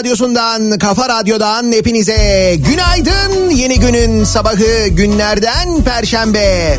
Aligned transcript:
radyosundan, 0.00 0.78
kafa 0.78 1.08
radyodan 1.08 1.72
hepinize 1.72 2.56
günaydın. 2.56 3.50
Yeni 3.50 3.80
günün 3.80 4.24
sabahı 4.24 4.88
günlerden 4.88 5.82
perşembe. 5.84 6.78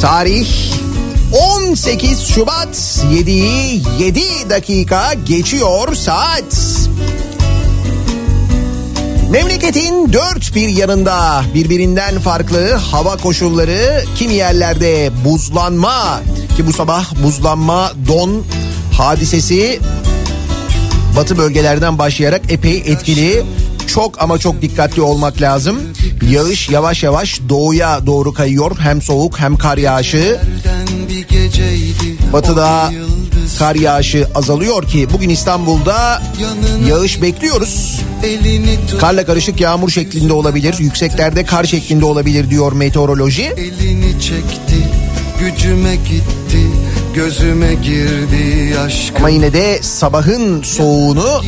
Tarih 0.00 0.48
18 1.32 2.20
Şubat 2.20 2.76
7'yi 3.12 3.82
7 3.98 4.22
dakika 4.50 5.14
geçiyor 5.14 5.94
saat. 5.94 6.78
Memleketin 9.30 10.12
dört 10.12 10.54
bir 10.54 10.68
yanında 10.68 11.42
birbirinden 11.54 12.18
farklı 12.20 12.72
hava 12.72 13.16
koşulları 13.16 14.04
kimi 14.16 14.34
yerlerde 14.34 15.10
buzlanma 15.24 16.20
ki 16.56 16.66
bu 16.66 16.72
sabah 16.72 17.22
buzlanma 17.24 17.92
don 18.08 18.44
hadisesi 18.96 19.80
batı 21.16 21.38
bölgelerden 21.38 21.98
başlayarak 21.98 22.42
epey 22.48 22.78
etkili. 22.78 23.42
Çok 23.86 24.22
ama 24.22 24.38
çok 24.38 24.62
dikkatli 24.62 25.02
olmak 25.02 25.40
lazım. 25.40 25.80
Yağış 26.30 26.68
yavaş 26.68 27.02
yavaş 27.02 27.40
doğuya 27.48 28.06
doğru 28.06 28.34
kayıyor. 28.34 28.76
Hem 28.78 29.02
soğuk 29.02 29.40
hem 29.40 29.56
kar 29.56 29.78
yağışı. 29.78 30.40
Batıda 32.32 32.92
kar 33.58 33.74
yağışı 33.74 34.28
azalıyor 34.34 34.88
ki 34.88 35.08
bugün 35.12 35.28
İstanbul'da 35.28 36.22
yağış 36.88 37.22
bekliyoruz. 37.22 38.00
Karla 39.00 39.26
karışık 39.26 39.60
yağmur 39.60 39.90
şeklinde 39.90 40.32
olabilir. 40.32 40.76
Yükseklerde 40.78 41.44
kar 41.44 41.64
şeklinde 41.64 42.04
olabilir 42.04 42.50
diyor 42.50 42.72
meteoroloji. 42.72 43.42
Elini 43.42 44.20
çekti, 44.20 44.88
gücüme 45.40 45.96
gitti, 45.96 46.63
gözüme 47.14 47.74
girdi 47.74 48.78
aşkım. 48.78 49.16
Ama 49.16 49.28
yine 49.28 49.52
de 49.52 49.82
sabahın 49.82 50.62
soğuğunu 50.62 51.42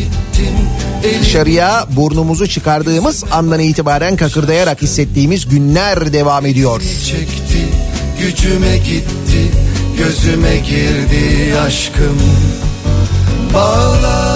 dışarıya 1.21 1.87
burnumuzu 1.91 2.47
çıkardığımız 2.47 3.25
andan 3.31 3.61
itibaren 3.61 4.17
kakırdayarak 4.17 4.83
hissettiğimiz 4.83 5.49
günler 5.49 6.13
devam 6.13 6.47
ediyor. 6.47 6.81
çekti, 6.81 7.69
gücüme 8.21 8.77
gitti, 8.79 9.51
gözüme 9.99 10.57
girdi 10.57 11.59
aşkım. 11.67 12.21
Bağlar, 13.55 14.36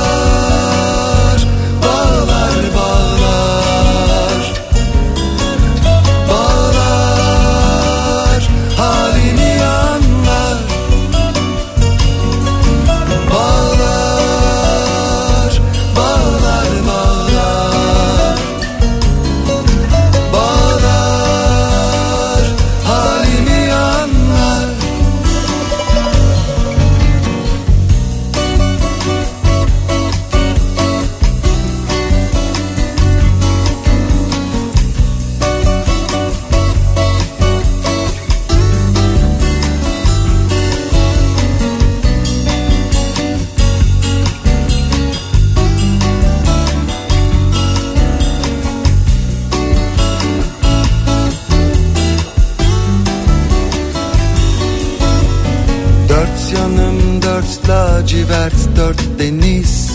Yanım 56.56 57.22
dört 57.22 57.68
lacivert 57.68 58.76
dört 58.76 59.18
deniz. 59.18 59.90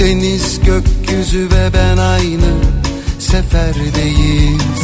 Deniz 0.00 0.60
gökyüzü 0.60 1.48
ve 1.50 1.70
ben 1.74 1.96
aynı 1.96 2.54
seferdeyiz. 3.18 4.82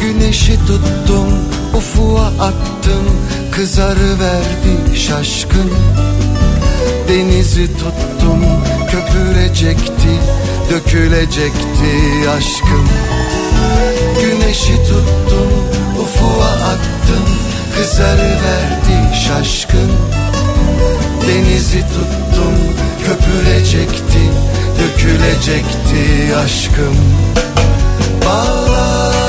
Güneşi 0.00 0.56
tuttum 0.66 1.28
ufuğa 1.76 2.26
attım 2.26 3.04
Kızarı 3.52 4.18
verdi 4.20 4.98
şaşkın. 4.98 5.70
Denizi 7.08 7.66
tuttum 7.66 8.40
köpürecekti 8.90 10.18
Dökülecekti 10.70 12.28
aşkım 12.36 12.88
Güneşi 14.20 14.76
tuttum 14.76 15.71
ufuğa 16.22 16.50
attım. 16.50 17.24
Kızarı 17.76 18.22
verdi 18.22 19.16
şaşkın. 19.26 19.90
Denizi 21.28 21.80
tuttum 21.80 22.54
köpürecekti 23.06 24.30
Dökülecekti 24.78 26.36
aşkım. 26.44 26.96
Bağlar, 28.26 29.21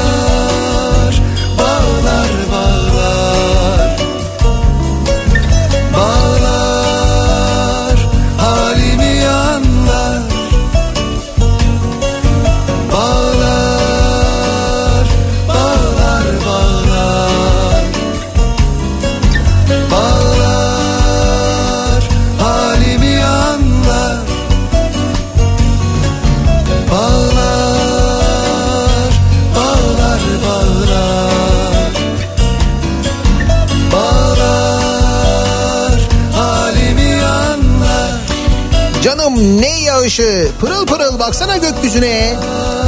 Ne 39.44 39.80
yağışı? 39.80 40.48
Pırıl 40.60 40.86
pırıl 40.86 41.20
baksana 41.20 41.58
gökyüzüne. 41.58 42.36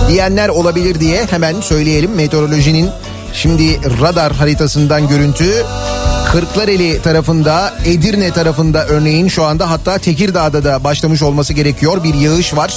Diyenler 0.10 0.50
olabilir 0.50 1.00
diye 1.00 1.25
hemen 1.25 1.62
söyleyelim. 1.62 2.12
Meteorolojinin 2.12 2.90
şimdi 3.34 3.80
radar 4.02 4.34
haritasından 4.34 5.07
görüntü. 5.07 5.66
Kırklareli 6.31 7.02
tarafında 7.02 7.74
Edirne 7.86 8.31
tarafında 8.31 8.86
örneğin 8.86 9.28
şu 9.28 9.44
anda 9.44 9.69
hatta 9.69 9.98
Tekirdağ'da 9.98 10.63
da 10.63 10.84
başlamış 10.84 11.22
olması 11.22 11.54
gerekiyor. 11.54 12.04
Bir 12.04 12.13
yağış 12.13 12.56
var. 12.56 12.74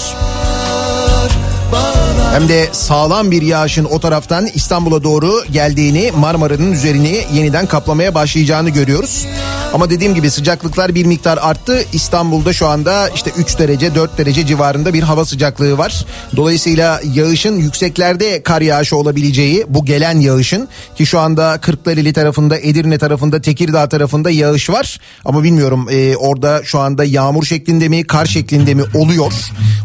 Hem 2.33 2.49
de 2.49 2.69
sağlam 2.73 3.31
bir 3.31 3.43
yağışın 3.43 3.85
o 3.85 4.01
taraftan 4.01 4.47
İstanbul'a 4.55 5.03
doğru 5.03 5.45
geldiğini 5.51 6.13
Marmara'nın 6.17 6.73
üzerini 6.73 7.25
yeniden 7.33 7.67
kaplamaya 7.67 8.15
başlayacağını 8.15 8.71
görüyoruz. 8.71 9.27
Ama 9.75 9.91
dediğim 9.91 10.15
gibi 10.15 10.31
sıcaklıklar 10.31 10.95
bir 10.95 11.07
miktar 11.07 11.39
arttı. 11.43 11.85
İstanbul'da 11.93 12.53
şu 12.53 12.67
anda 12.67 13.09
işte 13.09 13.31
3 13.37 13.59
derece 13.59 13.95
4 13.95 14.19
derece 14.19 14.47
civarında 14.47 14.95
bir 14.95 15.03
hava 15.03 15.25
sıcaklığı 15.25 15.79
var. 15.79 16.07
Dolayısıyla 16.37 17.01
yağışın 17.15 17.57
yükseklerde 17.57 18.43
kar 18.43 18.61
yağışı 18.61 18.97
olabileceği 18.97 19.65
bu 19.69 19.85
gelen 19.85 20.21
yağışın 20.21 20.69
ki 20.97 21.07
şu 21.07 21.19
anda 21.21 21.59
Kırklareli 21.61 22.13
tarafında 22.13 22.59
Edirne 22.59 22.99
tarafında 22.99 23.41
Tekirdağ 23.41 23.89
tarafında 23.89 24.31
yağış 24.31 24.71
var. 24.71 25.01
Ama 25.25 25.43
bilmiyorum 25.43 25.89
e, 25.91 26.17
orada 26.17 26.61
şu 26.65 26.79
anda 26.79 27.05
yağmur 27.05 27.45
şeklinde 27.45 27.89
mi 27.89 28.05
kar 28.05 28.27
şeklinde 28.27 28.75
mi 28.75 28.83
oluyor. 28.95 29.33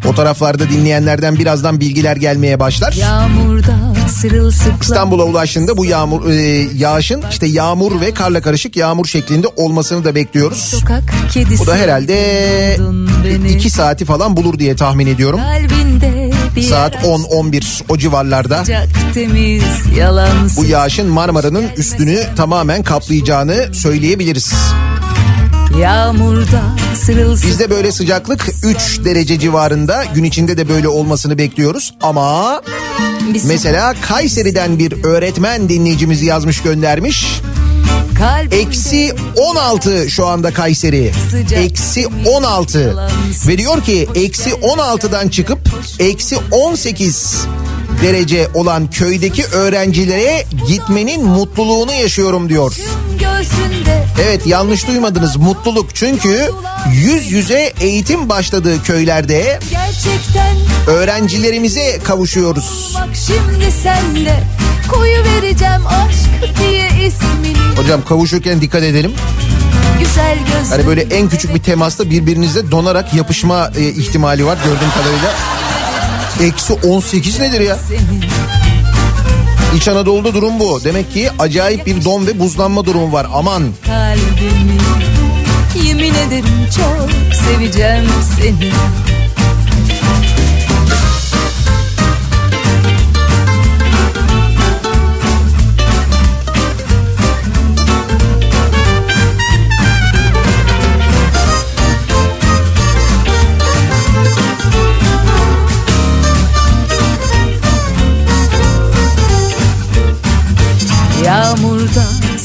O 0.09 0.15
taraflarda 0.15 0.69
dinleyenlerden 0.69 1.35
birazdan 1.35 1.79
bilgiler 1.79 2.15
gelmeye 2.15 2.59
başlar. 2.59 2.93
İstanbul'a 4.81 5.23
ulaştığında 5.23 5.77
bu 5.77 5.85
yağmur 5.85 6.29
e, 6.29 6.35
yağışın 6.75 7.23
işte 7.31 7.45
yağmur 7.45 8.01
ve 8.01 8.13
karla 8.13 8.41
karışık 8.41 8.75
yağmur 8.75 9.05
şeklinde 9.05 9.47
olmasını 9.73 10.03
da 10.03 10.15
bekliyoruz. 10.15 10.83
Bu 11.59 11.67
da 11.67 11.75
herhalde. 11.75 12.77
2 13.49 13.69
saati 13.69 14.05
falan 14.05 14.37
bulur 14.37 14.59
diye 14.59 14.75
tahmin 14.75 15.07
ediyorum. 15.07 15.39
Saat 16.69 16.93
yer 16.95 17.01
10-11 17.03 17.83
o 17.89 17.97
civarlarda 17.97 18.63
temiz 19.13 19.63
bu 20.57 20.65
yağışın 20.65 21.07
Marmara'nın 21.07 21.65
üstünü 21.77 22.23
tamamen 22.35 22.83
kaplayacağını 22.83 23.73
söyleyebiliriz. 23.73 24.53
Yağmurda 25.79 26.61
Bizde 27.47 27.69
böyle 27.69 27.91
sıcaklık 27.91 28.49
3 28.63 29.05
derece 29.05 29.39
civarında 29.39 30.03
gün 30.15 30.23
içinde 30.23 30.57
de 30.57 30.69
böyle 30.69 30.87
olmasını 30.87 31.37
bekliyoruz 31.37 31.93
ama 32.01 32.61
mesela 33.45 33.93
Kayseri'den 34.01 34.79
bir 34.79 35.03
öğretmen 35.03 35.69
dinleyicimiz 35.69 36.21
yazmış 36.21 36.61
göndermiş. 36.61 37.41
Eksi 38.51 39.13
16 39.35 40.09
şu 40.09 40.27
anda 40.27 40.53
Kayseri. 40.53 41.11
Eksi 41.55 42.07
16. 42.25 42.95
Ve 43.47 43.57
diyor 43.57 43.83
ki 43.83 44.09
eksi 44.15 44.49
16'dan 44.49 45.27
çıkıp 45.27 45.59
eksi 45.99 46.37
18 46.51 47.37
derece 48.01 48.47
olan 48.53 48.89
köydeki 48.89 49.45
öğrencilere 49.45 50.45
gitmenin 50.67 51.25
mutluluğunu 51.25 51.93
yaşıyorum 51.93 52.49
diyor. 52.49 52.73
Evet 54.21 54.47
yanlış 54.47 54.87
duymadınız 54.87 55.35
mutluluk 55.35 55.95
çünkü 55.95 56.51
yüz 56.93 57.31
yüze 57.31 57.73
eğitim 57.81 58.29
başladığı 58.29 58.83
köylerde 58.83 59.59
öğrencilerimize 60.87 61.99
kavuşuyoruz. 62.03 62.93
bak 62.95 63.09
şimdi 63.15 63.71
senle 63.71 64.43
koyu 64.91 65.23
vereceğim 65.23 65.81
aşk 65.87 66.57
diye 66.59 66.87
ismini 66.87 67.77
Hocam 67.77 68.05
kavuşurken 68.05 68.61
dikkat 68.61 68.83
edelim. 68.83 69.11
güzel 69.99 70.37
gözlü 70.37 70.69
Hani 70.69 70.87
böyle 70.87 71.01
en 71.01 71.29
küçük 71.29 71.55
bir 71.55 71.59
temasta 71.63 72.09
birbirinizle 72.09 72.71
donarak 72.71 73.13
yapışma 73.13 73.71
e, 73.77 73.87
ihtimali 73.89 74.45
var 74.45 74.57
gördüğüm 74.65 74.89
kadarıyla. 74.97 75.31
Eksi 76.41 76.73
18 76.73 77.39
nedir 77.39 77.59
ya? 77.61 77.77
İç 79.75 79.87
Anadolu'da 79.87 80.33
durum 80.33 80.59
bu. 80.59 80.83
Demek 80.83 81.13
ki 81.13 81.29
acayip 81.39 81.85
bir 81.85 82.05
don 82.05 82.27
ve 82.27 82.39
buzlanma 82.39 82.85
durumu 82.85 83.13
var. 83.13 83.27
Aman 83.33 83.63
kalbimi 83.85 84.77
yemin 85.87 86.13
ederim 86.13 86.67
çok 86.77 87.09
seveceğim 87.35 88.05
seni 88.39 88.71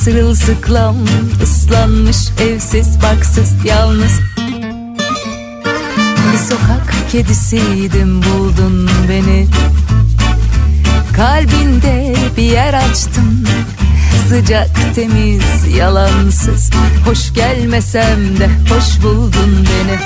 sırılsıklam 0.08 0.96
ıslanmış 1.42 2.16
evsiz 2.40 3.02
baksız 3.02 3.64
yalnız. 3.64 4.20
Bir 6.32 6.38
sokak 6.38 6.94
kedisiydim 7.12 8.22
buldun 8.22 8.90
beni. 9.08 9.46
Kalbinde 11.16 12.14
bir 12.36 12.42
yer 12.42 12.74
açtım. 12.74 13.44
Sıcak 14.28 14.94
temiz 14.94 15.76
yalansız. 15.76 16.70
Hoş 17.06 17.34
gelmesem 17.34 18.38
de 18.38 18.50
hoş 18.74 19.02
buldun 19.02 19.66
beni. 19.66 19.98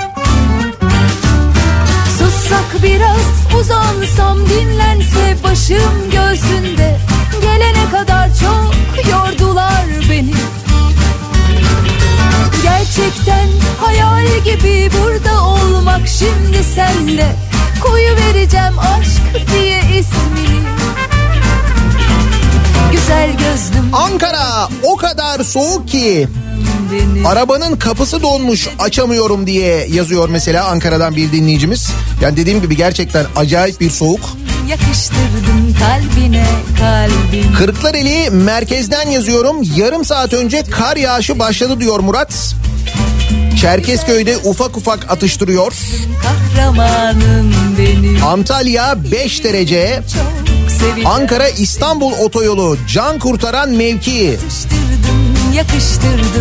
Sussak 2.19 2.83
biraz 2.83 3.61
uzansam 3.61 4.39
dinlense 4.39 5.37
başım 5.45 6.11
göğsünde 6.13 7.12
Gelene 7.43 7.91
kadar 7.91 8.29
çok 8.29 8.75
yordular 9.11 9.85
beni 10.11 10.35
Gerçekten 12.63 13.49
hayal 13.81 14.27
gibi 14.45 14.91
burada 15.03 15.45
olmak 15.45 16.09
şimdi 16.09 16.65
senle 16.75 17.37
Koyu 17.81 18.17
vereceğim 18.17 18.79
aşk 18.79 19.49
diye 19.55 19.81
ismini 19.81 20.63
Güzel 22.93 23.31
gözlüm 23.31 23.95
Ankara 23.95 24.69
o 24.83 24.97
kadar 24.97 25.45
soğuk 25.45 25.89
ki 25.89 26.29
arabanın 27.27 27.77
kapısı 27.77 28.23
donmuş 28.23 28.69
açamıyorum 28.79 29.47
diye 29.47 29.87
yazıyor 29.91 30.29
mesela 30.29 30.67
Ankara'dan 30.67 31.17
bir 31.17 31.33
dinleyicimiz. 31.33 31.91
Yani 32.23 32.37
dediğim 32.37 32.63
gibi 32.63 32.77
gerçekten 32.77 33.27
acayip 33.37 33.81
bir 33.81 33.91
soğuk. 33.91 34.21
Yakıştırdım 34.69 35.72
kalbine 35.83 36.45
Kırklareli 37.59 38.31
merkezden 38.31 39.09
yazıyorum. 39.09 39.57
Yarım 39.77 40.05
saat 40.05 40.33
önce 40.33 40.63
kar 40.63 40.97
yağışı 40.97 41.39
başladı 41.39 41.81
diyor 41.81 42.01
Murat. 42.01 42.55
Çerkezköy'de 43.61 44.37
ufak 44.37 44.77
ufak 44.77 45.11
atıştırıyor. 45.11 45.73
Antalya 48.27 48.97
5 49.13 49.45
derece. 49.45 50.03
Ankara 51.05 51.49
İstanbul 51.49 52.13
otoyolu 52.13 52.77
can 52.93 53.19
kurtaran 53.19 53.71
mevki. 53.71 54.39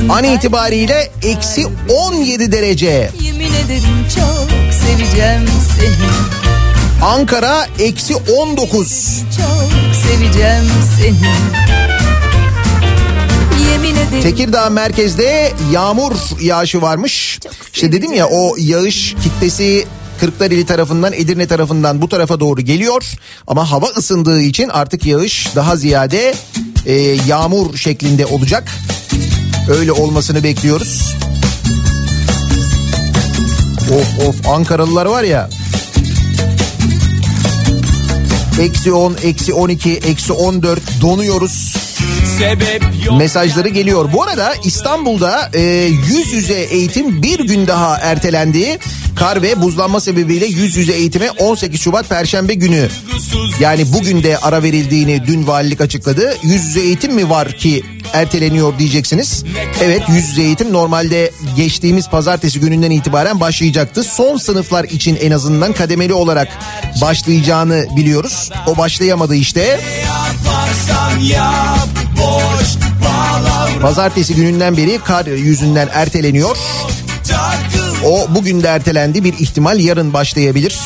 An 0.10 0.24
itibariyle 0.24 1.12
eksi 1.24 1.67
17 1.89 2.51
derece. 2.51 3.10
Yemin 3.21 3.53
ederim 3.53 4.07
çok 4.15 4.74
seveceğim 4.74 5.48
seni. 5.77 6.50
Ankara 7.01 7.67
eksi 7.79 8.15
19. 8.15 9.22
Çok 9.38 9.96
seveceğim 9.96 10.63
seni. 11.00 11.31
Tekirdağ 14.24 14.70
merkezde 14.70 15.53
yağmur 15.72 16.12
yağışı 16.41 16.81
varmış. 16.81 17.39
İşte 17.74 17.91
dedim 17.91 18.13
ya 18.13 18.27
o 18.27 18.55
yağış 18.58 19.15
kitlesi 19.24 19.88
Kırklareli 20.20 20.65
tarafından 20.65 21.13
Edirne 21.13 21.48
tarafından 21.48 22.01
bu 22.01 22.10
tarafa 22.10 22.39
doğru 22.39 22.62
geliyor. 22.62 23.03
Ama 23.48 23.72
hava 23.72 23.86
ısındığı 23.86 24.41
için 24.41 24.70
artık 24.70 25.05
yağış 25.05 25.55
daha 25.55 25.75
ziyade 25.75 26.34
e, 26.86 26.93
yağmur 27.27 27.77
şeklinde 27.77 28.25
olacak. 28.25 28.63
Öyle 29.70 29.91
olmasını 29.91 30.43
bekliyoruz. 30.43 31.15
Of 33.91 34.27
of 34.27 34.48
Ankaralılar 34.48 35.05
var 35.05 35.24
ya. 35.24 35.50
Eksi 38.60 38.91
10, 38.93 39.17
eksi 39.24 39.53
12, 39.53 39.91
eksi 39.91 40.34
14 40.34 40.79
donuyoruz 41.01 41.75
mesajları 43.17 43.70
geliyor. 43.70 44.13
Bu 44.13 44.24
arada 44.24 44.53
İstanbul'da 44.63 45.50
e, 45.53 45.62
yüz 46.08 46.34
yüze 46.34 46.62
eğitim 46.62 47.24
bir 47.24 47.39
gün 47.39 47.67
daha 47.67 47.98
ertelendi. 47.98 48.79
Kar 49.15 49.41
ve 49.41 49.62
buzlanma 49.62 50.00
sebebiyle 50.00 50.46
yüz 50.46 50.77
yüze 50.77 50.93
eğitime 50.93 51.31
18 51.31 51.81
Şubat 51.81 52.10
Perşembe 52.10 52.53
günü. 52.53 52.88
Yani 53.60 53.93
bugün 53.93 54.24
de 54.24 54.38
ara 54.38 54.63
verildiğini 54.63 55.27
dün 55.27 55.48
valilik 55.48 55.81
açıkladı. 55.81 56.38
Yüz 56.43 56.65
yüze 56.65 56.81
eğitim 56.81 57.13
mi 57.13 57.29
var 57.29 57.51
ki 57.51 57.84
erteleniyor 58.13 58.79
diyeceksiniz. 58.79 59.43
Evet 59.83 60.01
yüz 60.09 60.29
yüze 60.29 60.41
eğitim 60.41 60.73
normalde 60.73 61.31
geçtiğimiz 61.55 62.09
pazartesi 62.09 62.59
gününden 62.59 62.91
itibaren 62.91 63.39
başlayacaktı. 63.39 64.03
Son 64.03 64.37
sınıflar 64.37 64.83
için 64.83 65.15
en 65.21 65.31
azından 65.31 65.73
kademeli 65.73 66.13
olarak 66.13 66.47
başlayacağını 67.01 67.85
biliyoruz. 67.95 68.49
O 68.67 68.77
başlayamadı 68.77 69.35
işte. 69.35 69.79
Pazartesi 73.81 74.35
gününden 74.35 74.77
beri 74.77 74.99
kar 75.05 75.25
yüzünden 75.25 75.89
erteleniyor. 75.93 76.57
O 78.05 78.27
bugün 78.29 78.63
de 78.63 78.67
ertelendi 78.67 79.23
bir 79.23 79.33
ihtimal 79.33 79.79
yarın 79.79 80.13
başlayabilir. 80.13 80.79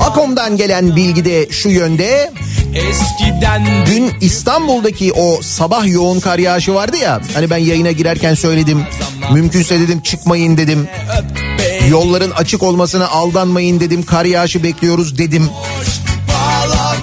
Akom'dan 0.00 0.56
gelen 0.56 0.96
bilgi 0.96 1.24
de 1.24 1.48
şu 1.50 1.68
yönde. 1.68 2.32
eskiden 2.74 3.86
Dün 3.86 4.12
İstanbul'daki 4.20 5.12
o 5.12 5.40
sabah 5.42 5.86
yoğun 5.86 6.20
kar 6.20 6.38
yağışı 6.38 6.74
vardı 6.74 6.96
ya. 6.96 7.20
Hani 7.34 7.50
ben 7.50 7.56
yayına 7.56 7.90
girerken 7.90 8.34
söyledim. 8.34 8.82
Mümkünse 9.32 9.80
dedim 9.80 10.00
çıkmayın 10.00 10.56
dedim. 10.56 10.88
Yolların 11.88 12.30
açık 12.30 12.62
olmasına 12.62 13.08
aldanmayın 13.08 13.80
dedim. 13.80 14.02
Kar 14.02 14.24
yağışı 14.24 14.62
bekliyoruz 14.62 15.18
dedim. 15.18 15.50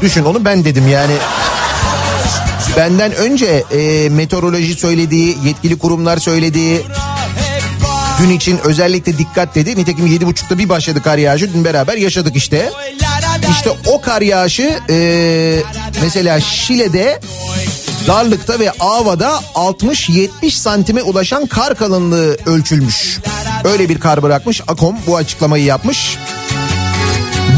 Düşün 0.01 0.25
onu 0.25 0.45
ben 0.45 0.65
dedim 0.65 0.87
yani. 0.87 1.13
Benden 2.77 3.15
önce 3.15 3.63
e, 3.71 4.09
meteoroloji 4.09 4.75
söylediği, 4.75 5.37
yetkili 5.45 5.77
kurumlar 5.77 6.17
söylediği, 6.17 6.81
dün 8.19 8.29
için 8.29 8.59
özellikle 8.63 9.17
dikkat 9.17 9.55
dedi. 9.55 9.77
Nitekim 9.77 10.07
7.30'da 10.07 10.57
bir 10.57 10.69
başladı 10.69 11.01
kar 11.03 11.17
yağışı. 11.17 11.53
Dün 11.53 11.65
beraber 11.65 11.97
yaşadık 11.97 12.35
işte. 12.35 12.71
İşte 13.51 13.69
o 13.87 14.01
kar 14.01 14.21
yağışı 14.21 14.79
e, 14.89 15.63
mesela 16.01 16.39
Şile'de 16.39 17.19
Darlık'ta 18.07 18.59
ve 18.59 18.71
Ava'da 18.71 19.39
60-70 19.55 20.51
santime 20.51 21.03
ulaşan 21.03 21.45
kar 21.45 21.75
kalınlığı 21.75 22.37
ölçülmüş. 22.45 23.19
Öyle 23.63 23.89
bir 23.89 23.99
kar 23.99 24.23
bırakmış. 24.23 24.61
Akom 24.67 24.95
bu 25.07 25.17
açıklamayı 25.17 25.63
yapmış. 25.63 26.17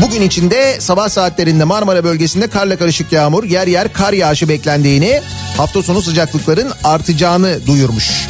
Bugün 0.05 0.21
içinde 0.21 0.75
sabah 0.79 1.09
saatlerinde 1.09 1.63
Marmara 1.63 2.03
bölgesinde 2.03 2.47
karla 2.47 2.77
karışık 2.77 3.11
yağmur, 3.11 3.43
yer 3.43 3.67
yer 3.67 3.93
kar 3.93 4.13
yağışı 4.13 4.49
beklendiğini, 4.49 5.21
hafta 5.57 5.83
sonu 5.83 6.01
sıcaklıkların 6.01 6.71
artacağını 6.83 7.67
duyurmuş. 7.67 8.27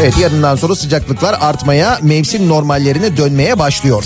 Evet 0.00 0.18
yarından 0.18 0.56
sonra 0.56 0.74
sıcaklıklar 0.74 1.36
artmaya, 1.40 1.98
mevsim 2.02 2.48
normallerine 2.48 3.16
dönmeye 3.16 3.58
başlıyor. 3.58 4.04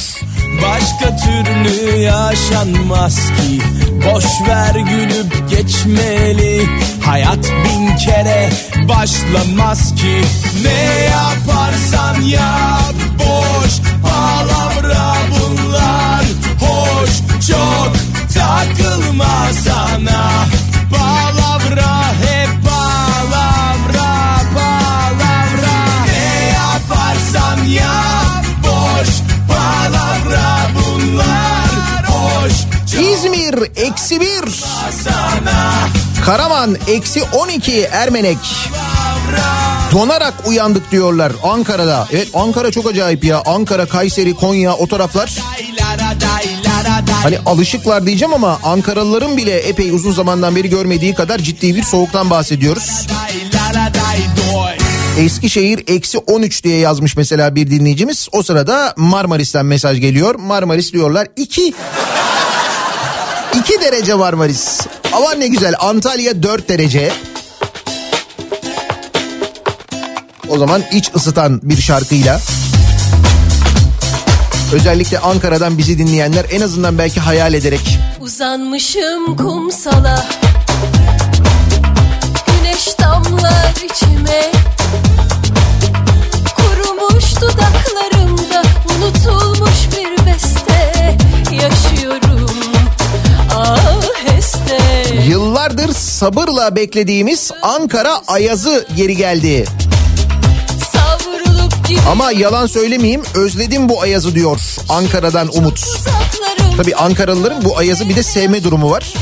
Başka 0.62 1.16
türlü 1.16 1.96
yaşanmaz 1.96 3.16
ki. 3.16 3.60
Boş 4.06 4.24
ver 4.48 4.74
gülüp 4.74 5.50
geçmeli. 5.50 6.62
Hayat 7.00 7.38
bin 7.38 7.96
kere 7.96 8.50
başlamaz 8.88 9.94
ki. 9.94 10.20
Ne 10.64 11.04
yaparsan 11.04 12.22
yap 12.22 12.94
Boş 13.18 13.72
palavra 14.02 15.14
bunlar. 15.30 16.24
Hoş 16.60 17.10
çok 17.48 17.92
takılma 18.34 19.48
sana 19.64 20.46
İzmir 33.54 33.70
eksi 33.76 34.20
bir, 34.20 34.64
Karaman 36.24 36.76
eksi 36.88 37.22
12 37.22 37.80
Ermenek. 37.82 38.38
Donarak 39.92 40.34
uyandık 40.46 40.90
diyorlar 40.90 41.32
Ankara'da. 41.42 42.08
Evet 42.12 42.28
Ankara 42.34 42.70
çok 42.70 42.86
acayip 42.86 43.24
ya. 43.24 43.42
Ankara, 43.46 43.86
Kayseri, 43.86 44.34
Konya 44.34 44.74
o 44.74 44.86
taraflar. 44.86 45.38
Hani 47.22 47.38
alışıklar 47.46 48.06
diyeceğim 48.06 48.34
ama 48.34 48.58
Ankaralıların 48.62 49.36
bile 49.36 49.58
epey 49.58 49.90
uzun 49.90 50.12
zamandan 50.12 50.56
beri 50.56 50.70
görmediği 50.70 51.14
kadar 51.14 51.38
ciddi 51.38 51.76
bir 51.76 51.82
soğuktan 51.82 52.30
bahsediyoruz. 52.30 53.06
Eskişehir 55.18 55.84
eksi 55.86 56.18
13 56.18 56.64
diye 56.64 56.78
yazmış 56.78 57.16
mesela 57.16 57.54
bir 57.54 57.70
dinleyicimiz. 57.70 58.28
O 58.32 58.42
sırada 58.42 58.94
Marmaris'ten 58.96 59.66
mesaj 59.66 60.00
geliyor. 60.00 60.34
Marmaris 60.34 60.92
diyorlar 60.92 61.28
2. 61.36 61.74
2 63.60 63.80
derece 63.80 64.14
Marmaris. 64.14 64.80
Aman 65.12 65.40
ne 65.40 65.48
güzel 65.48 65.74
Antalya 65.80 66.42
4 66.42 66.68
derece. 66.68 67.12
O 70.48 70.58
zaman 70.58 70.82
iç 70.92 71.10
ısıtan 71.14 71.60
bir 71.62 71.80
şarkıyla. 71.80 72.40
Özellikle 74.72 75.18
Ankara'dan 75.18 75.78
bizi 75.78 75.98
dinleyenler 75.98 76.46
en 76.50 76.60
azından 76.60 76.98
belki 76.98 77.20
hayal 77.20 77.54
ederek 77.54 77.98
Uzanmışım 78.20 79.36
kumsala 79.36 80.26
Güneş 82.46 82.98
damlar 83.00 83.72
içime 83.84 84.52
Kurumuş 86.56 87.24
dudaklarımda 87.40 88.62
Unutulmuş 88.96 89.78
bir 89.96 90.26
beste 90.26 91.16
Yaşıyorum 91.62 92.13
Yıllardır 95.64 95.94
sabırla 95.94 96.76
beklediğimiz 96.76 97.50
Ankara 97.62 98.20
Ayazı 98.28 98.86
geri 98.96 99.16
geldi. 99.16 99.64
Ama 102.10 102.32
yalan 102.32 102.66
söylemeyeyim 102.66 103.22
özledim 103.34 103.88
bu 103.88 104.02
Ayaz'ı 104.02 104.34
diyor 104.34 104.60
Ankara'dan 104.88 105.56
Umut. 105.56 105.80
Tabii 106.76 106.96
Ankaralıların 106.96 107.64
bu 107.64 107.78
Ayaz'ı 107.78 108.08
bir 108.08 108.16
de 108.16 108.22
sevme 108.22 108.64
durumu 108.64 108.90
var. 108.90 109.14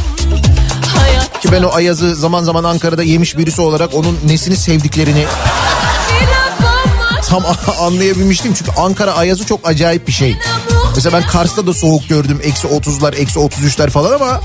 Ki 1.42 1.52
ben 1.52 1.62
o 1.62 1.72
Ayaz'ı 1.72 2.16
zaman 2.16 2.44
zaman 2.44 2.64
Ankara'da 2.64 3.02
yemiş 3.02 3.36
birisi 3.36 3.60
olarak 3.60 3.94
onun 3.94 4.18
nesini 4.26 4.56
sevdiklerini 4.56 5.24
tam 7.28 7.42
anlayabilmiştim. 7.80 8.54
Çünkü 8.54 8.70
Ankara 8.70 9.12
Ayaz'ı 9.12 9.46
çok 9.46 9.68
acayip 9.68 10.06
bir 10.06 10.12
şey. 10.12 10.36
Mesela 10.94 11.18
ben 11.18 11.26
Kars'ta 11.26 11.66
da 11.66 11.74
soğuk 11.74 12.08
gördüm. 12.08 12.40
Eksi 12.42 12.68
30'lar, 12.68 13.16
eksi 13.16 13.38
33'ler 13.38 13.90
falan 13.90 14.12
ama 14.12 14.40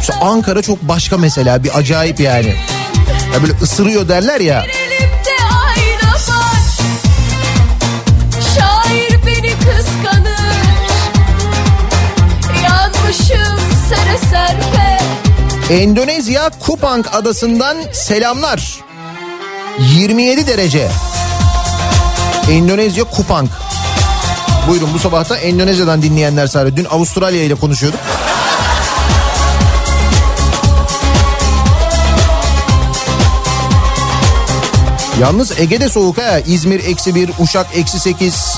işte 0.00 0.14
Ankara 0.14 0.62
çok 0.62 0.82
başka 0.82 1.18
mesela. 1.18 1.64
Bir 1.64 1.78
acayip 1.78 2.20
yani. 2.20 2.54
Ya 3.34 3.42
böyle 3.42 3.52
ısırıyor 3.62 4.08
derler 4.08 4.40
ya. 4.40 4.64
Endonezya 15.70 16.50
Kupang 16.66 17.06
adasından 17.12 17.76
selamlar. 17.92 18.80
27 19.78 20.46
derece. 20.46 20.88
Endonezya 22.50 23.04
Kupang. 23.04 23.48
Buyurun 24.68 24.88
bu 24.94 24.98
sabahta 24.98 25.36
Endonezya'dan 25.36 26.02
dinleyenler 26.02 26.46
sadece. 26.46 26.76
Dün 26.76 26.84
Avustralya 26.84 27.42
ile 27.42 27.54
konuşuyorduk. 27.54 28.00
Yalnız 35.20 35.60
Ege'de 35.60 35.88
soğuk 35.88 36.18
ha. 36.18 36.38
İzmir 36.38 36.84
eksi 36.84 37.14
bir, 37.14 37.30
Uşak 37.40 37.66
eksi 37.74 38.00
sekiz. 38.00 38.56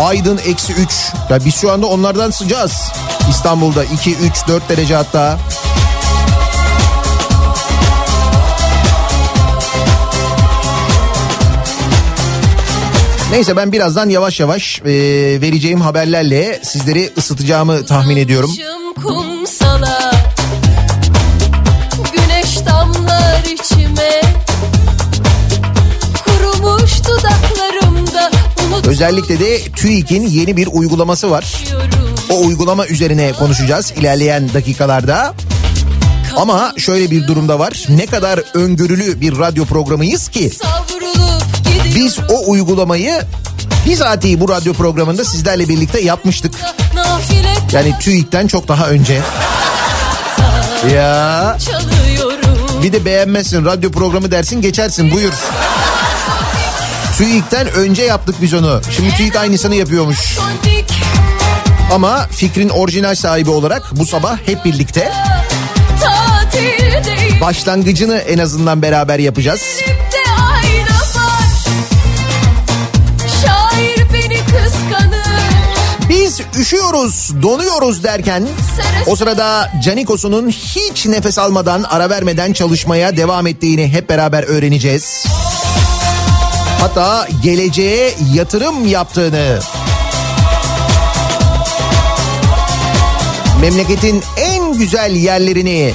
Aydın 0.00 0.40
eksi 0.46 0.72
üç. 0.72 1.12
Ya 1.30 1.44
biz 1.44 1.54
şu 1.54 1.72
anda 1.72 1.86
onlardan 1.86 2.30
sıcağız. 2.30 2.92
İstanbul'da 3.30 3.84
2, 3.84 4.16
3, 4.16 4.48
4 4.48 4.68
derece 4.68 4.94
hatta. 4.94 5.38
Neyse 13.30 13.56
ben 13.56 13.72
birazdan 13.72 14.08
yavaş 14.08 14.40
yavaş 14.40 14.80
e, 14.80 14.90
vereceğim 15.40 15.80
haberlerle 15.80 16.60
sizleri 16.64 17.10
ısıtacağımı 17.18 17.86
tahmin 17.86 18.16
ediyorum. 18.16 18.50
Kumsala 19.02 20.12
Güneş 22.12 22.66
damlar 22.66 23.44
içime 23.44 24.20
Özellikle 28.92 29.40
de 29.40 29.62
TÜİK'in 29.76 30.26
yeni 30.26 30.56
bir 30.56 30.68
uygulaması 30.72 31.30
var. 31.30 31.64
O 32.30 32.46
uygulama 32.46 32.86
üzerine 32.86 33.32
konuşacağız 33.32 33.92
ilerleyen 33.96 34.54
dakikalarda. 34.54 35.34
Ama 36.36 36.74
şöyle 36.78 37.10
bir 37.10 37.26
durumda 37.26 37.58
var. 37.58 37.86
Ne 37.88 38.06
kadar 38.06 38.40
öngörülü 38.54 39.20
bir 39.20 39.38
radyo 39.38 39.64
programıyız 39.64 40.28
ki 40.28 40.50
biz 41.94 42.18
o 42.28 42.50
uygulamayı 42.50 43.22
bizatihi 43.86 44.40
bu 44.40 44.48
radyo 44.48 44.72
programında 44.72 45.24
sizlerle 45.24 45.68
birlikte 45.68 46.00
yapmıştık. 46.00 46.54
Yani 47.72 47.94
TÜİK'ten 48.00 48.46
çok 48.46 48.68
daha 48.68 48.88
önce. 48.88 49.20
Ya 50.94 51.58
bir 52.82 52.92
de 52.92 53.04
beğenmezsin 53.04 53.64
radyo 53.64 53.90
programı 53.90 54.30
dersin 54.30 54.60
geçersin 54.62 55.10
buyur. 55.10 55.32
TÜİK'ten 57.18 57.70
önce 57.70 58.02
yaptık 58.02 58.34
biz 58.42 58.54
onu. 58.54 58.80
Şimdi 58.96 59.14
TÜİK 59.16 59.36
aynısını 59.36 59.74
yapıyormuş. 59.74 60.38
Ama 61.92 62.26
fikrin 62.30 62.68
orijinal 62.68 63.14
sahibi 63.14 63.50
olarak 63.50 63.82
bu 63.92 64.06
sabah 64.06 64.38
hep 64.46 64.64
birlikte 64.64 65.12
başlangıcını 67.40 68.16
en 68.18 68.38
azından 68.38 68.82
beraber 68.82 69.18
yapacağız. 69.18 69.60
Biz 76.08 76.40
üşüyoruz, 76.58 77.42
donuyoruz 77.42 78.04
derken 78.04 78.48
o 79.06 79.16
sırada 79.16 79.72
Canikos'un 79.84 80.48
hiç 80.48 81.06
nefes 81.06 81.38
almadan, 81.38 81.82
ara 81.82 82.10
vermeden 82.10 82.52
çalışmaya 82.52 83.16
devam 83.16 83.46
ettiğini 83.46 83.88
hep 83.88 84.08
beraber 84.08 84.42
öğreneceğiz. 84.42 85.24
Hatta 86.82 87.28
geleceğe 87.42 88.14
yatırım 88.32 88.86
yaptığını 88.86 89.58
memleketin 93.60 94.22
en 94.36 94.72
güzel 94.72 95.12
yerlerini 95.12 95.92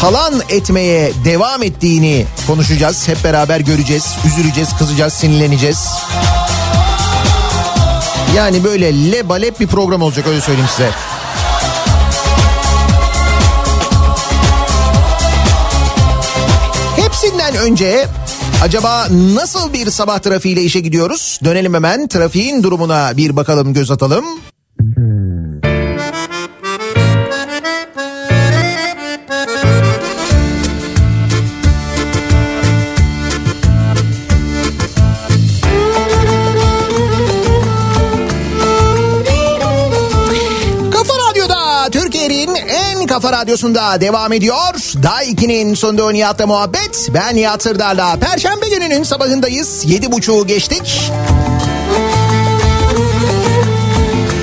talan 0.00 0.42
etmeye 0.48 1.12
devam 1.24 1.62
ettiğini 1.62 2.26
konuşacağız. 2.46 3.08
Hep 3.08 3.24
beraber 3.24 3.60
göreceğiz, 3.60 4.16
üzüleceğiz, 4.26 4.76
kızacağız, 4.78 5.12
sinirleneceğiz. 5.12 5.88
Yani 8.36 8.64
böyle 8.64 9.12
lebalep 9.12 9.60
bir 9.60 9.66
program 9.66 10.02
olacak 10.02 10.26
öyle 10.26 10.40
söyleyeyim 10.40 10.70
size. 10.76 10.90
Hepsinden 16.96 17.54
önce 17.54 18.08
acaba 18.62 19.08
nasıl 19.34 19.72
bir 19.72 19.90
sabah 19.90 20.18
trafiğiyle 20.18 20.62
işe 20.62 20.80
gidiyoruz? 20.80 21.40
Dönelim 21.44 21.74
hemen 21.74 22.08
trafiğin 22.08 22.62
durumuna 22.62 23.16
bir 23.16 23.36
bakalım 23.36 23.74
göz 23.74 23.90
atalım. 23.90 24.24
Kafa 43.12 43.32
radyosunda 43.32 44.00
devam 44.00 44.32
ediyor. 44.32 44.74
Daha 45.02 45.24
2'nin 45.24 45.74
sonunda 45.74 46.10
Nihat'la 46.10 46.46
muhabbet. 46.46 47.08
Ben 47.14 47.36
Nihat 47.36 47.62
Sırdar'la. 47.62 48.16
Perşembe 48.16 48.68
gününün 48.68 49.02
sabahındayız. 49.02 49.84
Yedi 49.84 50.12
buçuğu 50.12 50.46
geçtik. 50.46 51.12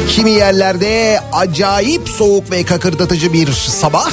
Kimi 0.09 0.31
yerlerde 0.31 1.19
acayip 1.33 2.09
soğuk 2.09 2.51
ve 2.51 2.65
kakırdatıcı 2.65 3.33
bir 3.33 3.51
sabah. 3.51 4.11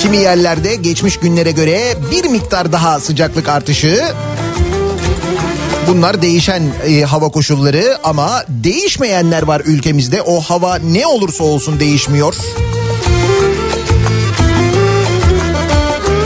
Kimi 0.00 0.16
yerlerde 0.16 0.74
geçmiş 0.74 1.16
günlere 1.16 1.50
göre 1.50 1.94
bir 2.10 2.24
miktar 2.24 2.72
daha 2.72 3.00
sıcaklık 3.00 3.48
artışı. 3.48 4.04
Bunlar 5.92 6.22
değişen 6.22 6.62
e, 6.86 7.02
hava 7.02 7.28
koşulları 7.28 7.98
ama 8.04 8.44
değişmeyenler 8.48 9.42
var 9.42 9.62
ülkemizde. 9.64 10.22
O 10.22 10.40
hava 10.40 10.76
ne 10.76 11.06
olursa 11.06 11.44
olsun 11.44 11.80
değişmiyor. 11.80 12.34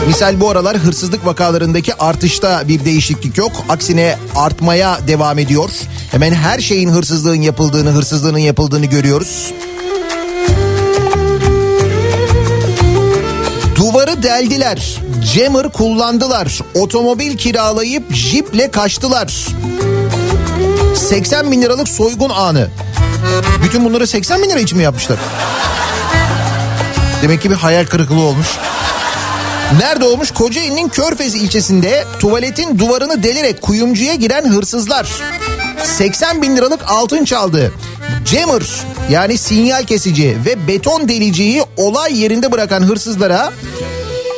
Misal 0.07 0.40
bu 0.40 0.50
aralar 0.50 0.76
hırsızlık 0.76 1.26
vakalarındaki 1.26 1.94
artışta 1.94 2.68
bir 2.68 2.85
değişiklik 2.85 3.38
yok. 3.38 3.52
Aksine 3.68 4.18
artmaya 4.37 4.98
devam 5.09 5.38
ediyor. 5.38 5.70
Hemen 6.11 6.33
her 6.33 6.59
şeyin 6.59 6.88
hırsızlığın 6.88 7.42
yapıldığını, 7.42 7.90
hırsızlığının 7.90 8.38
yapıldığını 8.38 8.87
görüyoruz. 8.87 9.52
Deldiler. 14.27 15.01
Jammer 15.35 15.69
kullandılar. 15.69 16.61
Otomobil 16.75 17.37
kiralayıp 17.37 18.15
jiple 18.15 18.71
kaçtılar. 18.71 19.47
80 20.97 21.53
bin 21.53 21.62
liralık 21.62 21.89
soygun 21.89 22.31
anı. 22.31 22.69
Bütün 23.65 23.85
bunları 23.85 24.07
80 24.07 24.43
bin 24.43 24.51
lira 24.51 24.61
için 24.61 24.79
mi 24.79 24.85
yapmışlar? 24.85 25.19
Demek 27.23 27.43
ki 27.43 27.51
bir 27.51 27.55
hayal 27.55 27.87
kırıklığı 27.87 28.21
olmuş. 28.21 28.47
Nerede 29.81 30.05
olmuş? 30.05 30.31
Kocaeli'nin 30.31 30.89
Körfez 30.89 31.35
ilçesinde 31.35 32.05
tuvaletin 32.19 32.79
duvarını 32.79 33.23
delerek 33.23 33.62
kuyumcuya 33.62 34.15
giren 34.15 34.45
hırsızlar. 34.45 35.09
80 35.85 36.43
bin 36.43 36.57
liralık 36.57 36.81
altın 36.91 37.25
çaldı. 37.25 37.73
Jammer 38.25 38.62
yani 39.11 39.39
sinyal 39.39 39.85
kesici 39.85 40.37
ve 40.47 40.69
beton 40.69 41.09
deliciyi 41.09 41.62
olay 41.77 42.21
yerinde 42.23 42.53
bırakan 42.53 42.83
hırsızlara 42.83 43.53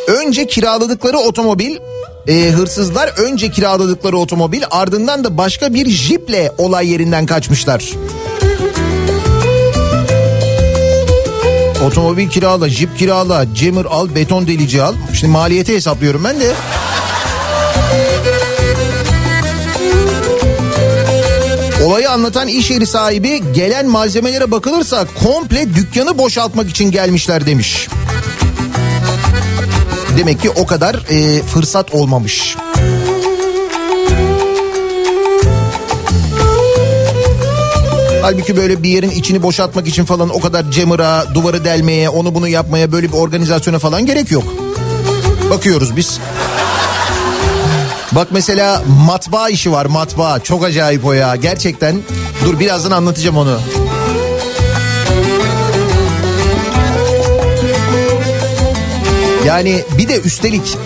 önce 0.09 0.47
kiraladıkları 0.47 1.19
otomobil 1.19 1.77
e, 2.29 2.51
hırsızlar 2.51 3.09
önce 3.09 3.51
kiraladıkları 3.51 4.19
otomobil 4.19 4.63
ardından 4.71 5.25
da 5.25 5.39
başka 5.39 5.75
bir 5.75 5.91
jiple 5.91 6.53
olay 6.59 6.89
yerinden 6.89 7.27
kaçmışlar. 7.27 7.93
Otomobil 11.87 12.29
kirala, 12.29 12.69
jip 12.69 12.99
kirala, 12.99 13.47
jammer 13.55 13.85
al, 13.85 14.15
beton 14.15 14.47
delici 14.47 14.83
al. 14.83 14.95
Şimdi 15.15 15.33
maliyeti 15.33 15.75
hesaplıyorum 15.75 16.25
ben 16.25 16.41
de. 16.41 16.53
Olayı 21.85 22.11
anlatan 22.11 22.49
iş 22.49 22.71
yeri 22.71 22.87
sahibi 22.87 23.43
gelen 23.53 23.87
malzemelere 23.87 24.51
bakılırsa 24.51 25.07
komple 25.25 25.75
dükkanı 25.75 26.19
boşaltmak 26.19 26.71
için 26.71 26.91
gelmişler 26.91 27.47
demiş. 27.47 27.89
Demek 30.19 30.41
ki 30.41 30.51
o 30.51 30.67
kadar 30.67 30.95
e, 31.11 31.43
fırsat 31.43 31.95
olmamış. 31.95 32.57
Halbuki 38.23 38.57
böyle 38.57 38.83
bir 38.83 38.89
yerin 38.89 39.11
içini 39.11 39.43
boşaltmak 39.43 39.89
için 39.89 40.05
falan 40.05 40.29
o 40.29 40.41
kadar 40.41 40.71
camera, 40.71 41.25
duvarı 41.35 41.65
delmeye, 41.65 42.09
onu 42.09 42.35
bunu 42.35 42.49
yapmaya 42.49 42.93
böyle 42.93 43.09
bir 43.09 43.13
organizasyona 43.13 43.79
falan 43.79 44.07
gerek 44.07 44.31
yok. 44.31 44.45
Bakıyoruz 45.51 45.97
biz. 45.97 46.19
Bak 48.13 48.29
mesela 48.31 48.83
matbaa 49.07 49.49
işi 49.49 49.73
var 49.73 49.87
matbaa. 49.87 50.41
Çok 50.41 50.65
acayip 50.65 51.05
o 51.05 51.13
ya 51.13 51.37
gerçekten. 51.37 51.97
Dur 52.45 52.61
birazdan 52.61 52.91
anlatacağım 52.91 53.37
onu. 53.37 53.59
Yani 59.49 59.83
bir 59.99 60.09
de 60.09 60.21
üstelik 60.21 60.77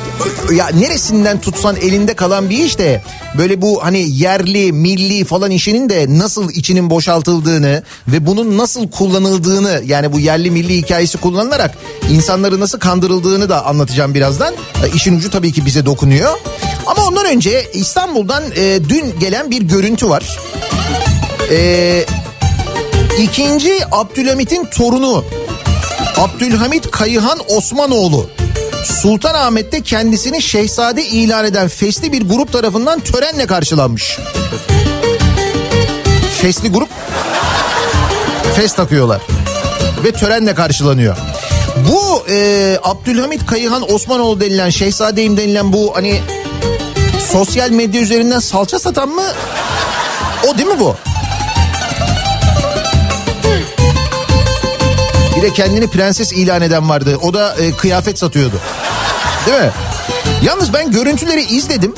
ya 0.57 0.68
neresinden 0.68 1.40
tutsan 1.40 1.77
elinde 1.77 2.14
kalan 2.14 2.51
bir 2.51 2.64
iş 2.64 2.79
de 2.79 3.03
böyle 3.38 3.62
bu 3.62 3.85
hani 3.85 3.98
yerli 4.11 4.72
milli 4.72 5.25
falan 5.25 5.51
işinin 5.51 5.88
de 5.88 6.07
nasıl 6.09 6.51
içinin 6.51 6.90
boşaltıldığını 6.90 7.83
ve 8.09 8.27
bunun 8.27 8.59
nasıl 8.59 8.90
kullanıldığını 8.90 9.83
yani 9.87 10.12
bu 10.12 10.20
yerli 10.20 10.51
milli 10.51 10.77
hikayesi 10.77 11.18
kullanılarak 11.18 11.75
insanları 12.11 12.61
nasıl 12.61 12.79
kandırıldığını 12.79 13.48
da 13.48 13.66
anlatacağım 13.66 14.14
birazdan. 14.14 14.55
E, 14.55 14.94
İşin 14.94 15.16
ucu 15.16 15.31
tabii 15.31 15.53
ki 15.53 15.66
bize 15.66 15.87
dokunuyor. 15.87 16.38
Ama 16.87 17.07
ondan 17.07 17.27
önce 17.27 17.70
İstanbul'dan 17.72 18.42
e, 18.57 18.79
dün 18.88 19.20
gelen 19.20 19.51
bir 19.51 19.62
görüntü 19.62 20.09
var. 20.09 20.38
E, 21.51 22.05
ikinci 23.22 23.72
Abdülhamit'in 23.92 24.64
torunu 24.64 25.25
Abdülhamit 26.16 26.90
Kayıhan 26.90 27.38
Osmanoğlu 27.48 28.31
Sultanahmet'te 28.85 29.83
kendisini 29.83 30.42
şehzade 30.42 31.05
ilan 31.05 31.45
eden 31.45 31.68
fesli 31.68 32.12
bir 32.12 32.29
grup 32.29 32.53
tarafından 32.53 33.01
törenle 33.01 33.47
karşılanmış. 33.47 34.18
Fesli 36.40 36.68
grup 36.68 36.88
fes 38.57 38.75
takıyorlar 38.75 39.21
ve 40.05 40.12
törenle 40.12 40.55
karşılanıyor. 40.55 41.16
Bu 41.90 42.25
e, 42.31 42.79
Abdülhamit 42.83 43.47
Kayıhan 43.47 43.92
Osmanoğlu 43.92 44.40
denilen 44.40 44.71
şehzadeyim 44.71 45.37
denilen 45.37 45.73
bu 45.73 45.92
hani 45.95 46.21
sosyal 47.33 47.71
medya 47.71 48.01
üzerinden 48.01 48.38
salça 48.38 48.79
satan 48.79 49.09
mı? 49.09 49.25
O 50.49 50.59
değil 50.59 50.68
mi 50.68 50.81
bu? 50.81 50.97
Bir 55.42 55.46
de 55.46 55.52
kendini 55.52 55.87
prenses 55.87 56.33
ilan 56.33 56.62
eden 56.62 56.88
vardı. 56.88 57.18
O 57.22 57.35
da 57.35 57.55
e, 57.55 57.72
kıyafet 57.72 58.18
satıyordu. 58.18 58.57
Değil 59.46 59.59
mi? 59.59 59.70
Yalnız 60.42 60.72
ben 60.72 60.90
görüntüleri 60.90 61.42
izledim. 61.42 61.94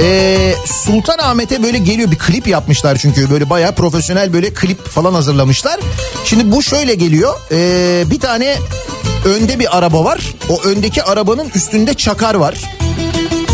Ee, 0.00 0.54
Sultanahmet'e 0.66 1.62
böyle 1.62 1.78
geliyor 1.78 2.10
bir 2.10 2.18
klip 2.18 2.46
yapmışlar 2.46 2.96
çünkü 2.96 3.30
böyle 3.30 3.50
bayağı 3.50 3.74
profesyonel 3.74 4.32
böyle 4.32 4.54
klip 4.54 4.88
falan 4.88 5.14
hazırlamışlar. 5.14 5.80
Şimdi 6.24 6.52
bu 6.52 6.62
şöyle 6.62 6.94
geliyor 6.94 7.34
ee, 7.52 8.04
bir 8.10 8.20
tane 8.20 8.56
önde 9.24 9.58
bir 9.58 9.78
araba 9.78 10.04
var 10.04 10.20
o 10.48 10.62
öndeki 10.62 11.02
arabanın 11.02 11.50
üstünde 11.54 11.94
çakar 11.94 12.34
var. 12.34 12.54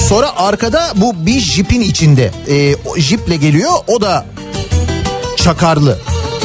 Sonra 0.09 0.37
arkada 0.37 0.92
bu 0.96 1.26
bir 1.26 1.40
jipin 1.40 1.81
içinde 1.81 2.31
ee, 2.48 2.74
jiple 3.00 3.37
geliyor 3.37 3.72
o 3.87 4.00
da 4.00 4.26
çakarlı. 5.37 5.98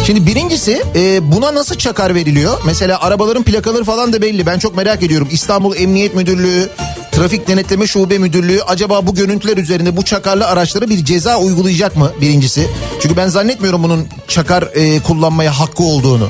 Şimdi 0.05 0.25
birincisi 0.27 0.83
e, 0.95 1.31
buna 1.31 1.55
nasıl 1.55 1.75
çakar 1.75 2.15
veriliyor? 2.15 2.61
Mesela 2.65 3.01
arabaların 3.01 3.43
plakaları 3.43 3.83
falan 3.83 4.13
da 4.13 4.21
belli. 4.21 4.45
Ben 4.45 4.59
çok 4.59 4.75
merak 4.75 5.03
ediyorum. 5.03 5.27
İstanbul 5.31 5.75
Emniyet 5.75 6.15
Müdürlüğü, 6.15 6.69
Trafik 7.11 7.47
Denetleme 7.47 7.87
Şube 7.87 8.17
Müdürlüğü 8.17 8.61
acaba 8.67 9.07
bu 9.07 9.15
görüntüler 9.15 9.57
üzerinde 9.57 9.97
bu 9.97 10.05
çakarlı 10.05 10.47
araçlara 10.47 10.89
bir 10.89 11.05
ceza 11.05 11.37
uygulayacak 11.37 11.95
mı 11.95 12.11
birincisi? 12.21 12.67
Çünkü 13.01 13.17
ben 13.17 13.27
zannetmiyorum 13.27 13.83
bunun 13.83 14.07
çakar 14.27 14.69
e, 14.73 14.99
kullanmaya 14.99 15.59
hakkı 15.59 15.83
olduğunu. 15.83 16.29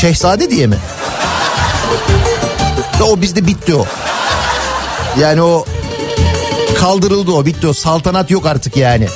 Şehzade 0.00 0.50
diye 0.50 0.66
mi? 0.66 0.76
Da 3.00 3.04
o 3.04 3.20
bizde 3.20 3.46
bitti 3.46 3.74
o. 3.74 3.84
Yani 5.20 5.42
o 5.42 5.64
kaldırıldı 6.80 7.32
o 7.32 7.46
bitti 7.46 7.66
o 7.66 7.72
saltanat 7.72 8.30
yok 8.30 8.46
artık 8.46 8.76
yani. 8.76 9.08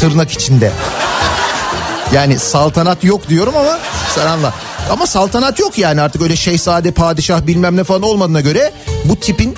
Tırnak 0.00 0.30
içinde. 0.30 0.72
Yani 2.14 2.38
saltanat 2.38 3.04
yok 3.04 3.28
diyorum 3.28 3.56
ama 3.56 3.78
sen 4.14 4.26
anla. 4.26 4.54
Ama 4.90 5.06
saltanat 5.06 5.58
yok 5.58 5.78
yani 5.78 6.00
artık 6.00 6.22
öyle 6.22 6.36
şehzade, 6.36 6.90
padişah 6.90 7.46
bilmem 7.46 7.76
ne 7.76 7.84
falan 7.84 8.02
olmadığına 8.02 8.40
göre 8.40 8.72
bu 9.04 9.16
tipin 9.16 9.54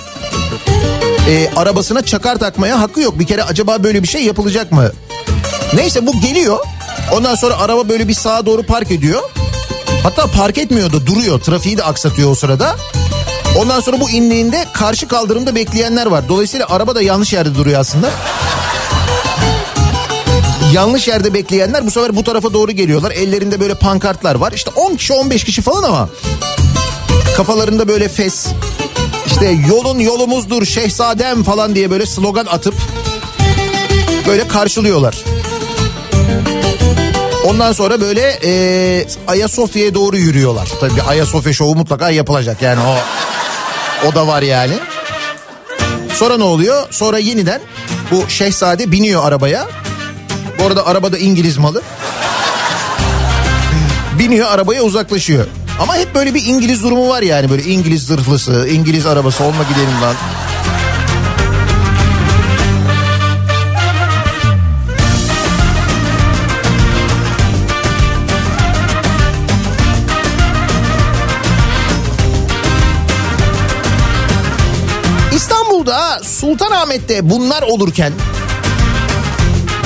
e, 1.29 1.49
arabasına 1.55 2.01
çakar 2.01 2.35
takmaya 2.35 2.79
hakkı 2.81 3.01
yok. 3.01 3.19
Bir 3.19 3.27
kere 3.27 3.43
acaba 3.43 3.83
böyle 3.83 4.03
bir 4.03 4.07
şey 4.07 4.23
yapılacak 4.23 4.71
mı? 4.71 4.91
Neyse 5.73 6.07
bu 6.07 6.21
geliyor. 6.21 6.59
Ondan 7.11 7.35
sonra 7.35 7.57
araba 7.57 7.89
böyle 7.89 8.07
bir 8.07 8.13
sağa 8.13 8.45
doğru 8.45 8.63
park 8.63 8.91
ediyor. 8.91 9.21
Hatta 10.03 10.27
park 10.27 10.57
etmiyor 10.57 10.93
da 10.93 11.05
duruyor. 11.05 11.39
Trafiği 11.39 11.77
de 11.77 11.83
aksatıyor 11.83 12.31
o 12.31 12.35
sırada. 12.35 12.75
Ondan 13.57 13.79
sonra 13.79 13.99
bu 13.99 14.09
indiğinde 14.09 14.65
karşı 14.73 15.07
kaldırımda 15.07 15.55
bekleyenler 15.55 16.05
var. 16.05 16.29
Dolayısıyla 16.29 16.65
araba 16.69 16.95
da 16.95 17.01
yanlış 17.01 17.33
yerde 17.33 17.55
duruyor 17.55 17.79
aslında 17.79 18.09
yanlış 20.73 21.07
yerde 21.07 21.33
bekleyenler 21.33 21.85
bu 21.85 21.91
sefer 21.91 22.15
bu 22.15 22.23
tarafa 22.23 22.53
doğru 22.53 22.71
geliyorlar. 22.71 23.11
Ellerinde 23.11 23.59
böyle 23.59 23.75
pankartlar 23.75 24.35
var. 24.35 24.51
İşte 24.51 24.71
10 24.75 24.95
kişi 24.95 25.13
15 25.13 25.43
kişi 25.43 25.61
falan 25.61 25.83
ama 25.83 26.09
kafalarında 27.37 27.87
böyle 27.87 28.09
fes 28.09 28.47
işte 29.25 29.57
yolun 29.69 29.99
yolumuzdur 29.99 30.65
şehzadem 30.65 31.43
falan 31.43 31.75
diye 31.75 31.91
böyle 31.91 32.05
slogan 32.05 32.45
atıp 32.45 32.73
böyle 34.27 34.47
karşılıyorlar. 34.47 35.23
Ondan 37.45 37.71
sonra 37.71 38.01
böyle 38.01 38.39
e, 38.43 39.05
Ayasofya'ya 39.27 39.95
doğru 39.95 40.17
yürüyorlar. 40.17 40.69
Tabii 40.79 41.01
Ayasofya 41.01 41.53
şovu 41.53 41.75
mutlaka 41.75 42.09
yapılacak 42.09 42.61
yani 42.61 42.79
o 42.81 42.95
o 44.07 44.15
da 44.15 44.27
var 44.27 44.41
yani. 44.41 44.73
Sonra 46.13 46.37
ne 46.37 46.43
oluyor? 46.43 46.87
Sonra 46.91 47.17
yeniden 47.17 47.61
bu 48.11 48.29
şehzade 48.29 48.91
biniyor 48.91 49.25
arabaya. 49.25 49.67
Bu 50.59 50.63
arada 50.63 50.85
arabada 50.85 51.17
İngiliz 51.17 51.57
malı. 51.57 51.81
Biniyor 54.19 54.47
arabaya 54.47 54.83
uzaklaşıyor. 54.83 55.47
Ama 55.79 55.95
hep 55.95 56.15
böyle 56.15 56.33
bir 56.33 56.45
İngiliz 56.45 56.83
durumu 56.83 57.09
var 57.09 57.21
yani 57.21 57.49
böyle 57.49 57.63
İngiliz 57.63 58.05
zırhlısı, 58.05 58.67
İngiliz 58.71 59.05
arabası 59.05 59.43
olma 59.43 59.63
gidelim 59.63 60.01
lan. 60.01 60.15
İstanbul'da 75.35 76.19
Sultanahmet'te 76.23 77.29
bunlar 77.29 77.61
olurken 77.61 78.13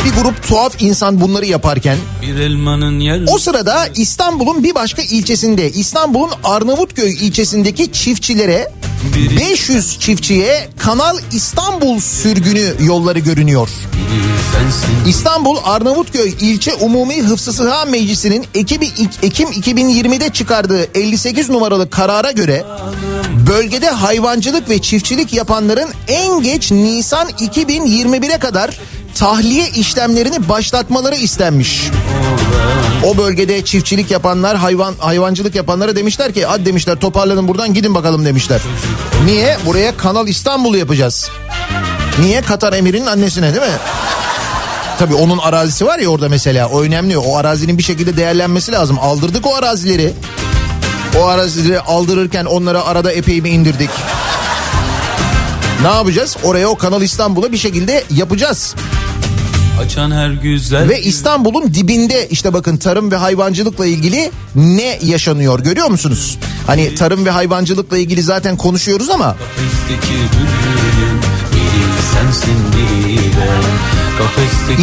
bir 0.07 0.21
grup 0.21 0.47
tuhaf 0.47 0.81
insan 0.81 1.21
bunları 1.21 1.45
yaparken 1.45 1.97
Bir 2.21 2.35
elmanın 2.35 2.99
yer 2.99 3.21
o 3.27 3.37
sırada 3.37 3.87
İstanbul'un 3.95 4.63
bir 4.63 4.75
başka 4.75 5.01
ilçesinde 5.01 5.71
İstanbul'un 5.71 6.29
Arnavutköy 6.43 7.13
ilçesindeki 7.13 7.91
çiftçilere 7.91 8.71
500 9.39 9.99
çiftçiye 9.99 10.69
Kanal 10.77 11.17
İstanbul 11.31 11.99
sürgünü 11.99 12.73
yolları 12.79 13.19
görünüyor. 13.19 13.69
İstanbul 15.07 15.57
Arnavutköy 15.63 16.33
İlçe 16.41 16.73
Umumi 16.73 17.21
Hıfzı 17.21 17.53
Sıha 17.53 17.85
Meclisi'nin 17.85 18.45
Ekim, 18.55 18.81
Ekim 19.23 19.49
2020'de 19.49 20.29
çıkardığı 20.29 20.87
58 20.95 21.49
numaralı 21.49 21.89
karara 21.89 22.31
göre 22.31 22.63
bölgede 23.47 23.89
hayvancılık 23.89 24.69
ve 24.69 24.79
çiftçilik 24.81 25.33
yapanların 25.33 25.89
en 26.07 26.41
geç 26.41 26.71
Nisan 26.71 27.29
2021'e 27.29 28.37
kadar 28.37 28.79
tahliye 29.19 29.69
işlemlerini 29.69 30.49
başlatmaları 30.49 31.15
istenmiş. 31.15 31.89
O 33.03 33.17
bölgede 33.17 33.65
çiftçilik 33.65 34.11
yapanlar, 34.11 34.57
hayvan 34.57 34.93
hayvancılık 34.99 35.55
yapanlara 35.55 35.95
demişler 35.95 36.33
ki 36.33 36.45
hadi 36.45 36.65
demişler 36.65 36.95
toparlanın 36.95 37.47
buradan 37.47 37.73
gidin 37.73 37.95
bakalım 37.95 38.25
demişler. 38.25 38.61
Niye? 39.25 39.57
Buraya 39.65 39.97
Kanal 39.97 40.27
İstanbul'u 40.27 40.77
yapacağız. 40.77 41.29
Niye? 42.19 42.41
Katar 42.41 42.73
emirinin 42.73 43.05
annesine 43.05 43.53
değil 43.53 43.65
mi? 43.65 43.77
Tabii 44.99 45.15
onun 45.15 45.37
arazisi 45.37 45.85
var 45.85 45.99
ya 45.99 46.09
orada 46.09 46.29
mesela 46.29 46.67
o 46.67 46.81
önemli. 46.81 47.17
O 47.17 47.37
arazinin 47.37 47.77
bir 47.77 47.83
şekilde 47.83 48.17
değerlenmesi 48.17 48.71
lazım. 48.71 48.99
Aldırdık 49.01 49.47
o 49.47 49.55
arazileri. 49.55 50.13
O 51.19 51.25
arazileri 51.25 51.79
aldırırken 51.79 52.45
onlara 52.45 52.83
arada 52.83 53.11
epey 53.11 53.43
bir 53.43 53.51
indirdik. 53.51 53.89
Ne 55.81 55.87
yapacağız? 55.87 56.37
Oraya 56.43 56.67
o 56.67 56.75
Kanal 56.75 57.01
İstanbul'a 57.01 57.51
bir 57.51 57.57
şekilde 57.57 58.03
yapacağız. 58.09 58.75
Açan 59.79 60.11
her 60.11 60.29
güzel 60.29 60.89
Ve 60.89 61.01
İstanbul'un 61.01 61.73
dibinde 61.73 62.27
işte 62.29 62.53
bakın 62.53 62.77
tarım 62.77 63.11
ve 63.11 63.15
hayvancılıkla 63.15 63.85
ilgili 63.85 64.31
ne 64.55 64.99
yaşanıyor 65.03 65.59
görüyor 65.59 65.87
musunuz? 65.87 66.37
Hani 66.67 66.95
tarım 66.95 67.25
ve 67.25 67.29
hayvancılıkla 67.29 67.97
ilgili 67.97 68.23
zaten 68.23 68.57
konuşuyoruz 68.57 69.09
ama 69.09 69.35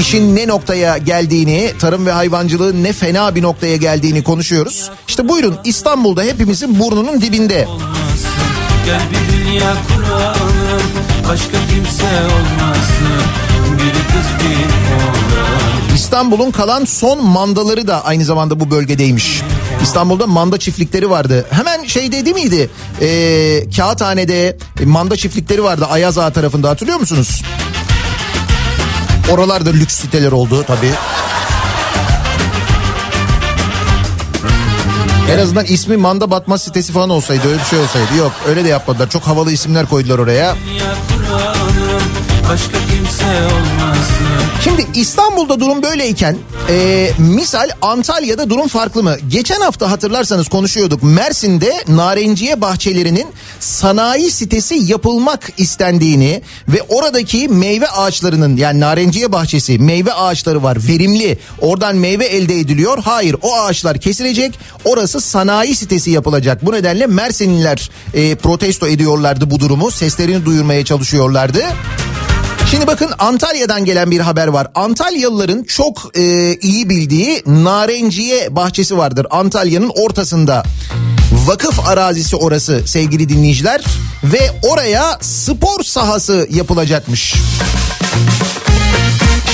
işin 0.00 0.36
ne 0.36 0.48
noktaya 0.48 0.98
geldiğini, 0.98 1.72
tarım 1.78 2.06
ve 2.06 2.12
hayvancılığın 2.12 2.84
ne 2.84 2.92
fena 2.92 3.34
bir 3.34 3.42
noktaya 3.42 3.76
geldiğini 3.76 4.22
konuşuyoruz. 4.22 4.90
İşte 5.08 5.28
buyurun 5.28 5.56
İstanbul'da 5.64 6.22
hepimizin 6.22 6.80
burnunun 6.80 7.20
dibinde. 7.20 7.66
olmasın 7.66 7.94
gel 8.84 9.00
bir 9.10 9.44
dünya 9.46 9.74
kuralım 9.88 10.82
başka 11.28 11.58
kimse 11.70 12.04
olmasın 12.04 13.43
İstanbul'un 15.94 16.50
kalan 16.50 16.84
son 16.84 17.24
mandaları 17.24 17.86
da 17.86 18.04
aynı 18.04 18.24
zamanda 18.24 18.60
bu 18.60 18.70
bölgedeymiş. 18.70 19.40
İstanbul'da 19.82 20.26
manda 20.26 20.58
çiftlikleri 20.58 21.10
vardı. 21.10 21.46
Hemen 21.50 21.84
şey 21.84 22.12
dedi 22.12 22.34
miydi? 22.34 22.70
Ee, 23.00 23.70
Kağıthane'de 23.76 24.56
manda 24.84 25.16
çiftlikleri 25.16 25.62
vardı 25.62 25.86
Ayaz 25.90 26.18
Ağa 26.18 26.30
tarafında 26.30 26.68
hatırlıyor 26.68 27.00
musunuz? 27.00 27.42
Oralarda 29.30 29.70
lüks 29.70 29.94
siteler 29.94 30.32
oldu 30.32 30.64
tabii. 30.66 30.92
En 35.32 35.38
azından 35.38 35.64
ismi 35.64 35.96
Manda 35.96 36.30
Batmaz 36.30 36.62
sitesi 36.62 36.92
falan 36.92 37.10
olsaydı 37.10 37.48
öyle 37.48 37.58
bir 37.58 37.64
şey 37.64 37.78
olsaydı. 37.78 38.16
Yok 38.18 38.32
öyle 38.48 38.64
de 38.64 38.68
yapmadılar. 38.68 39.10
Çok 39.10 39.22
havalı 39.22 39.52
isimler 39.52 39.86
koydular 39.86 40.18
oraya. 40.18 40.56
Kuralım 41.08 41.63
başka 42.48 42.78
kimse 42.78 43.24
olmasın 43.44 44.34
Şimdi 44.64 44.86
İstanbul'da 44.94 45.60
durum 45.60 45.82
böyleyken 45.82 46.36
e, 46.68 47.10
misal 47.18 47.70
Antalya'da 47.82 48.50
durum 48.50 48.68
farklı 48.68 49.02
mı? 49.02 49.16
Geçen 49.28 49.60
hafta 49.60 49.90
hatırlarsanız 49.90 50.48
konuşuyorduk. 50.48 51.02
Mersin'de 51.02 51.84
narenciye 51.88 52.60
bahçelerinin 52.60 53.26
sanayi 53.60 54.30
sitesi 54.30 54.74
yapılmak 54.74 55.52
istendiğini 55.56 56.42
ve 56.68 56.82
oradaki 56.88 57.48
meyve 57.48 57.88
ağaçlarının 57.88 58.56
yani 58.56 58.80
narenciye 58.80 59.32
bahçesi 59.32 59.78
meyve 59.78 60.12
ağaçları 60.12 60.62
var 60.62 60.78
verimli. 60.88 61.38
Oradan 61.60 61.96
meyve 61.96 62.24
elde 62.24 62.58
ediliyor. 62.58 62.98
Hayır 63.04 63.36
o 63.42 63.56
ağaçlar 63.56 63.98
kesilecek. 64.00 64.58
Orası 64.84 65.20
sanayi 65.20 65.74
sitesi 65.74 66.10
yapılacak. 66.10 66.66
Bu 66.66 66.72
nedenle 66.72 67.06
Mersinliler 67.06 67.90
e, 68.14 68.34
protesto 68.34 68.86
ediyorlardı 68.86 69.50
bu 69.50 69.60
durumu. 69.60 69.90
Seslerini 69.90 70.44
duyurmaya 70.44 70.84
çalışıyorlardı. 70.84 71.64
Şimdi 72.70 72.86
bakın 72.86 73.10
Antalya'dan 73.18 73.84
gelen 73.84 74.10
bir 74.10 74.20
haber 74.20 74.46
var. 74.48 74.66
Antalyalıların 74.74 75.62
çok 75.62 76.10
e, 76.14 76.54
iyi 76.54 76.88
bildiği 76.88 77.42
Narenciye 77.46 78.56
bahçesi 78.56 78.98
vardır. 78.98 79.26
Antalya'nın 79.30 79.92
ortasında. 79.94 80.62
Vakıf 81.46 81.88
arazisi 81.88 82.36
orası 82.36 82.82
sevgili 82.86 83.28
dinleyiciler. 83.28 83.84
Ve 84.24 84.50
oraya 84.62 85.18
spor 85.20 85.82
sahası 85.82 86.46
yapılacakmış. 86.50 87.34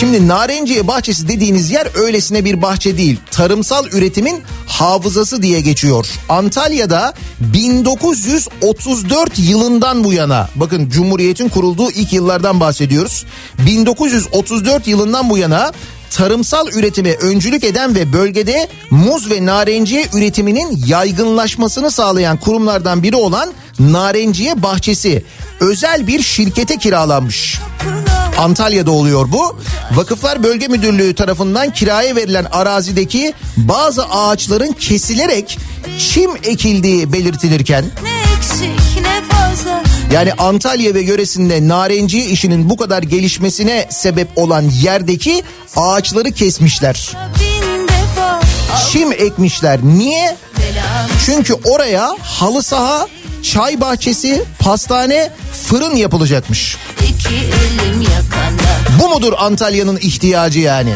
Şimdi 0.00 0.28
Narenciye 0.28 0.86
bahçesi 0.86 1.28
dediğiniz 1.28 1.70
yer 1.70 1.88
öylesine 1.94 2.44
bir 2.44 2.62
bahçe 2.62 2.96
değil. 2.96 3.18
Tarımsal 3.30 3.86
üretimin 3.86 4.42
hafızası 4.66 5.42
diye 5.42 5.60
geçiyor. 5.60 6.06
Antalya'da 6.28 7.14
1934 7.40 9.38
yılından 9.38 10.04
bu 10.04 10.12
yana 10.12 10.48
bakın 10.56 10.88
Cumhuriyet'in 10.88 11.48
kurulduğu 11.48 11.90
ilk 11.90 12.12
yıllardan 12.12 12.60
bahsediyoruz. 12.60 13.24
1934 13.58 14.86
yılından 14.86 15.30
bu 15.30 15.38
yana 15.38 15.72
tarımsal 16.10 16.68
üretime 16.68 17.14
öncülük 17.14 17.64
eden 17.64 17.94
ve 17.94 18.12
bölgede 18.12 18.68
muz 18.90 19.30
ve 19.30 19.46
narenciye 19.46 20.06
üretiminin 20.14 20.82
yaygınlaşmasını 20.86 21.90
sağlayan 21.90 22.36
kurumlardan 22.36 23.02
biri 23.02 23.16
olan 23.16 23.52
Narenciye 23.78 24.62
Bahçesi 24.62 25.24
özel 25.60 26.06
bir 26.06 26.22
şirkete 26.22 26.76
kiralanmış. 26.76 27.60
Antalya'da 28.40 28.90
oluyor 28.90 29.32
bu. 29.32 29.58
Vakıflar 29.94 30.42
Bölge 30.42 30.68
Müdürlüğü 30.68 31.14
tarafından 31.14 31.70
kiraya 31.70 32.16
verilen 32.16 32.44
arazideki 32.44 33.32
bazı 33.56 34.04
ağaçların 34.04 34.72
kesilerek 34.72 35.58
çim 35.98 36.30
ekildiği 36.36 37.12
belirtilirken 37.12 37.84
Ne 38.02 38.36
eksik 38.36 39.02
ne 39.02 39.22
fazla 39.28 39.82
yani 40.12 40.32
Antalya 40.32 40.94
ve 40.94 41.00
yöresinde 41.00 41.68
narenciye 41.68 42.24
işinin 42.24 42.70
bu 42.70 42.76
kadar 42.76 43.02
gelişmesine 43.02 43.86
sebep 43.90 44.28
olan 44.36 44.70
yerdeki 44.82 45.42
ağaçları 45.76 46.32
kesmişler. 46.32 47.12
Çim 48.92 49.12
ekmişler. 49.12 49.80
Niye? 49.82 50.36
Çünkü 51.26 51.54
oraya 51.54 52.16
halı 52.22 52.62
saha, 52.62 53.06
çay 53.42 53.80
bahçesi, 53.80 54.44
pastane, 54.58 55.30
fırın 55.66 55.96
yapılacakmış. 55.96 56.76
Bu 59.00 59.08
mudur 59.08 59.32
Antalya'nın 59.38 59.96
ihtiyacı 59.96 60.60
yani? 60.60 60.94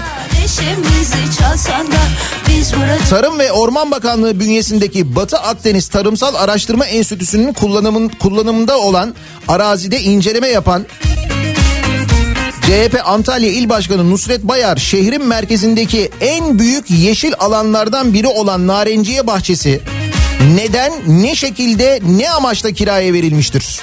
Tarım 3.10 3.38
ve 3.38 3.52
Orman 3.52 3.90
Bakanlığı 3.90 4.40
bünyesindeki 4.40 5.16
Batı 5.16 5.38
Akdeniz 5.38 5.88
Tarımsal 5.88 6.34
Araştırma 6.34 6.86
Enstitüsü'nün 6.86 7.52
kullanımın, 7.52 8.08
kullanımında 8.08 8.78
olan 8.78 9.14
arazide 9.48 10.00
inceleme 10.00 10.48
yapan 10.48 10.86
CHP 12.62 13.00
Antalya 13.04 13.50
İl 13.50 13.68
Başkanı 13.68 14.10
Nusret 14.10 14.42
Bayar 14.42 14.76
şehrin 14.76 15.26
merkezindeki 15.26 16.10
en 16.20 16.58
büyük 16.58 16.90
yeşil 16.90 17.32
alanlardan 17.38 18.14
biri 18.14 18.26
olan 18.26 18.66
Narenciye 18.66 19.26
Bahçesi 19.26 19.80
neden, 20.54 20.92
ne 21.06 21.34
şekilde, 21.34 22.00
ne 22.06 22.30
amaçla 22.30 22.72
kiraya 22.72 23.12
verilmiştir 23.12 23.80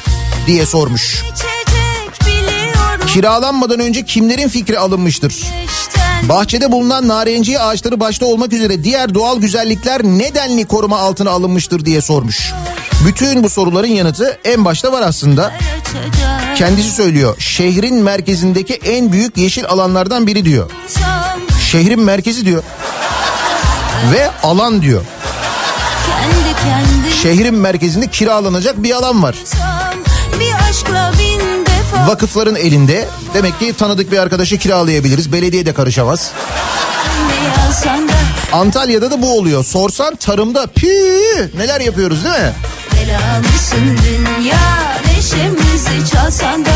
diye 0.48 0.66
sormuş. 0.66 1.24
biliyorum 1.24 1.61
Kiralanmadan 3.14 3.80
önce 3.80 4.06
kimlerin 4.06 4.48
fikri 4.48 4.80
alınmıştır? 4.80 5.36
Bahçede 6.30 6.72
bulunan 6.72 7.08
narenciye 7.08 7.60
ağaçları 7.60 8.00
başta 8.00 8.26
olmak 8.26 8.54
üzere 8.54 8.84
diğer 8.84 9.14
doğal 9.14 9.40
güzellikler 9.40 10.04
nedenli 10.04 10.66
koruma 10.66 11.00
altına 11.00 11.30
alınmıştır 11.30 11.86
diye 11.86 12.02
sormuş. 12.02 12.52
Bütün 13.06 13.44
bu 13.44 13.50
soruların 13.50 13.88
yanıtı 13.88 14.38
en 14.46 14.66
başta 14.66 14.92
var 14.92 15.02
aslında. 15.02 15.52
Kendisi 16.58 16.92
söylüyor. 16.92 17.36
Şehrin 17.40 17.96
merkezindeki 17.96 18.74
en 18.74 19.12
büyük 19.12 19.38
yeşil 19.38 19.66
alanlardan 19.66 20.28
biri 20.28 20.46
diyor. 20.46 20.72
Şehrin 21.72 22.00
merkezi 22.02 22.46
diyor. 22.46 22.64
Ve 24.14 24.30
alan 24.44 24.82
diyor. 24.82 25.02
Şehrin 27.22 27.56
merkezinde 27.56 28.08
kiralanacak 28.08 28.84
bir 28.84 28.92
alan 28.92 29.24
var. 29.24 29.36
bir 30.40 30.70
aşkla 30.70 31.12
defa 31.14 31.21
Vakıfların 32.08 32.56
elinde. 32.56 33.08
Demek 33.34 33.60
ki 33.60 33.74
tanıdık 33.74 34.12
bir 34.12 34.18
arkadaşı 34.18 34.58
kiralayabiliriz. 34.58 35.32
Belediye 35.34 35.66
de 35.66 35.74
karışamaz. 35.74 36.32
Antalya'da 38.54 39.12
da 39.12 39.22
bu 39.22 39.38
oluyor. 39.38 39.64
Sorsan 39.66 40.16
tarımda 40.16 40.68
pü 40.68 40.88
neler 41.58 41.82
yapıyoruz 41.82 42.24
değil 42.24 42.36
mi? 42.36 42.54
belamısın 43.02 43.98
dünya 44.06 44.60
neşemizi 45.08 46.12
çalsan 46.12 46.66
da 46.66 46.70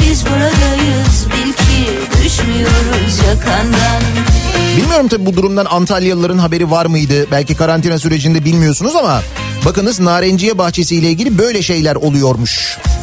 biz 0.00 0.24
buradayız 0.26 1.26
bil 1.26 1.52
ki 1.52 1.90
düşmüyoruz 2.24 3.18
yakandan 3.28 4.02
Bilmiyorum 4.76 5.08
tabii 5.08 5.26
bu 5.26 5.36
durumdan 5.36 5.66
Antalyalıların 5.70 6.38
haberi 6.38 6.70
var 6.70 6.86
mıydı? 6.86 7.26
Belki 7.30 7.54
karantina 7.56 7.98
sürecinde 7.98 8.44
bilmiyorsunuz 8.44 8.96
ama 8.96 9.22
bakınız 9.64 10.00
Narenciye 10.00 10.58
Bahçesi 10.58 10.96
ile 10.96 11.10
ilgili 11.10 11.38
böyle 11.38 11.62
şeyler 11.62 11.94
oluyormuş. 11.94 12.78
belamısın 12.78 12.99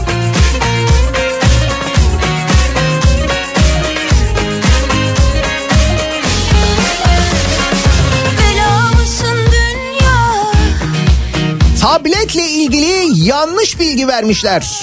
Tabletle 11.82 12.48
ilgili 12.50 13.20
yanlış 13.28 13.80
bilgi 13.80 14.08
vermişler. 14.08 14.82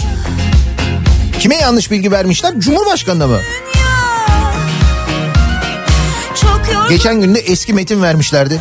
Kime 1.40 1.56
yanlış 1.56 1.90
bilgi 1.90 2.12
vermişler? 2.12 2.54
Cumhurbaşkanına 2.58 3.26
mı? 3.26 3.40
Geçen 6.88 7.20
gün 7.20 7.34
de 7.34 7.40
eski 7.40 7.72
metin 7.72 8.02
vermişlerdi. 8.02 8.60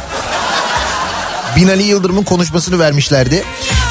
Binali 1.56 1.84
Yıldırım'ın 1.84 2.24
konuşmasını 2.24 2.80
vermişlerdi. 2.80 3.44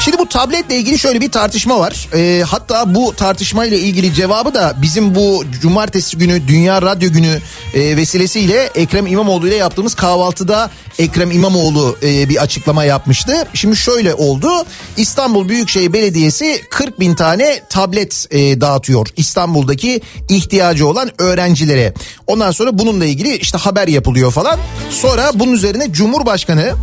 Şimdi 0.03 0.17
bu 0.17 0.29
tabletle 0.29 0.75
ilgili 0.75 0.99
şöyle 0.99 1.21
bir 1.21 1.31
tartışma 1.31 1.79
var. 1.79 2.09
Ee, 2.13 2.43
hatta 2.47 2.95
bu 2.95 3.15
tartışmayla 3.15 3.77
ilgili 3.77 4.13
cevabı 4.13 4.53
da 4.53 4.73
bizim 4.81 5.15
bu 5.15 5.43
cumartesi 5.61 6.17
günü 6.17 6.47
Dünya 6.47 6.81
Radyo 6.81 7.11
Günü 7.11 7.39
e, 7.73 7.97
vesilesiyle 7.97 8.69
Ekrem 8.75 9.07
İmamoğlu 9.07 9.47
ile 9.47 9.55
yaptığımız 9.55 9.95
kahvaltıda 9.95 10.69
Ekrem 10.99 11.31
İmamoğlu 11.31 11.97
e, 12.03 12.29
bir 12.29 12.41
açıklama 12.41 12.83
yapmıştı. 12.83 13.47
Şimdi 13.53 13.75
şöyle 13.75 14.13
oldu. 14.13 14.49
İstanbul 14.97 15.49
Büyükşehir 15.49 15.93
Belediyesi 15.93 16.61
40 16.69 16.99
bin 16.99 17.15
tane 17.15 17.61
tablet 17.69 18.27
e, 18.31 18.61
dağıtıyor. 18.61 19.07
İstanbul'daki 19.17 20.01
ihtiyacı 20.29 20.87
olan 20.87 21.11
öğrencilere. 21.17 21.93
Ondan 22.27 22.51
sonra 22.51 22.79
bununla 22.79 23.05
ilgili 23.05 23.37
işte 23.37 23.57
haber 23.57 23.87
yapılıyor 23.87 24.31
falan. 24.31 24.59
Sonra 24.89 25.31
bunun 25.33 25.51
üzerine 25.51 25.93
Cumhurbaşkanı 25.93 26.73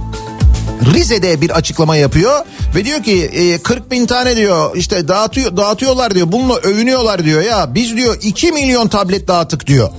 Rize'de 0.94 1.40
bir 1.40 1.50
açıklama 1.50 1.96
yapıyor 1.96 2.40
ve 2.74 2.84
diyor 2.84 3.02
ki 3.02 3.24
e, 3.24 3.58
40 3.58 3.90
bin 3.90 4.06
tane 4.06 4.36
diyor 4.36 4.76
işte 4.76 5.08
dağıtıyor 5.08 5.56
dağıtıyorlar 5.56 6.14
diyor 6.14 6.32
bununla 6.32 6.56
övünüyorlar 6.56 7.24
diyor 7.24 7.42
ya 7.42 7.74
biz 7.74 7.96
diyor 7.96 8.18
2 8.22 8.52
milyon 8.52 8.88
tablet 8.88 9.28
dağıttık 9.28 9.66
diyor. 9.66 9.90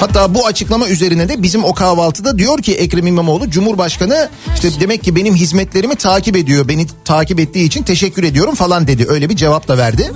Hatta 0.00 0.34
bu 0.34 0.46
açıklama 0.46 0.88
üzerine 0.88 1.28
de 1.28 1.42
bizim 1.42 1.64
o 1.64 1.74
kahvaltıda 1.74 2.38
diyor 2.38 2.62
ki 2.62 2.74
Ekrem 2.74 3.06
İmamoğlu 3.06 3.50
Cumhurbaşkanı 3.50 4.28
işte 4.54 4.80
demek 4.80 5.04
ki 5.04 5.16
benim 5.16 5.34
hizmetlerimi 5.34 5.94
takip 5.94 6.36
ediyor. 6.36 6.68
Beni 6.68 6.86
takip 7.04 7.40
ettiği 7.40 7.64
için 7.64 7.82
teşekkür 7.82 8.22
ediyorum 8.22 8.54
falan 8.54 8.86
dedi. 8.86 9.06
Öyle 9.08 9.28
bir 9.28 9.36
cevap 9.36 9.68
da 9.68 9.78
verdi. 9.78 10.12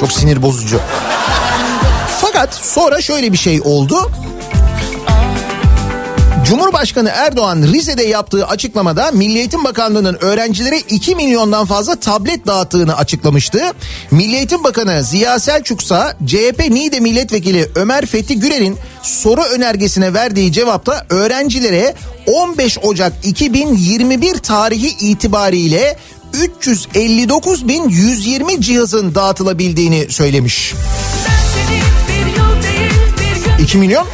Çok 0.00 0.12
sinir 0.12 0.42
bozucu. 0.42 0.80
Fakat 2.20 2.54
sonra 2.54 3.00
şöyle 3.00 3.32
bir 3.32 3.38
şey 3.38 3.60
oldu. 3.64 4.10
Cumhurbaşkanı 6.48 7.08
Erdoğan 7.08 7.62
Rize'de 7.62 8.02
yaptığı 8.02 8.46
açıklamada 8.46 9.10
Milli 9.12 9.38
Eğitim 9.38 9.64
Bakanlığı'nın 9.64 10.18
öğrencilere 10.20 10.78
2 10.78 11.14
milyondan 11.14 11.66
fazla 11.66 11.96
tablet 11.96 12.46
dağıttığını 12.46 12.96
açıklamıştı. 12.96 13.60
Milli 14.10 14.36
Eğitim 14.36 14.64
Bakanı 14.64 15.02
Ziya 15.02 15.38
Selçuksa 15.38 16.16
CHP 16.26 16.70
Niğde 16.70 17.00
Milletvekili 17.00 17.70
Ömer 17.74 18.06
Fethi 18.06 18.40
Gürer'in 18.40 18.78
soru 19.02 19.42
önergesine 19.42 20.14
verdiği 20.14 20.52
cevapta 20.52 21.06
öğrencilere 21.10 21.94
15 22.26 22.78
Ocak 22.82 23.12
2021 23.24 24.34
tarihi 24.34 24.88
itibariyle 24.88 25.98
359.120 26.62 28.60
cihazın 28.60 29.14
dağıtılabildiğini 29.14 30.06
söylemiş. 30.10 30.74
2 33.62 33.78
milyon 33.78 34.06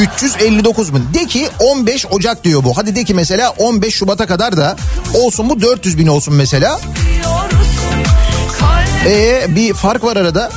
359 0.00 0.94
bin. 0.94 1.14
De 1.14 1.26
ki 1.26 1.48
15 1.58 2.06
Ocak 2.10 2.44
diyor 2.44 2.64
bu. 2.64 2.76
Hadi 2.76 2.96
de 2.96 3.04
ki 3.04 3.14
mesela 3.14 3.50
15 3.50 3.94
Şubat'a 3.94 4.26
kadar 4.26 4.56
da 4.56 4.76
olsun 5.14 5.50
bu 5.50 5.60
400 5.60 5.98
bin 5.98 6.06
olsun 6.06 6.34
mesela. 6.34 6.80
Ee 9.06 9.46
bir 9.48 9.74
fark 9.74 10.04
var 10.04 10.16
arada. 10.16 10.50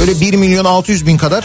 Böyle 0.00 0.20
1 0.20 0.34
milyon 0.34 0.64
600 0.64 1.06
bin 1.06 1.18
kadar. 1.18 1.44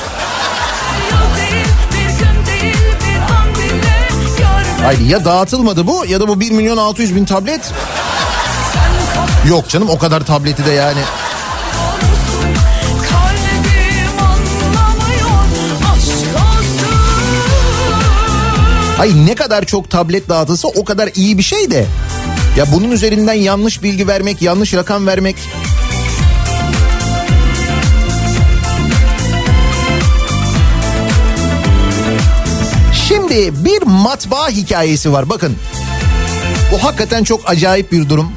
Hayır 4.83 4.99
ya 4.99 5.25
dağıtılmadı 5.25 5.87
bu 5.87 6.05
ya 6.07 6.19
da 6.19 6.27
bu 6.27 6.39
1 6.39 6.51
milyon 6.51 6.77
600 6.77 7.15
bin 7.15 7.25
tablet. 7.25 7.71
Yok 9.49 9.69
canım 9.69 9.89
o 9.89 9.97
kadar 9.97 10.25
tableti 10.25 10.65
de 10.65 10.71
yani. 10.71 10.99
Ay 18.99 19.25
ne 19.25 19.35
kadar 19.35 19.65
çok 19.65 19.89
tablet 19.89 20.29
dağıtılsa 20.29 20.67
o 20.67 20.85
kadar 20.85 21.09
iyi 21.15 21.37
bir 21.37 21.43
şey 21.43 21.71
de. 21.71 21.85
Ya 22.57 22.65
bunun 22.71 22.91
üzerinden 22.91 23.33
yanlış 23.33 23.83
bilgi 23.83 24.07
vermek, 24.07 24.41
yanlış 24.41 24.73
rakam 24.73 25.07
vermek 25.07 25.35
Şimdi 33.07 33.65
bir 33.65 33.81
matbaa 33.81 34.49
hikayesi 34.49 35.13
var 35.13 35.29
bakın. 35.29 35.55
Bu 36.71 36.83
hakikaten 36.83 37.23
çok 37.23 37.49
acayip 37.49 37.91
bir 37.91 38.09
durum. 38.09 38.31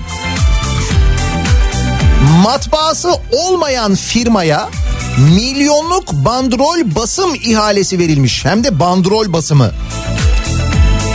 Matbaası 2.42 3.08
olmayan 3.32 3.94
firmaya 3.94 4.68
milyonluk 5.18 6.12
bandrol 6.12 6.94
basım 6.96 7.34
ihalesi 7.34 7.98
verilmiş. 7.98 8.44
Hem 8.44 8.64
de 8.64 8.80
bandrol 8.80 9.32
basımı. 9.32 9.70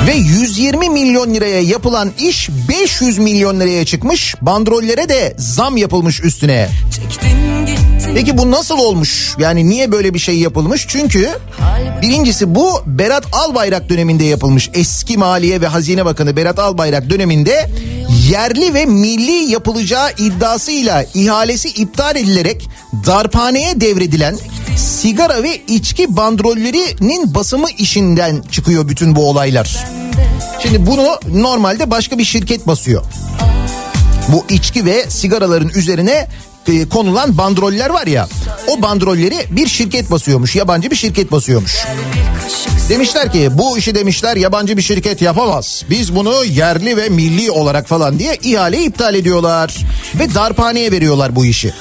Ve 0.07 0.13
120 0.13 0.89
milyon 0.89 1.33
liraya 1.33 1.61
yapılan 1.61 2.11
iş 2.19 2.49
500 2.69 3.17
milyon 3.17 3.59
liraya 3.59 3.85
çıkmış. 3.85 4.35
Bandrollere 4.41 5.09
de 5.09 5.35
zam 5.37 5.77
yapılmış 5.77 6.23
üstüne. 6.23 6.69
Peki 8.15 8.37
bu 8.37 8.51
nasıl 8.51 8.77
olmuş? 8.77 9.35
Yani 9.37 9.69
niye 9.69 9.91
böyle 9.91 10.13
bir 10.13 10.19
şey 10.19 10.39
yapılmış? 10.39 10.85
Çünkü 10.87 11.29
birincisi 12.01 12.55
bu 12.55 12.81
Berat 12.85 13.25
Albayrak 13.31 13.89
döneminde 13.89 14.23
yapılmış. 14.23 14.69
Eski 14.73 15.17
Maliye 15.17 15.61
ve 15.61 15.67
Hazine 15.67 16.05
Bakanı 16.05 16.35
Berat 16.35 16.59
Albayrak 16.59 17.09
döneminde 17.09 17.69
yerli 18.33 18.73
ve 18.73 18.85
milli 18.85 19.51
yapılacağı 19.51 20.11
iddiasıyla 20.17 21.05
ihalesi 21.13 21.69
iptal 21.69 22.15
edilerek 22.15 22.69
darphaneye 23.05 23.81
devredilen 23.81 24.37
sigara 24.77 25.43
ve 25.43 25.61
içki 25.67 26.17
bandrollerinin 26.17 27.35
basımı 27.35 27.69
işinden 27.77 28.43
çıkıyor 28.51 28.87
bütün 28.87 29.15
bu 29.15 29.29
olaylar. 29.29 29.85
Şimdi 30.59 30.85
bunu 30.85 31.19
normalde 31.27 31.91
başka 31.91 32.17
bir 32.17 32.23
şirket 32.23 32.67
basıyor. 32.67 33.03
Bu 34.27 34.45
içki 34.49 34.85
ve 34.85 35.09
sigaraların 35.09 35.69
üzerine 35.69 36.27
e, 36.67 36.89
konulan 36.89 37.37
bandroller 37.37 37.89
var 37.89 38.07
ya 38.07 38.27
o 38.67 38.81
bandrolleri 38.81 39.45
bir 39.49 39.67
şirket 39.67 40.11
basıyormuş 40.11 40.55
yabancı 40.55 40.91
bir 40.91 40.95
şirket 40.95 41.31
basıyormuş. 41.31 41.85
Demişler 42.89 43.31
ki 43.31 43.49
bu 43.53 43.77
işi 43.77 43.95
demişler 43.95 44.37
yabancı 44.37 44.77
bir 44.77 44.81
şirket 44.81 45.21
yapamaz. 45.21 45.83
Biz 45.89 46.15
bunu 46.15 46.45
yerli 46.45 46.97
ve 46.97 47.09
milli 47.09 47.51
olarak 47.51 47.87
falan 47.87 48.19
diye 48.19 48.35
ihale 48.35 48.83
iptal 48.83 49.15
ediyorlar. 49.15 49.75
Ve 50.15 50.33
darphaneye 50.35 50.91
veriyorlar 50.91 51.35
bu 51.35 51.45
işi. 51.45 51.73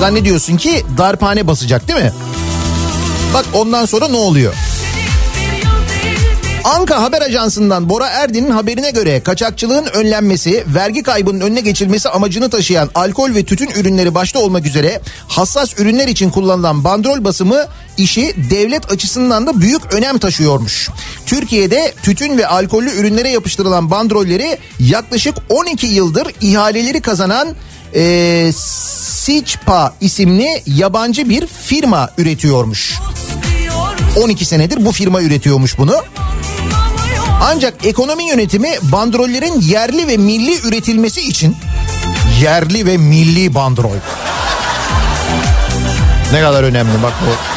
Zannediyorsun 0.00 0.56
ki 0.56 0.84
darphane 0.98 1.46
basacak 1.46 1.88
değil 1.88 2.00
mi? 2.00 2.12
Bak 3.34 3.44
ondan 3.54 3.84
sonra 3.84 4.08
ne 4.08 4.16
oluyor? 4.16 4.54
Anka 6.66 7.02
Haber 7.02 7.22
Ajansı'ndan 7.22 7.88
Bora 7.88 8.06
Erdin'in 8.06 8.50
haberine 8.50 8.90
göre 8.90 9.20
kaçakçılığın 9.20 9.86
önlenmesi, 9.86 10.64
vergi 10.66 11.02
kaybının 11.02 11.40
önüne 11.40 11.60
geçilmesi 11.60 12.08
amacını 12.08 12.50
taşıyan 12.50 12.90
alkol 12.94 13.34
ve 13.34 13.44
tütün 13.44 13.70
ürünleri 13.70 14.14
başta 14.14 14.38
olmak 14.38 14.66
üzere 14.66 15.00
hassas 15.28 15.80
ürünler 15.80 16.08
için 16.08 16.30
kullanılan 16.30 16.84
bandrol 16.84 17.24
basımı 17.24 17.64
işi 17.98 18.34
devlet 18.50 18.92
açısından 18.92 19.46
da 19.46 19.60
büyük 19.60 19.94
önem 19.94 20.18
taşıyormuş. 20.18 20.88
Türkiye'de 21.26 21.94
tütün 22.02 22.38
ve 22.38 22.46
alkollü 22.46 22.90
ürünlere 22.90 23.28
yapıştırılan 23.28 23.90
bandrolleri 23.90 24.58
yaklaşık 24.80 25.34
12 25.50 25.86
yıldır 25.86 26.26
ihaleleri 26.40 27.00
kazanan 27.00 27.48
e, 27.94 28.50
Siçpa 28.56 29.94
isimli 30.00 30.62
yabancı 30.66 31.28
bir 31.28 31.46
firma 31.46 32.10
üretiyormuş. 32.18 32.94
12 34.16 34.44
senedir 34.44 34.86
bu 34.86 34.92
firma 34.92 35.22
üretiyormuş 35.22 35.78
bunu. 35.78 35.94
Ancak 37.42 37.86
ekonomi 37.86 38.28
yönetimi 38.28 38.70
bandrollerin 38.82 39.60
yerli 39.60 40.06
ve 40.06 40.16
milli 40.16 40.60
üretilmesi 40.68 41.20
için 41.20 41.56
yerli 42.42 42.86
ve 42.86 42.96
milli 42.96 43.54
bandrol. 43.54 43.96
Ne 46.32 46.40
kadar 46.40 46.62
önemli 46.62 47.02
bak 47.02 47.12
bu. 47.26 47.56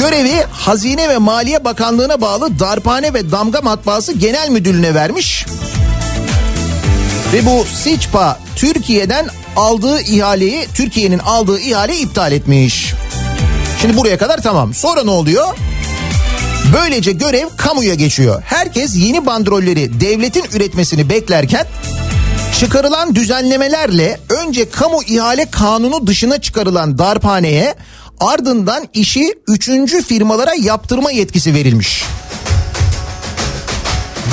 Görevi 0.00 0.44
Hazine 0.52 1.08
ve 1.08 1.18
Maliye 1.18 1.64
Bakanlığı'na 1.64 2.20
bağlı 2.20 2.58
Darphane 2.58 3.14
ve 3.14 3.30
Damga 3.30 3.60
Matbaası 3.60 4.12
Genel 4.12 4.48
Müdürlüğü'ne 4.48 4.94
vermiş. 4.94 5.46
Ve 7.32 7.46
bu 7.46 7.66
Siçpa 7.82 8.38
Türkiye'den 8.56 9.28
aldığı 9.56 10.00
ihaleyi, 10.00 10.68
Türkiye'nin 10.74 11.18
aldığı 11.18 11.58
ihaleyi 11.58 12.00
iptal 12.00 12.32
etmiş. 12.32 12.94
Şimdi 13.80 13.96
buraya 13.96 14.18
kadar 14.18 14.42
tamam. 14.42 14.74
Sonra 14.74 15.04
ne 15.04 15.10
oluyor? 15.10 15.56
Böylece 16.72 17.12
görev 17.12 17.48
kamuya 17.56 17.94
geçiyor. 17.94 18.42
Herkes 18.44 18.96
yeni 18.96 19.26
bandrolleri 19.26 20.00
devletin 20.00 20.44
üretmesini 20.52 21.08
beklerken 21.10 21.66
çıkarılan 22.60 23.14
düzenlemelerle 23.14 24.20
önce 24.28 24.70
kamu 24.70 25.02
ihale 25.02 25.50
kanunu 25.50 26.06
dışına 26.06 26.40
çıkarılan 26.40 26.98
darphaneye 26.98 27.74
ardından 28.20 28.88
işi 28.94 29.34
üçüncü 29.48 30.02
firmalara 30.02 30.54
yaptırma 30.54 31.10
yetkisi 31.10 31.54
verilmiş. 31.54 32.04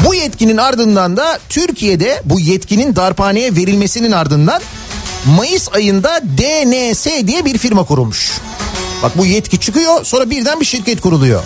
Bu 0.06 0.16
yetkinin 0.16 0.58
ardından 0.58 1.18
da 1.18 1.40
Türkiye'de 1.50 2.22
bu 2.26 2.40
yetkinin 2.40 2.96
darphaneye 2.96 3.56
verilmesinin 3.56 4.12
ardından 4.12 4.62
Mayıs 5.38 5.70
ayında 5.74 6.22
DNS 6.38 7.28
diye 7.28 7.46
bir 7.46 7.58
firma 7.58 7.84
kurulmuş. 7.84 8.32
Bak 9.04 9.18
bu 9.18 9.26
yetki 9.26 9.60
çıkıyor 9.60 10.06
sonra 10.06 10.30
birden 10.30 10.60
bir 10.60 10.66
şirket 10.66 11.02
kuruluyor. 11.02 11.44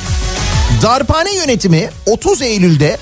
Darphane 0.82 1.36
yönetimi 1.36 1.90
30 2.06 2.42
Eylül'de 2.42 2.98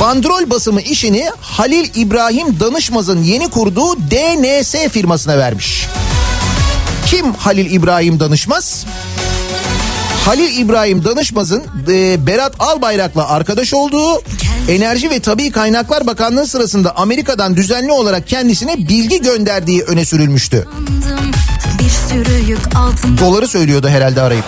bandrol 0.00 0.50
basımı 0.50 0.80
işini 0.80 1.30
Halil 1.40 1.90
İbrahim 1.94 2.60
Danışmaz'ın 2.60 3.22
yeni 3.22 3.48
kurduğu 3.50 3.96
DNS 3.96 4.74
firmasına 4.92 5.38
vermiş. 5.38 5.86
Kim 7.06 7.34
Halil 7.34 7.70
İbrahim 7.70 8.20
Danışmaz? 8.20 8.86
Halil 10.24 10.58
İbrahim 10.58 11.04
Danışmaz'ın 11.04 11.64
e, 11.88 12.26
Berat 12.26 12.52
Albayrak'la 12.58 13.28
arkadaş 13.28 13.74
olduğu 13.74 14.22
Enerji 14.68 15.10
ve 15.10 15.20
Tabi 15.20 15.50
Kaynaklar 15.50 16.06
Bakanlığı 16.06 16.46
sırasında 16.46 16.96
Amerika'dan 16.96 17.56
düzenli 17.56 17.92
olarak 17.92 18.28
kendisine 18.28 18.76
bilgi 18.76 19.22
gönderdiği 19.22 19.82
öne 19.82 20.04
sürülmüştü. 20.04 20.68
Bir 21.78 21.90
sürü 22.08 22.48
yük 22.48 22.76
altında 22.76 23.20
Doları 23.20 23.48
söylüyordu 23.48 23.88
herhalde 23.88 24.22
arayıp. 24.22 24.44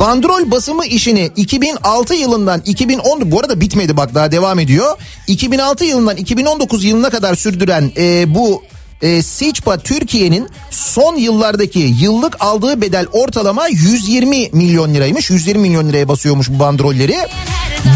Bandrol 0.00 0.50
basımı 0.50 0.86
işini 0.86 1.30
2006 1.36 2.14
yılından 2.14 2.62
2010 2.64 3.30
bu 3.30 3.40
arada 3.40 3.60
bitmedi 3.60 3.96
bak 3.96 4.14
daha 4.14 4.32
devam 4.32 4.58
ediyor. 4.58 4.96
2006 5.26 5.84
yılından 5.84 6.16
2019 6.16 6.84
yılına 6.84 7.10
kadar 7.10 7.34
sürdüren 7.34 7.92
e, 7.96 8.34
bu 8.34 8.62
e, 9.02 9.22
Siçpa 9.22 9.78
Türkiye'nin 9.78 10.48
son 10.70 11.16
yıllardaki 11.16 11.94
yıllık 12.00 12.36
aldığı 12.40 12.80
bedel 12.80 13.06
ortalama 13.12 13.68
120 13.68 14.48
milyon 14.52 14.94
liraymış. 14.94 15.30
120 15.30 15.60
milyon 15.68 15.88
liraya 15.88 16.08
basıyormuş 16.08 16.50
bu 16.50 16.58
bandrolleri. 16.58 17.16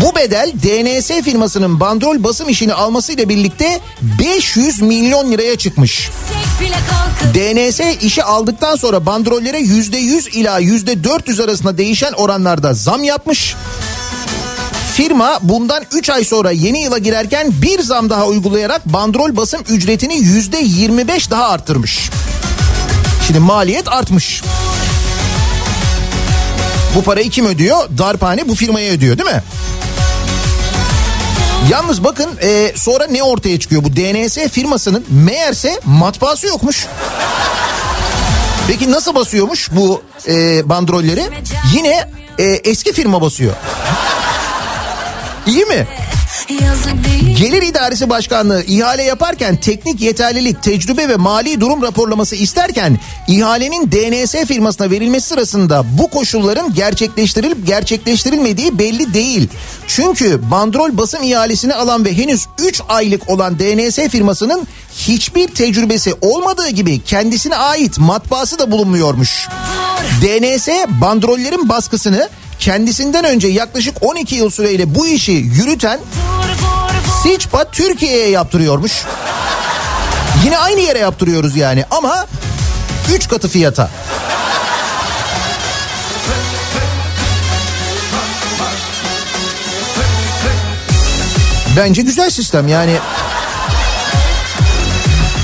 Bu 0.03 0.17
bedel 0.17 0.53
DNS 0.63 1.25
firmasının 1.25 1.81
bandrol 1.81 2.25
basım 2.25 2.49
işini 2.49 2.75
almasıyla 2.75 3.29
birlikte 3.29 3.81
500 4.03 4.83
milyon 4.83 5.33
liraya 5.33 5.57
çıkmış. 5.57 6.11
DNS 7.35 7.81
işi 8.03 8.25
aldıktan 8.25 8.77
sonra 8.77 9.07
bandrollere 9.07 9.59
%100 9.61 10.31
ila 10.31 10.61
%400 10.61 11.45
arasında 11.45 11.79
değişen 11.79 12.13
oranlarda 12.13 12.75
zam 12.75 13.05
yapmış. 13.05 13.57
Firma 14.95 15.39
bundan 15.43 15.85
3 15.93 16.11
ay 16.11 16.25
sonra 16.25 16.51
yeni 16.51 16.83
yıla 16.83 16.99
girerken 16.99 17.53
bir 17.63 17.83
zam 17.83 18.11
daha 18.11 18.27
uygulayarak 18.27 18.87
bandrol 18.87 19.37
basım 19.37 19.61
ücretini 19.69 20.15
%25 20.15 21.31
daha 21.31 21.49
arttırmış. 21.49 22.11
Şimdi 23.27 23.39
maliyet 23.39 23.89
artmış. 23.89 24.43
Bu 26.95 27.03
parayı 27.03 27.31
kim 27.31 27.47
ödüyor? 27.47 27.77
Darphane 27.99 28.49
bu 28.49 28.55
firmaya 28.55 28.93
ödüyor 28.93 29.19
değil 29.19 29.31
mi? 29.31 29.43
Yalnız 31.71 32.05
bakın 32.05 32.31
e, 32.43 32.73
sonra 32.77 33.07
ne 33.07 33.23
ortaya 33.23 33.61
çıkıyor? 33.61 33.85
Bu 33.85 33.97
DNS 33.97 34.39
firmasının 34.39 35.05
meğerse 35.09 35.81
matbaası 35.85 36.47
yokmuş. 36.47 36.87
Peki 38.69 38.93
nasıl 38.93 39.15
basıyormuş 39.15 39.69
bu 39.73 40.03
e, 40.29 40.69
bandrolleri? 40.69 41.23
Yine 41.75 42.11
e, 42.39 42.45
eski 42.45 42.93
firma 42.93 43.21
basıyor. 43.21 43.55
İyi 45.47 45.65
mi? 45.65 45.87
Gelir 47.39 47.63
İdaresi 47.63 48.11
Başkanlığı 48.11 48.63
ihale 48.63 49.03
yaparken 49.03 49.57
teknik 49.57 50.01
yeterlilik, 50.01 50.63
tecrübe 50.63 51.09
ve 51.09 51.17
mali 51.17 51.61
durum 51.61 51.83
raporlaması 51.83 52.37
isterken 52.37 52.99
ihalenin 53.29 53.93
DNS 53.93 54.35
firmasına 54.47 54.91
verilmesi 54.91 55.29
sırasında 55.29 55.85
bu 55.99 56.09
koşulların 56.11 56.75
gerçekleştirilip 56.75 57.67
gerçekleştirilmediği 57.67 58.79
belli 58.79 59.15
değil. 59.15 59.49
Çünkü 59.87 60.51
bandrol 60.51 60.97
basım 60.97 61.23
ihalesini 61.23 61.75
alan 61.75 62.05
ve 62.05 62.17
henüz 62.17 62.47
3 62.59 62.83
aylık 62.89 63.31
olan 63.31 63.59
DNS 63.59 63.99
firmasının 64.09 64.67
hiçbir 64.97 65.49
tecrübesi 65.49 66.15
olmadığı 66.21 66.69
gibi 66.69 67.01
kendisine 67.01 67.57
ait 67.57 67.99
matbaası 67.99 68.59
da 68.59 68.71
bulunmuyormuş. 68.71 69.49
DNS 70.23 70.69
bandrollerin 71.01 71.69
baskısını 71.69 72.29
kendisinden 72.61 73.25
önce 73.25 73.49
yaklaşık 73.49 73.97
12 74.01 74.35
yıl 74.35 74.51
süreyle 74.51 74.95
bu 74.95 75.07
işi 75.07 75.33
yürüten 75.33 76.01
Siçpa 77.23 77.65
Türkiye'ye 77.65 78.29
yaptırıyormuş. 78.29 79.05
Yine 80.45 80.59
aynı 80.59 80.81
yere 80.81 80.99
yaptırıyoruz 80.99 81.57
yani 81.57 81.85
ama 81.91 82.27
3 83.15 83.29
katı 83.29 83.49
fiyata. 83.49 83.91
Bence 91.77 92.03
güzel 92.03 92.31
sistem 92.31 92.69
yani. 92.69 92.97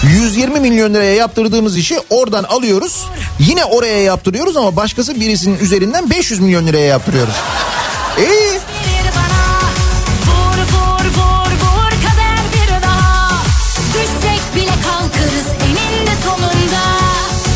120 0.03 0.61
milyon 0.61 0.95
liraya 0.95 1.15
yaptırdığımız 1.15 1.79
işi 1.79 1.99
oradan 2.11 2.45
alıyoruz. 2.45 3.05
Yine 3.39 3.65
oraya 3.65 4.03
yaptırıyoruz 4.03 4.57
ama 4.57 4.77
başkası 4.77 5.21
birisinin 5.21 5.59
üzerinden 5.59 6.11
500 6.11 6.41
milyon 6.41 6.67
liraya 6.67 6.87
yaptırıyoruz. 6.87 7.35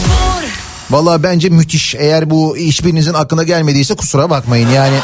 Vur 0.08 0.42
Vallahi 0.90 1.22
bence 1.22 1.48
müthiş. 1.48 1.94
Eğer 1.94 2.30
bu 2.30 2.56
hiçbirinizin 2.56 3.14
aklına 3.14 3.42
gelmediyse 3.42 3.94
kusura 3.94 4.30
bakmayın 4.30 4.68
yani. 4.68 4.96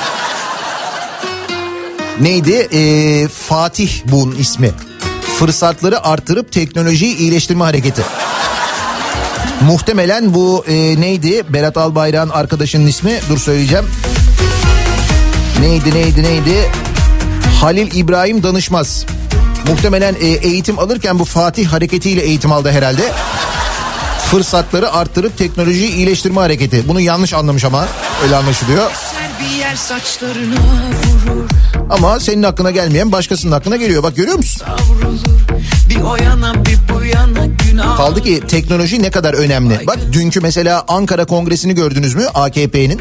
Neydi? 2.21 2.69
Ee, 2.73 3.29
Fatih 3.29 3.91
bunun 4.05 4.37
ismi. 4.37 4.71
Fırsatları 5.39 6.05
artırıp 6.05 6.53
teknolojiyi 6.53 7.17
iyileştirme 7.17 7.65
hareketi. 7.65 8.03
Muhtemelen 9.61 10.35
bu 10.35 10.65
e, 10.69 11.01
neydi? 11.01 11.43
Berat 11.49 11.77
Albayrak'ın 11.77 12.31
arkadaşının 12.31 12.87
ismi. 12.87 13.21
Dur 13.29 13.39
söyleyeceğim. 13.39 13.85
Neydi 15.61 15.95
neydi 15.95 16.23
neydi? 16.23 16.71
Halil 17.61 17.95
İbrahim 17.95 18.43
Danışmaz. 18.43 19.07
Muhtemelen 19.69 20.15
e, 20.21 20.27
eğitim 20.27 20.79
alırken 20.79 21.19
bu 21.19 21.25
Fatih 21.25 21.67
hareketiyle 21.73 22.23
eğitim 22.23 22.53
aldı 22.53 22.71
herhalde. 22.71 23.13
Fırsatları 24.31 24.93
arttırıp 24.93 25.39
teknolojiyi 25.39 25.93
iyileştirme 25.93 26.41
hareketi. 26.41 26.89
Bunu 26.89 27.01
yanlış 27.01 27.35
anlamış 27.35 27.65
ama 27.65 27.87
öyle 28.25 28.37
anlaşılıyor. 28.37 28.91
Bir 29.41 29.59
yer 29.59 29.77
saçlarına 29.77 30.57
vurur 30.57 31.49
Ama 31.91 32.21
senin 32.21 32.43
aklına 32.43 32.71
gelmeyen 32.71 33.13
başkasının 33.13 33.53
aklına 33.53 33.77
geliyor. 33.77 34.03
Bak 34.03 34.17
görüyor 34.17 34.37
musun? 34.37 34.63
Bir 35.91 36.01
o 36.01 36.17
yana 36.17 36.65
bir 36.65 36.79
bu 36.95 37.05
yana 37.05 37.47
günah 37.47 37.97
Kaldı 37.97 38.23
ki 38.23 38.43
teknoloji 38.49 39.03
ne 39.03 39.11
kadar 39.11 39.35
önemli. 39.35 39.87
Bak 39.87 39.99
dünkü 40.13 40.41
mesela 40.41 40.85
Ankara 40.89 41.25
Kongresi'ni 41.25 41.75
gördünüz 41.75 42.15
mü 42.15 42.27
AKP'nin? 42.35 43.01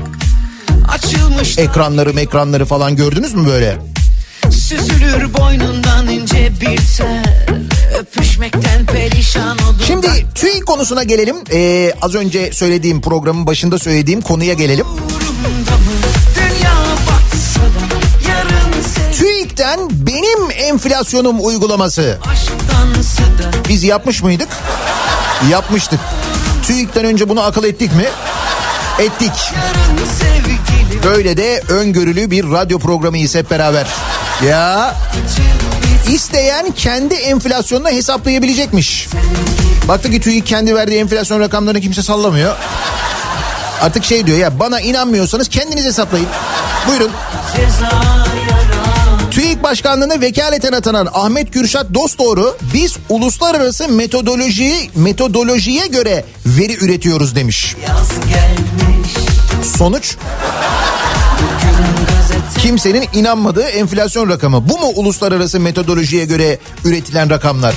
Açılmış 0.93 1.57
Ekranları 1.57 2.19
ekranları 2.19 2.65
falan 2.65 2.95
gördünüz 2.95 3.33
mü 3.33 3.47
böyle? 3.47 3.77
süzülür 4.51 5.33
boynundan 5.33 6.07
ince 6.07 6.51
bir 6.61 6.79
tel 6.97 7.25
Öpüşmekten 7.99 8.85
perişan 8.85 9.57
olur 9.57 9.83
Şimdi 9.87 10.07
TÜİK 10.35 10.65
konusuna 10.65 11.03
gelelim. 11.03 11.35
Ee, 11.53 11.93
az 12.01 12.15
önce 12.15 12.51
söylediğim 12.53 13.01
programın 13.01 13.47
başında 13.47 13.79
söylediğim 13.79 14.21
konuya 14.21 14.53
gelelim. 14.53 14.85
Sev 19.55 19.65
TÜİK'ten 19.65 19.89
benim 19.91 20.51
enflasyonum 20.51 21.45
uygulaması. 21.45 22.17
Biz 23.69 23.83
yapmış 23.83 24.23
mıydık? 24.23 24.47
Yapmıştık. 25.51 25.99
TÜİK'ten 26.67 27.05
önce 27.05 27.29
bunu 27.29 27.41
akıl 27.41 27.63
ettik 27.63 27.95
mi? 27.95 28.05
Ettik. 28.99 29.31
Böyle 31.03 31.37
de 31.37 31.63
öngörülü 31.69 32.31
bir 32.31 32.51
radyo 32.51 32.79
programıyız 32.79 33.35
hep 33.35 33.51
beraber. 33.51 33.87
Ya 34.47 34.95
isteyen 36.09 36.71
kendi 36.71 37.15
enflasyonunu 37.15 37.89
hesaplayabilecekmiş. 37.89 39.07
Baktı 39.87 40.11
ki 40.11 40.21
TÜİK 40.21 40.45
kendi 40.45 40.75
verdiği 40.75 40.99
enflasyon 40.99 41.39
rakamlarını 41.39 41.81
kimse 41.81 42.01
sallamıyor. 42.01 42.55
Artık 43.81 44.05
şey 44.05 44.27
diyor 44.27 44.37
ya 44.37 44.59
bana 44.59 44.79
inanmıyorsanız 44.79 45.47
kendiniz 45.47 45.85
hesaplayın. 45.85 46.27
Buyurun. 46.87 47.11
ceza 47.55 48.24
Başkanlığı'na 49.65 50.21
vekaleten 50.21 50.71
atanan 50.71 51.07
Ahmet 51.13 51.51
Kürşat 51.51 51.93
Dostdoğru 51.93 52.57
biz 52.73 52.97
uluslararası 53.09 53.89
metodolojiyi 53.89 54.91
metodolojiye 54.95 55.87
göre 55.87 56.25
veri 56.45 56.85
üretiyoruz 56.85 57.35
demiş. 57.35 57.75
Sonuç 59.77 60.15
kimsenin 62.57 63.05
inanmadığı 63.13 63.63
enflasyon 63.63 64.29
rakamı. 64.29 64.69
Bu 64.69 64.77
mu 64.77 64.87
uluslararası 64.95 65.59
metodolojiye 65.59 66.25
göre 66.25 66.59
üretilen 66.85 67.29
rakamlar? 67.29 67.75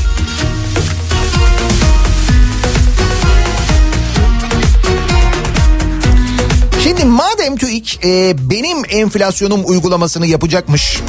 Şimdi 6.83 7.05
madem 7.05 7.57
TÜİK 7.57 8.01
e, 8.05 8.35
benim 8.51 8.79
enflasyonum 8.89 9.61
uygulamasını 9.65 10.27
yapacakmış. 10.27 11.01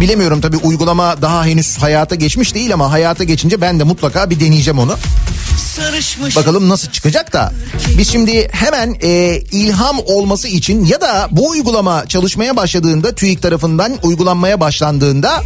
Şimdi 0.00 0.12
bilemiyorum 0.12 0.40
tabii 0.40 0.56
uygulama 0.56 1.22
daha 1.22 1.46
henüz 1.46 1.78
hayata 1.78 2.14
geçmiş 2.14 2.54
değil 2.54 2.74
ama 2.74 2.90
hayata 2.92 3.24
geçince 3.24 3.60
ben 3.60 3.80
de 3.80 3.84
mutlaka 3.84 4.30
bir 4.30 4.40
deneyeceğim 4.40 4.78
onu. 4.78 4.96
sarışmış 5.74 6.36
Bakalım 6.36 6.68
nasıl 6.68 6.90
çıkacak 6.90 7.32
da. 7.32 7.52
Biz 7.98 8.12
şimdi 8.12 8.48
hemen 8.52 8.96
e, 9.02 9.40
ilham 9.52 9.98
olması 10.06 10.48
için 10.48 10.84
ya 10.84 11.00
da 11.00 11.28
bu 11.30 11.48
uygulama 11.48 12.06
çalışmaya 12.06 12.56
başladığında 12.56 13.14
TÜİK 13.14 13.42
tarafından 13.42 13.98
uygulanmaya 14.02 14.60
başlandığında 14.60 15.42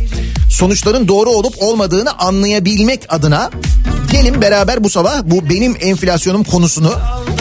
sonuçların 0.50 1.08
doğru 1.08 1.30
olup 1.30 1.54
olmadığını 1.62 2.18
anlayabilmek 2.18 3.06
adına 3.08 3.50
gelin 4.12 4.42
beraber 4.42 4.84
bu 4.84 4.90
sabah 4.90 5.22
bu 5.24 5.48
benim 5.48 5.76
enflasyonum 5.80 6.44
konusunu 6.44 6.92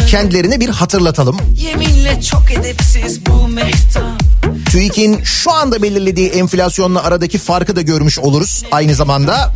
kendilerine 0.10 0.60
bir 0.60 0.70
hatırlatalım. 0.70 1.38
yeminle 1.58 2.22
çok 2.22 2.52
edepsiz 2.52 3.26
bu 3.26 3.48
mehtap 3.48 4.23
TÜİK'in 4.72 5.24
şu 5.24 5.52
anda 5.52 5.82
belirlediği 5.82 6.30
enflasyonla 6.30 7.04
aradaki 7.04 7.38
farkı 7.38 7.76
da 7.76 7.82
görmüş 7.82 8.20
oluruz 8.20 8.64
aynı 8.72 8.96
zamanda. 8.96 9.54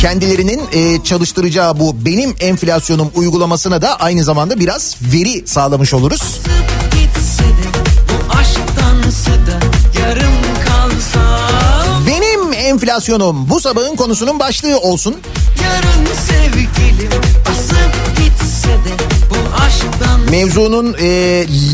Kendilerinin 0.00 0.60
e, 0.72 1.04
çalıştıracağı 1.04 1.80
bu 1.80 2.04
benim 2.04 2.34
enflasyonum 2.40 3.10
uygulamasına 3.14 3.82
da 3.82 4.00
aynı 4.00 4.24
zamanda 4.24 4.60
biraz 4.60 4.96
veri 5.12 5.46
sağlamış 5.46 5.94
oluruz. 5.94 6.40
Benim 12.06 12.52
enflasyonum 12.52 13.50
bu 13.50 13.60
sabahın 13.60 13.96
konusunun 13.96 14.38
başlığı 14.38 14.78
olsun. 14.78 15.16
yarın 15.64 16.06
sevgilim 16.26 17.10
basıp 17.48 18.16
gitse 18.16 18.68
de 18.68 19.04
bu 19.30 19.62
aşktan 19.62 20.20
Mevzunun 20.30 20.96
e, 21.00 21.08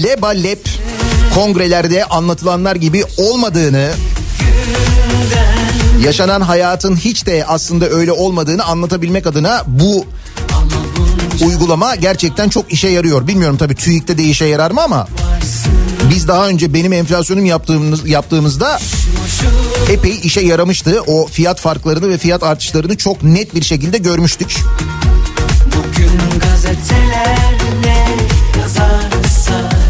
leba 0.03 0.29
lep 0.29 0.69
kongrelerde 1.35 2.05
anlatılanlar 2.05 2.77
gibi 2.77 3.05
olmadığını 3.17 3.91
yaşanan 6.05 6.41
hayatın 6.41 6.97
hiç 6.97 7.27
de 7.27 7.45
aslında 7.49 7.89
öyle 7.89 8.13
olmadığını 8.13 8.65
anlatabilmek 8.65 9.27
adına 9.27 9.63
bu 9.67 10.07
uygulama 11.45 11.95
gerçekten 11.95 12.49
çok 12.49 12.73
işe 12.73 12.89
yarıyor. 12.89 13.27
Bilmiyorum 13.27 13.57
tabii 13.57 13.75
TÜİK'te 13.75 14.19
de 14.19 14.23
işe 14.23 14.45
yarar 14.45 14.71
mı 14.71 14.83
ama 14.83 15.09
biz 16.11 16.29
daha 16.29 16.49
önce 16.49 16.75
benim 16.75 16.93
enflasyonum 16.93 17.45
yaptığımız 17.45 18.09
yaptığımızda 18.09 18.81
epey 19.91 20.21
işe 20.23 20.41
yaramıştı. 20.41 21.03
O 21.07 21.27
fiyat 21.27 21.61
farklarını 21.61 22.09
ve 22.09 22.19
fiyat 22.19 22.43
artışlarını 22.43 22.97
çok 22.97 23.23
net 23.23 23.55
bir 23.55 23.63
şekilde 23.63 23.99
görmüştük. 23.99 24.57
Bugün 25.67 26.41
gazeteler 26.41 27.43
yazarsa 28.61 29.82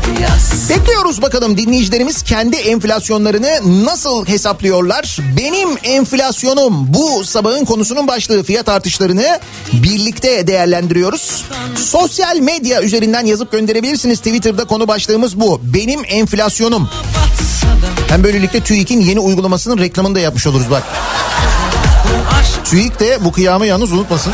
Bekliyoruz 0.68 1.22
bakalım 1.22 1.56
dinleyicilerimiz 1.56 2.22
kendi 2.22 2.56
enflasyonlarını 2.56 3.84
nasıl 3.84 4.26
hesaplıyorlar? 4.26 5.18
Benim 5.36 5.68
enflasyonum 5.82 6.94
bu 6.94 7.24
sabahın 7.24 7.64
konusunun 7.64 8.08
başlığı 8.08 8.42
fiyat 8.42 8.68
artışlarını 8.68 9.40
birlikte 9.72 10.46
değerlendiriyoruz. 10.46 11.44
Sosyal 11.76 12.36
medya 12.36 12.82
üzerinden 12.82 13.26
yazıp 13.26 13.52
gönderebilirsiniz. 13.52 14.18
Twitter'da 14.18 14.64
konu 14.64 14.88
başlığımız 14.88 15.40
bu. 15.40 15.60
Benim 15.62 16.00
enflasyonum. 16.06 16.90
Hem 18.08 18.24
böylelikle 18.24 18.60
TÜİK'in 18.60 19.00
yeni 19.00 19.20
uygulamasının 19.20 19.78
reklamını 19.78 20.14
da 20.14 20.20
yapmış 20.20 20.46
oluruz 20.46 20.70
bak. 20.70 20.82
TÜİK 22.64 23.00
de 23.00 23.24
bu 23.24 23.32
kıyamı 23.32 23.66
yalnız 23.66 23.92
unutmasın. 23.92 24.32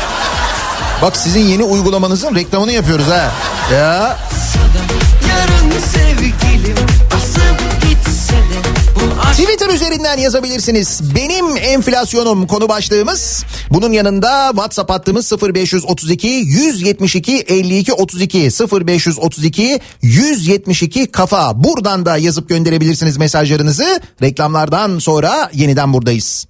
Bak 1.01 1.17
sizin 1.17 1.39
yeni 1.39 1.63
uygulamanızın 1.63 2.35
reklamını 2.35 2.71
yapıyoruz 2.71 3.07
ha. 3.07 3.31
Ya 3.73 4.17
Twitter 9.59 9.69
üzerinden 9.75 10.17
yazabilirsiniz. 10.17 11.01
Benim 11.15 11.57
enflasyonum 11.57 12.47
konu 12.47 12.69
başlığımız. 12.69 13.45
Bunun 13.69 13.91
yanında 13.91 14.49
WhatsApp 14.51 14.91
hattımız 14.91 15.31
0532 15.31 16.27
172 16.27 17.45
52 17.47 17.93
32 17.93 18.49
0532 18.87 19.79
172 20.01 21.11
kafa. 21.11 21.63
Buradan 21.63 22.05
da 22.05 22.17
yazıp 22.17 22.49
gönderebilirsiniz 22.49 23.17
mesajlarınızı. 23.17 24.01
Reklamlardan 24.21 24.99
sonra 24.99 25.49
yeniden 25.53 25.93
buradayız. 25.93 26.47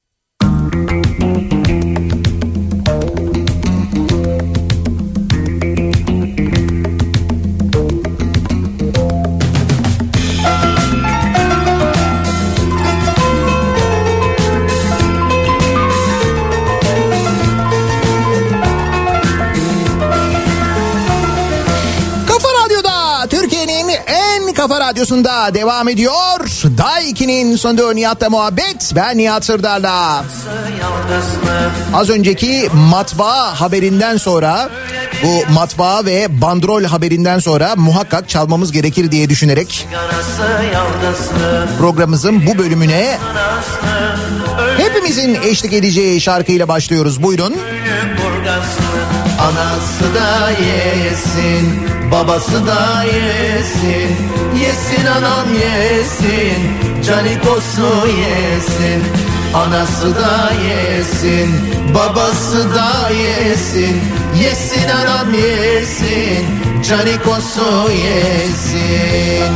Radyosunda 24.90 25.54
devam 25.54 25.90
ediyor. 25.90 26.40
Daiki'nin 26.78 27.56
sonunda 27.56 27.94
Nihat'la 27.94 28.30
muhabbet. 28.30 28.92
Ben 28.96 29.18
Nihat 29.18 29.46
Sırdar'la. 29.46 30.26
Az 31.94 32.10
önceki 32.10 32.70
matbaa 32.74 33.62
haberinden 33.62 34.18
sonra 34.18 34.70
bu 35.24 35.54
matbaa 35.54 36.06
ve 36.06 36.42
bandrol 36.42 36.84
haberinden 36.84 37.40
sonra 37.40 37.74
muhakkak 37.76 38.30
çalmamız 38.30 38.72
gerekir 38.72 39.12
diye 39.12 39.30
düşünerek 39.30 39.88
programımızın 41.78 42.46
bu 42.46 42.58
bölümüne 42.58 43.18
hepimizin 44.78 45.38
eşlik 45.44 45.74
edeceği 45.74 46.22
şarkıyla 46.22 46.68
başlıyoruz. 46.68 47.24
Buyurun. 47.24 47.56
Anası 49.48 50.16
da 50.16 50.50
yesin, 50.50 51.80
babası 52.12 52.68
da 52.68 53.04
yesin. 53.04 54.16
Yesin 54.62 55.06
anam 55.06 55.48
yesin, 55.54 56.58
canikosu 57.06 58.08
yesin. 58.08 59.04
Anası 59.54 60.16
da 60.16 60.52
yesin, 60.70 61.56
babası 61.96 62.76
da 62.76 63.10
yesin. 63.10 64.02
Yesin 64.44 64.90
anam 64.90 65.34
yesin, 65.34 66.46
canikosu 66.90 67.92
yesin. 67.92 69.54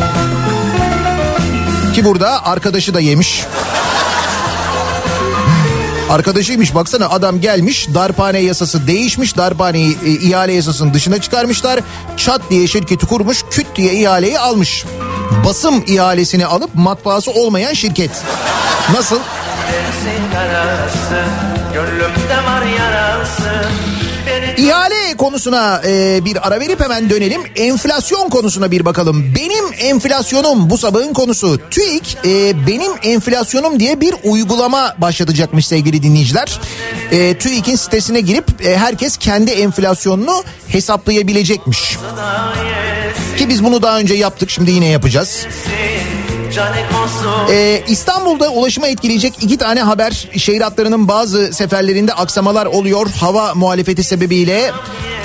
Ki 1.94 2.06
burada 2.06 2.46
arkadaşı 2.46 2.94
da 2.94 3.00
yemiş. 3.00 3.46
Arkadaşıymış 6.14 6.76
baksana 6.76 7.10
adam 7.10 7.42
gelmiş 7.42 7.88
darphane 7.94 8.40
yasası 8.40 8.88
değişmiş 8.88 9.38
darphaneyi 9.38 9.98
e, 10.06 10.10
ihale 10.10 10.54
yasasının 10.54 10.94
dışına 10.94 11.22
çıkarmışlar 11.22 11.80
çat 12.18 12.42
diye 12.50 12.68
şirketi 12.68 13.06
kurmuş 13.06 13.44
küt 13.52 13.68
diye 13.76 13.94
ihaleyi 13.94 14.40
almış. 14.40 14.86
Basım 15.46 15.84
ihalesini 15.88 16.46
alıp 16.46 16.76
matbaası 16.76 17.32
olmayan 17.32 17.74
şirket. 17.74 18.12
Nasıl? 18.94 19.20
Gönlümde 21.74 22.38
var 22.46 22.62
yarası. 22.80 24.03
İhale 24.58 25.18
konusuna 25.18 25.82
e, 25.86 26.26
bir 26.26 26.48
ara 26.48 26.60
verip 26.60 26.82
hemen 26.82 27.10
dönelim. 27.10 27.42
Enflasyon 27.56 28.30
konusuna 28.30 28.72
bir 28.72 28.86
bakalım. 28.86 29.34
Benim 29.36 29.66
enflasyonum 29.78 30.70
bu 30.70 30.78
sabahın 30.78 31.14
konusu. 31.14 31.60
TÜİK 31.72 32.18
e, 32.26 32.68
benim 32.68 32.92
enflasyonum 33.04 33.80
diye 33.80 34.02
bir 34.02 34.16
uygulama 34.24 34.96
başlatacakmış 34.98 35.68
sevgili 35.68 36.04
dinleyiciler. 36.04 36.60
E, 37.12 37.38
TÜİK'in 37.38 37.76
sitesine 37.76 38.22
girip 38.22 38.66
e, 38.66 38.78
herkes 38.78 39.18
kendi 39.18 39.52
enflasyonunu 39.52 40.44
hesaplayabilecekmiş. 40.68 41.98
Ki 43.38 43.50
biz 43.50 43.64
bunu 43.64 43.82
daha 43.82 44.00
önce 44.00 44.14
yaptık 44.14 44.50
şimdi 44.50 44.72
yine 44.72 44.88
yapacağız. 44.88 45.48
Ee, 47.52 47.84
İstanbul'da 47.88 48.50
ulaşıma 48.50 48.88
etkileyecek 48.88 49.34
iki 49.42 49.58
tane 49.58 49.82
haber. 49.82 50.28
Şehir 50.38 50.62
hatlarının 50.62 51.08
bazı 51.08 51.54
seferlerinde 51.54 52.14
aksamalar 52.14 52.66
oluyor. 52.66 53.08
Hava 53.20 53.54
muhalefeti 53.56 54.04
sebebiyle 54.04 54.72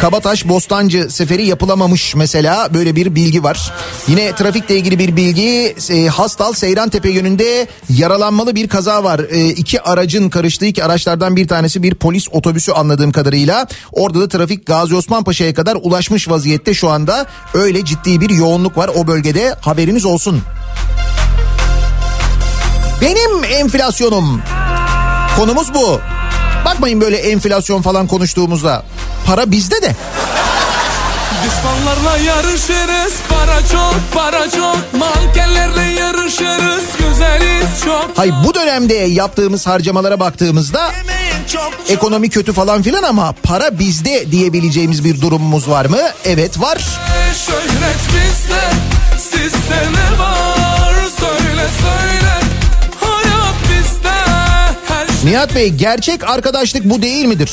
Kabataş 0.01 0.49
Bostancı 0.49 1.11
seferi 1.11 1.47
yapılamamış 1.47 2.15
mesela 2.15 2.75
böyle 2.75 2.97
bir 2.97 3.15
bilgi 3.15 3.43
var. 3.43 3.73
Yine 4.09 4.35
trafikle 4.35 4.77
ilgili 4.77 4.99
bir 4.99 5.17
bilgi 5.17 5.75
e, 5.91 6.07
Hastal 6.07 6.53
Seyrantepe 6.53 7.11
yönünde 7.11 7.69
yaralanmalı 7.91 8.55
bir 8.55 8.69
kaza 8.69 9.05
var. 9.05 9.21
E, 9.31 9.49
iki 9.49 9.81
aracın 9.81 10.31
karıştığı 10.31 10.67
iki 10.67 10.85
araçlardan 10.85 11.37
bir 11.37 11.49
tanesi 11.49 11.83
bir 11.83 11.95
polis 11.95 12.29
otobüsü 12.33 12.73
anladığım 12.73 13.13
kadarıyla. 13.13 13.67
Orada 13.93 14.21
da 14.21 14.29
trafik 14.29 14.67
Gazi 14.67 14.95
Osman 14.95 15.25
Paşa'ya 15.25 15.55
kadar 15.55 15.79
ulaşmış 15.83 16.29
vaziyette 16.29 16.75
şu 16.75 16.89
anda. 16.89 17.27
Öyle 17.55 17.85
ciddi 17.85 18.21
bir 18.21 18.31
yoğunluk 18.31 18.77
var 18.77 18.91
o 18.95 19.07
bölgede 19.07 19.55
haberiniz 19.61 20.05
olsun. 20.05 20.43
Benim 23.01 23.45
enflasyonum. 23.45 24.43
Konumuz 25.37 25.75
bu. 25.75 26.01
Bakmayın 26.65 27.01
böyle 27.01 27.17
enflasyon 27.17 27.83
falan 27.83 28.07
konuştuğumuzda. 28.07 28.83
Para 29.27 29.51
bizde 29.51 29.83
de. 29.83 29.97
Düşmanlarla 31.45 32.17
yarışırız 32.19 33.15
Para 33.29 33.67
çok 33.73 33.95
para 34.15 34.51
çok 34.51 34.79
Mankenlerle 34.99 35.83
yarışırız 35.83 36.85
Güzeliz 36.99 37.85
çok 37.85 38.11
Hay 38.17 38.33
bu 38.45 38.55
dönemde 38.55 38.95
yaptığımız 38.95 39.67
harcamalara 39.67 40.21
baktığımızda 40.21 40.93
çok 41.53 41.73
ekonomi 41.89 42.31
kötü 42.31 42.53
falan 42.53 42.83
filan 42.83 43.03
ama 43.03 43.35
para 43.43 43.79
bizde 43.79 44.31
diyebileceğimiz 44.31 45.05
bir 45.05 45.21
durumumuz 45.21 45.69
var 45.69 45.87
mı? 45.87 45.99
Evet 46.25 46.61
var. 46.61 46.79
Şöhret 47.47 48.01
bizde 48.07 48.61
Sizde 49.19 49.77
ne 49.93 50.19
var 50.19 50.95
Söyle 51.21 51.67
söyle 51.83 52.18
Nihat 55.25 55.55
Bey 55.55 55.69
gerçek 55.69 56.29
arkadaşlık 56.31 56.85
bu 56.85 57.03
değil 57.03 57.25
midir? 57.25 57.53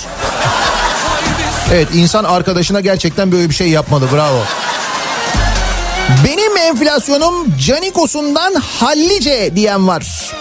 Evet 1.74 1.88
insan 1.94 2.24
arkadaşına 2.24 2.80
gerçekten 2.80 3.32
böyle 3.32 3.50
bir 3.50 3.56
şey 3.56 3.70
yapmalı 3.70 4.08
bravo. 4.14 4.44
Benim 6.26 6.58
enflasyonum 6.58 7.58
Canikos'undan 7.60 8.54
hallice 8.80 9.56
diyen 9.56 9.88
var. 9.88 10.32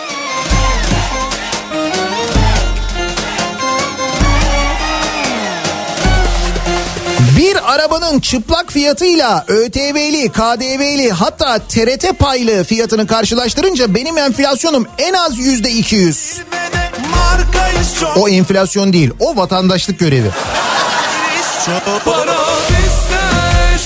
Bir 7.44 7.74
arabanın 7.74 8.20
çıplak 8.20 8.72
fiyatıyla 8.72 9.44
ÖTV'li, 9.48 10.28
KDV'li 10.28 11.12
hatta 11.12 11.58
TRT 11.58 12.18
paylı 12.18 12.64
fiyatını 12.64 13.06
karşılaştırınca 13.06 13.94
benim 13.94 14.18
enflasyonum 14.18 14.86
en 14.98 15.12
az 15.12 15.38
yüzde 15.38 15.70
200. 15.70 16.40
Markayız 17.10 18.00
çok 18.00 18.16
O 18.16 18.28
enflasyon 18.28 18.92
değil, 18.92 19.10
o 19.20 19.36
vatandaşlık 19.36 19.98
görevi. 19.98 20.30
Para 22.04 22.36
bizde 22.68 23.24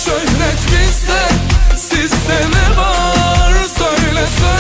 Şöhret 0.05 0.61
bizde 0.67 1.21
Sizde 1.77 2.41
ne 2.51 2.77
var 2.81 3.53
Söyle 3.79 4.27
söyle 4.41 4.58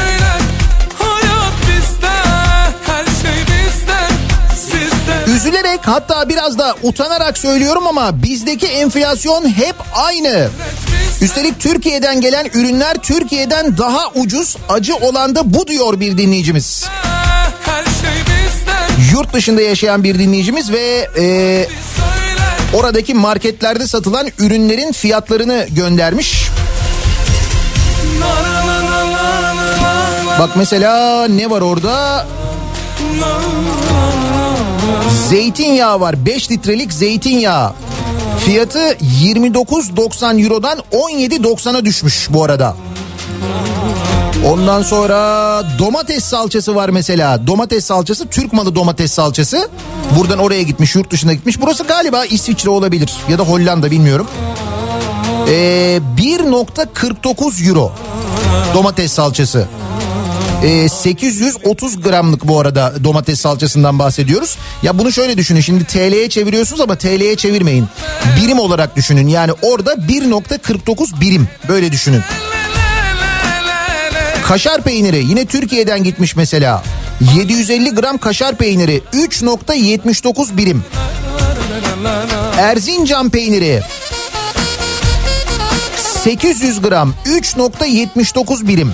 Üzülerek 5.49 5.81
hatta 5.87 6.29
biraz 6.29 6.59
da 6.59 6.75
utanarak 6.83 7.39
söylüyorum 7.39 7.87
ama 7.87 8.23
bizdeki 8.23 8.67
enflasyon 8.67 9.49
hep 9.49 9.75
aynı. 9.93 10.49
Üstelik 11.21 11.61
Türkiye'den 11.61 12.21
gelen 12.21 12.51
ürünler 12.55 12.95
Türkiye'den 13.03 13.79
daha 13.79 14.11
ucuz 14.15 14.57
acı 14.69 14.97
olan 14.97 15.35
da 15.35 15.55
bu 15.55 15.67
diyor 15.67 16.01
bir 16.01 16.19
dinleyicimiz. 16.19 16.87
Yurt 19.13 19.33
dışında 19.33 19.63
yaşayan 19.63 20.05
bir 20.05 20.19
dinleyicimiz 20.19 20.73
ve 20.73 21.09
e, 21.19 21.67
oradaki 22.73 23.15
marketlerde 23.15 23.87
satılan 23.87 24.29
ürünlerin 24.39 24.93
fiyatlarını 24.93 25.67
göndermiş. 25.71 26.45
Bak 30.39 30.51
mesela 30.57 31.25
ne 31.29 31.51
var 31.51 31.61
orada? 31.61 32.27
Zeytinyağı 35.29 36.01
var. 36.01 36.27
5 36.27 36.51
litrelik 36.51 36.93
zeytinyağı. 36.93 37.73
Fiyatı 38.45 38.79
29.90 38.79 40.43
Euro'dan 40.45 40.79
17.90'a 40.93 41.85
düşmüş 41.85 42.29
bu 42.31 42.45
arada. 42.45 42.77
Ondan 44.47 44.83
sonra 44.83 45.19
domates 45.79 46.25
salçası 46.25 46.75
var 46.75 46.89
mesela. 46.89 47.47
Domates 47.47 47.85
salçası 47.85 48.29
Türk 48.29 48.53
malı 48.53 48.75
domates 48.75 49.13
salçası. 49.13 49.69
Buradan 50.19 50.39
oraya 50.39 50.63
gitmiş 50.63 50.95
yurt 50.95 51.11
dışına 51.11 51.33
gitmiş. 51.33 51.61
Burası 51.61 51.85
galiba 51.85 52.25
İsviçre 52.25 52.71
olabilir 52.71 53.13
ya 53.29 53.39
da 53.39 53.43
Hollanda 53.43 53.91
bilmiyorum. 53.91 54.27
Ee, 55.49 56.01
1.49 56.17 57.69
euro 57.69 57.93
domates 58.75 59.13
salçası. 59.13 59.69
Ee, 60.63 60.89
830 60.89 62.03
gramlık 62.03 62.49
bu 62.49 62.61
arada 62.61 62.95
domates 63.05 63.41
salçasından 63.41 63.99
bahsediyoruz. 63.99 64.59
Ya 64.83 64.99
bunu 64.99 65.13
şöyle 65.13 65.37
düşünün 65.37 65.61
şimdi 65.61 65.85
TL'ye 65.85 66.29
çeviriyorsunuz 66.29 66.81
ama 66.81 66.97
TL'ye 66.97 67.37
çevirmeyin. 67.37 67.87
Birim 68.43 68.59
olarak 68.59 68.97
düşünün 68.97 69.29
yani 69.29 69.53
orada 69.63 69.93
1.49 69.93 71.21
birim 71.21 71.49
böyle 71.69 71.93
düşünün. 71.93 72.23
Kaşar 74.45 74.83
peyniri 74.83 75.25
yine 75.25 75.45
Türkiye'den 75.47 76.05
gitmiş 76.05 76.37
mesela. 76.37 76.83
750 77.37 77.95
gram 77.95 78.19
kaşar 78.19 78.57
peyniri 78.57 79.03
3.79 79.13 80.57
birim. 80.57 80.85
Erzincan 82.59 83.31
peyniri 83.31 83.83
800 85.97 86.81
gram 86.81 87.15
3.79 87.27 88.69
birim. 88.69 88.93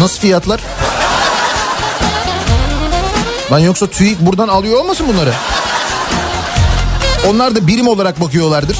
Nasıl 0.00 0.20
fiyatlar? 0.20 0.60
Lan 3.52 3.58
yoksa 3.58 3.86
TÜİK 3.86 4.20
buradan 4.20 4.48
alıyor 4.48 4.80
olmasın 4.80 5.06
bunları? 5.08 5.32
Onlar 7.28 7.54
da 7.54 7.66
birim 7.66 7.88
olarak 7.88 8.20
bakıyorlardır. 8.20 8.76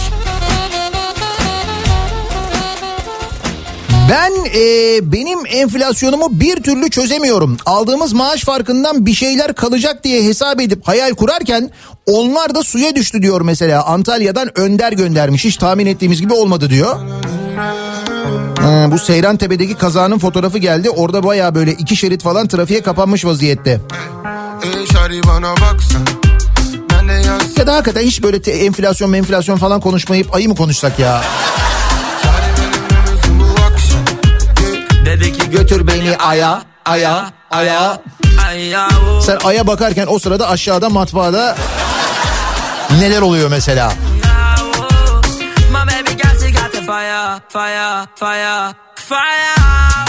Ben 4.10 4.32
e, 4.54 5.12
benim 5.12 5.38
enflasyonumu 5.46 6.40
bir 6.40 6.62
türlü 6.62 6.90
çözemiyorum. 6.90 7.56
Aldığımız 7.66 8.12
maaş 8.12 8.44
farkından 8.44 9.06
bir 9.06 9.14
şeyler 9.14 9.54
kalacak 9.54 10.04
diye 10.04 10.24
hesap 10.24 10.60
edip 10.60 10.88
hayal 10.88 11.14
kurarken 11.14 11.70
onlar 12.06 12.54
da 12.54 12.62
suya 12.62 12.94
düştü 12.94 13.22
diyor 13.22 13.40
mesela. 13.40 13.84
Antalya'dan 13.84 14.58
Önder 14.58 14.92
göndermiş. 14.92 15.44
Hiç 15.44 15.56
tahmin 15.56 15.86
ettiğimiz 15.86 16.20
gibi 16.20 16.34
olmadı 16.34 16.70
diyor. 16.70 16.96
Ha, 18.62 18.86
bu 18.90 18.98
Seyran 18.98 19.36
Tepe'deki 19.36 19.74
kazanın 19.74 20.18
fotoğrafı 20.18 20.58
geldi. 20.58 20.90
Orada 20.90 21.22
baya 21.24 21.54
böyle 21.54 21.72
iki 21.72 21.96
şerit 21.96 22.22
falan 22.22 22.48
trafiğe 22.48 22.82
kapanmış 22.82 23.24
vaziyette. 23.24 23.80
Ya 27.56 27.66
da 27.66 27.74
hakikaten 27.74 28.02
hiç 28.02 28.22
böyle 28.22 28.42
te- 28.42 28.50
enflasyon 28.52 29.12
enflasyon 29.12 29.56
falan 29.56 29.80
konuşmayıp 29.80 30.34
ayı 30.34 30.48
mı 30.48 30.56
konuşsak 30.56 30.98
ya? 30.98 31.22
Dedi 35.06 35.32
ki 35.32 35.50
Götür 35.50 35.86
beni 35.86 36.16
aya, 36.16 36.62
aya, 36.84 37.30
aya. 37.50 38.02
Sen 39.26 39.38
aya 39.44 39.66
bakarken 39.66 40.06
o 40.11 40.18
sırada 40.18 40.48
aşağıda 40.48 40.88
matbaada 40.88 41.56
neler 42.98 43.22
oluyor 43.22 43.48
mesela? 43.50 43.92
Fire 46.91 47.41
fire 47.49 48.07
fire 48.16 48.74
fire 48.95 49.55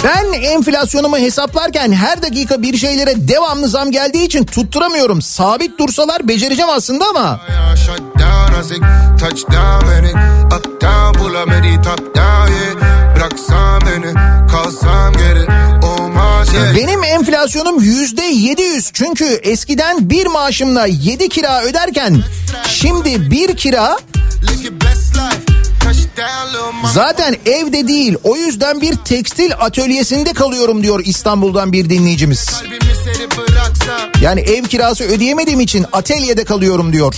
Ben 0.04 0.34
enflasyonumu 0.34 1.18
hesaplarken 1.18 1.92
her 1.92 2.22
dakika 2.22 2.62
bir 2.62 2.78
şeylere 2.78 3.28
devamlı 3.28 3.68
zam 3.68 3.92
geldiği 3.92 4.26
için 4.26 4.46
tutturamıyorum. 4.46 5.22
Sabit 5.22 5.80
dursalar 5.80 6.28
becereceğim 6.28 6.70
aslında 6.70 7.06
ama. 7.06 7.40
Benim 16.76 17.04
enflasyonum 17.04 17.82
yüzde 17.82 18.24
700 18.24 18.92
çünkü 18.94 19.26
eskiden 19.26 20.10
bir 20.10 20.26
maaşımla 20.26 20.86
7 20.86 21.30
kira 21.30 21.62
öderken 21.62 22.24
şimdi 22.68 23.32
bir 23.32 23.58
kira 23.58 23.98
zaten 26.94 27.36
evde 27.46 27.88
değil 27.88 28.16
o 28.24 28.36
yüzden 28.36 28.82
bir 28.82 28.96
tekstil 28.96 29.52
atölyesinde 29.60 30.34
kalıyorum 30.34 30.84
diyor 30.84 31.02
İstanbul'dan 31.06 31.72
bir 31.74 31.90
dinleyicimiz. 31.90 32.64
Yani 34.22 34.42
ev 34.42 34.64
kirası 34.64 35.04
ödeyemediğim 35.04 35.60
için 35.60 35.86
atölyede 35.92 36.46
kalıyorum 36.46 36.94
diyor. 36.94 37.16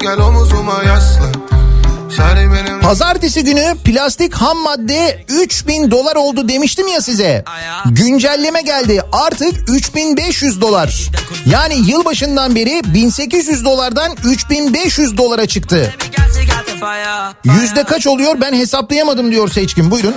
Gel 0.00 0.18
omuzuma 0.20 0.82
yaslan 0.82 1.33
Pazartesi 2.82 3.44
günü 3.44 3.74
plastik 3.84 4.34
ham 4.34 4.58
madde 4.58 5.24
3000 5.28 5.90
dolar 5.90 6.16
oldu 6.16 6.48
demiştim 6.48 6.88
ya 6.88 7.00
size. 7.00 7.44
Güncelleme 7.86 8.62
geldi 8.62 9.02
artık 9.12 9.70
3500 9.70 10.60
dolar. 10.60 11.10
Yani 11.46 11.74
yılbaşından 11.90 12.54
beri 12.54 12.82
1800 12.94 13.64
dolardan 13.64 14.16
3500 14.24 15.16
dolara 15.16 15.46
çıktı. 15.46 15.94
Yüzde 17.44 17.84
kaç 17.84 18.06
oluyor 18.06 18.40
ben 18.40 18.52
hesaplayamadım 18.54 19.30
diyor 19.30 19.48
Seçkin 19.48 19.90
buyurun. 19.90 20.14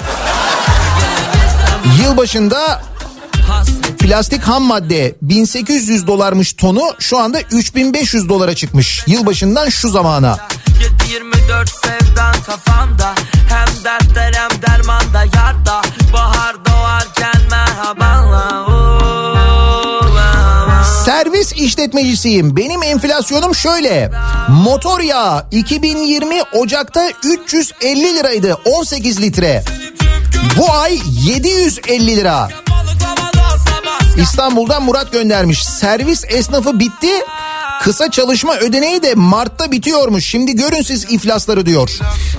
Yılbaşında 2.04 2.82
plastik 4.00 4.44
ham 4.44 4.64
madde 4.64 5.16
1800 5.22 6.08
dolarmış 6.08 6.54
tonu 6.54 6.82
şu 7.00 7.18
anda 7.18 7.40
3500 7.42 8.30
dolara 8.30 8.56
çıkmış. 8.56 9.04
Yılbaşından 9.08 9.70
şu 9.70 9.90
zamana. 9.90 10.38
7-24 11.58 11.66
sevdan 11.66 12.34
kafamda 12.46 13.16
Hem 13.50 13.84
dertler 13.84 14.34
hem 14.34 14.62
dermanda 14.62 15.24
yarda 15.24 15.82
Bahar 16.14 16.56
doğarken 16.66 17.42
merhabanla. 17.52 18.68
Servis 21.06 21.54
işletmecisiyim. 21.54 22.58
Benim 22.58 22.84
enflasyonum 22.84 23.56
şöyle. 23.56 24.12
Motor 24.50 25.00
yağı 25.00 25.46
2020 25.52 26.44
Ocak'ta 26.54 27.10
350 27.24 28.16
liraydı 28.16 28.58
18 28.66 29.22
litre. 29.22 29.64
Bu 30.58 30.74
ay 30.74 31.00
750 31.26 32.18
lira. 32.18 32.50
İstanbul'dan 34.18 34.84
Murat 34.84 35.12
göndermiş. 35.12 35.66
Servis 35.66 36.24
esnafı 36.28 36.80
bitti. 36.80 37.12
Kısa 37.84 38.12
çalışma 38.12 38.58
ödeneği 38.58 39.04
de 39.04 39.14
Mart'ta 39.16 39.72
bitiyormuş. 39.72 40.26
Şimdi 40.26 40.56
görün 40.56 40.82
siz 40.82 41.04
iflasları 41.14 41.66
diyor. 41.66 41.90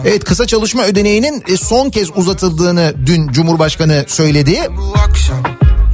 Evet 0.04 0.24
kısa 0.24 0.46
çalışma 0.46 0.84
ödeneğinin 0.84 1.44
e, 1.48 1.56
son 1.56 1.90
kez 1.90 2.08
uzatıldığını 2.16 2.94
dün 3.06 3.28
Cumhurbaşkanı 3.28 4.04
söyledi. 4.08 4.60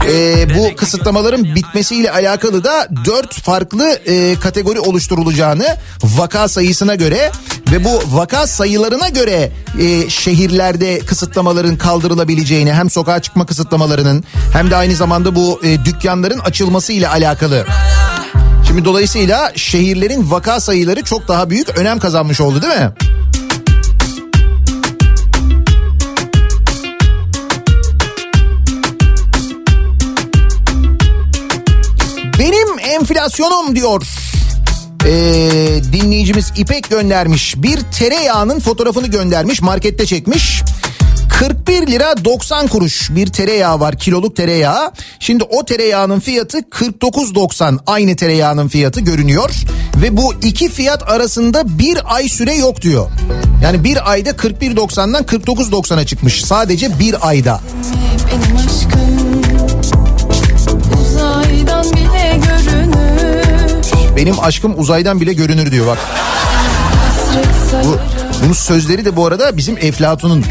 Ee, 0.09 0.47
bu 0.57 0.77
kısıtlamaların 0.77 1.45
bitmesiyle 1.45 2.11
alakalı 2.11 2.65
da 2.65 2.89
dört 3.05 3.35
farklı 3.35 3.99
e, 4.07 4.37
kategori 4.41 4.81
oluşturulacağını 4.81 5.77
vaka 6.03 6.49
sayısına 6.49 6.95
göre 6.95 7.33
ve 7.73 7.85
bu 7.85 8.03
vaka 8.07 8.47
sayılarına 8.47 9.09
göre 9.09 9.53
e, 9.81 10.11
şehirlerde 10.11 10.99
kısıtlamaların 10.99 11.77
kaldırılabileceğini 11.77 12.73
hem 12.73 12.91
sokağa 12.91 13.23
çıkma 13.23 13.47
kısıtlamalarının 13.47 14.25
hem 14.53 14.71
de 14.71 14.77
aynı 14.77 14.95
zamanda 14.95 15.35
bu 15.37 15.61
e, 15.65 15.85
dükkanların 15.85 16.39
açılması 16.39 16.93
ile 16.93 17.09
alakalı. 17.09 17.67
Şimdi 18.75 18.85
dolayısıyla 18.85 19.53
şehirlerin 19.55 20.31
vaka 20.31 20.61
sayıları 20.61 21.03
çok 21.03 21.29
daha 21.29 21.51
büyük 21.51 21.79
önem 21.79 21.99
kazanmış 21.99 22.41
oldu 22.41 22.63
değil 22.63 22.75
mi? 22.75 22.93
Benim 32.39 32.79
enflasyonum 32.79 33.77
diyor. 33.77 34.07
Ee, 35.07 35.83
dinleyicimiz 35.93 36.53
İpek 36.57 36.91
göndermiş. 36.91 37.55
Bir 37.57 37.81
tereyağının 37.81 38.61
fotoğrafını 38.61 39.07
göndermiş. 39.07 39.63
Markette 39.63 40.07
çekmiş. 40.07 40.63
41 41.39 41.87
lira 41.87 42.25
90 42.25 42.67
kuruş 42.67 43.11
bir 43.11 43.27
tereyağı 43.27 43.81
var 43.81 43.99
kiloluk 43.99 44.37
tereyağı. 44.37 44.93
Şimdi 45.21 45.45
o 45.45 45.65
tereyağının 45.65 46.21
fiyatı 46.21 46.59
49.90 46.59 47.79
aynı 47.87 48.17
tereyağının 48.17 48.69
fiyatı 48.69 49.01
görünüyor. 49.01 49.51
Ve 49.97 50.17
bu 50.17 50.35
iki 50.43 50.69
fiyat 50.69 51.11
arasında 51.11 51.79
bir 51.79 52.15
ay 52.15 52.29
süre 52.29 52.55
yok 52.55 52.83
diyor. 52.83 53.07
Yani 53.63 53.85
bir 53.85 54.11
ayda 54.11 54.31
41.90'dan 54.31 55.25
49.90'a 55.25 56.07
çıkmış 56.07 56.45
sadece 56.45 56.99
bir 56.99 57.29
ayda. 57.29 57.61
Benim 58.17 58.57
aşkım 58.57 59.25
uzaydan 61.01 61.93
bile 61.93 62.37
görünür 62.37 64.17
Benim 64.17 64.41
aşkım 64.41 64.79
uzaydan 64.79 65.21
bile 65.21 65.33
görünür 65.33 65.73
diyor 65.73 65.87
bak. 65.87 65.99
Bu, 67.85 67.99
bunun 68.45 68.53
sözleri 68.53 69.05
de 69.05 69.17
bu 69.17 69.27
arada 69.27 69.57
bizim 69.57 69.79
Eflatun'un. 69.79 70.45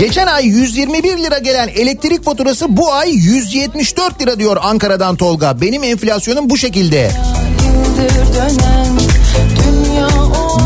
Geçen 0.00 0.26
ay 0.26 0.46
121 0.46 1.18
lira 1.18 1.38
gelen 1.38 1.68
elektrik 1.68 2.24
faturası 2.24 2.76
bu 2.76 2.92
ay 2.92 3.10
174 3.10 4.22
lira 4.22 4.38
diyor 4.38 4.56
Ankara'dan 4.60 5.16
Tolga. 5.16 5.60
Benim 5.60 5.84
enflasyonum 5.84 6.50
bu 6.50 6.56
şekilde. 6.56 7.10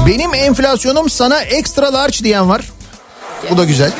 Benim 0.07 0.35
enflasyonum 0.35 1.11
sana 1.11 1.41
extra 1.41 1.93
large 1.93 2.18
diyen 2.18 2.49
var. 2.49 2.62
Bu 3.51 3.57
da 3.57 3.64
güzel. 3.64 3.93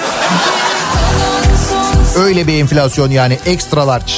Öyle 2.19 2.47
bir 2.47 2.61
enflasyon 2.61 3.11
yani 3.11 3.39
extra 3.47 3.87
large. 3.87 4.13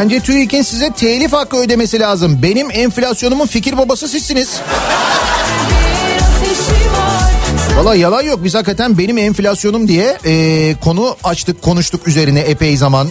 Bence 0.00 0.20
TÜİK'in 0.20 0.62
size 0.62 0.90
telif 0.90 1.32
hakkı 1.32 1.56
ödemesi 1.56 2.00
lazım. 2.00 2.38
Benim 2.42 2.70
enflasyonumun 2.70 3.46
fikir 3.46 3.78
babası 3.78 4.08
sizsiniz. 4.08 4.60
Valla 7.76 7.94
yalan 7.94 8.22
yok 8.22 8.44
biz 8.44 8.54
hakikaten 8.54 8.98
benim 8.98 9.18
enflasyonum 9.18 9.88
diye 9.88 10.18
e, 10.26 10.74
konu 10.80 11.16
açtık 11.24 11.62
konuştuk 11.62 12.08
üzerine 12.08 12.40
epey 12.40 12.76
zaman. 12.76 13.08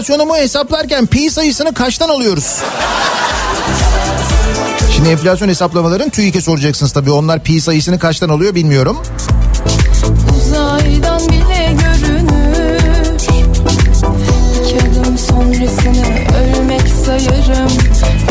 Enflasyonumu 0.00 0.36
hesaplarken 0.36 1.06
pi 1.06 1.30
sayısını 1.30 1.74
kaçtan 1.74 2.08
alıyoruz? 2.08 2.56
Şimdi 4.96 5.08
enflasyon 5.08 5.48
hesaplamaların 5.48 6.10
TÜİK'e 6.10 6.40
soracaksınız 6.40 6.92
tabii. 6.92 7.10
Onlar 7.10 7.42
pi 7.42 7.60
sayısını 7.60 7.98
kaçtan 7.98 8.28
alıyor 8.28 8.54
bilmiyorum. 8.54 9.02
Uzaydan 10.36 11.28
bile 11.28 11.76
görünür 11.80 13.14
İki 14.64 14.78
adım 14.80 15.18
sonrasını 15.18 16.06
ölmek 16.36 16.88
sayarım 17.06 17.70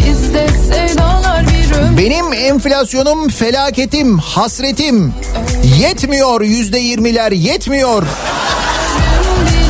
Bizde 0.08 0.48
sevdalar 0.48 1.46
bir 1.48 1.76
ömür 1.76 1.98
Benim 1.98 2.34
enflasyonum 2.34 3.30
felaketim, 3.30 4.18
hasretim. 4.18 5.14
Yetmiyor 5.80 6.42
yüzde 6.42 6.80
yirmiler 6.80 7.32
yetmiyor. 7.32 8.04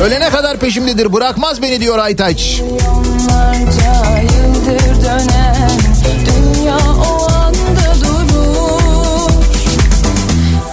Ölene 0.02 0.30
kadar 0.30 0.56
peşimdedir 0.58 1.12
bırakmaz 1.12 1.62
beni 1.62 1.80
diyor 1.80 1.98
Aytaç. 1.98 2.60
Onlarca 2.70 4.20
yıldır 4.22 5.04
dönen 5.04 5.70
dünya 6.26 6.78
o 7.10 7.32
anda 7.32 7.94
durur 8.00 9.30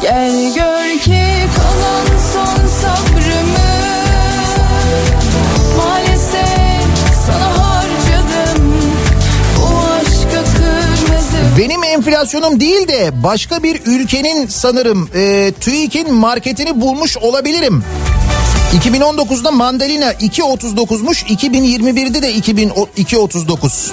Gel 0.01 0.53
gör 0.55 0.99
ki 0.99 1.23
kalan 1.55 2.17
son 2.33 2.67
sabrımı 2.81 3.57
Maalesef 5.77 6.87
sana 7.25 7.57
harcadım 7.57 8.73
Bu 9.57 9.77
aşka 9.93 10.43
kırmızı 10.43 11.57
Benim 11.57 11.83
enflasyonum 11.83 12.59
değil 12.59 12.87
de 12.87 13.23
başka 13.23 13.63
bir 13.63 13.81
ülkenin 13.85 14.47
sanırım 14.47 15.09
e, 15.15 15.53
TÜİK'in 15.61 16.13
marketini 16.13 16.81
bulmuş 16.81 17.17
olabilirim. 17.17 17.83
2019'da 18.73 19.51
mandalina 19.51 20.13
2.39'muş 20.13 21.25
2021'de 21.25 22.21
de 22.21 22.33
2.39. 22.33 23.91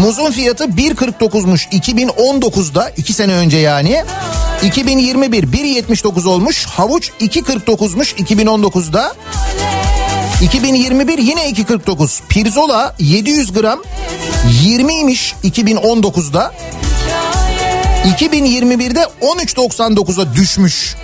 Muzun 0.00 0.30
fiyatı 0.30 0.64
1.49'muş 0.64 1.68
2019'da 1.68 2.90
2 2.96 3.12
sene 3.12 3.32
önce 3.32 3.56
yani. 3.56 4.04
2021 4.62 5.42
1.79 5.42 6.28
olmuş 6.28 6.66
havuç 6.66 7.10
2.49'muş 7.20 8.14
2019'da. 8.14 9.14
2021 10.42 11.18
yine 11.18 11.50
2.49. 11.50 12.20
Pirzola 12.28 12.94
700 12.98 13.52
gram 13.52 13.80
20'ymiş 14.64 15.34
2019'da. 15.44 16.54
2021'de 18.18 19.06
13.99'a 19.20 20.34
düşmüş. 20.34 20.96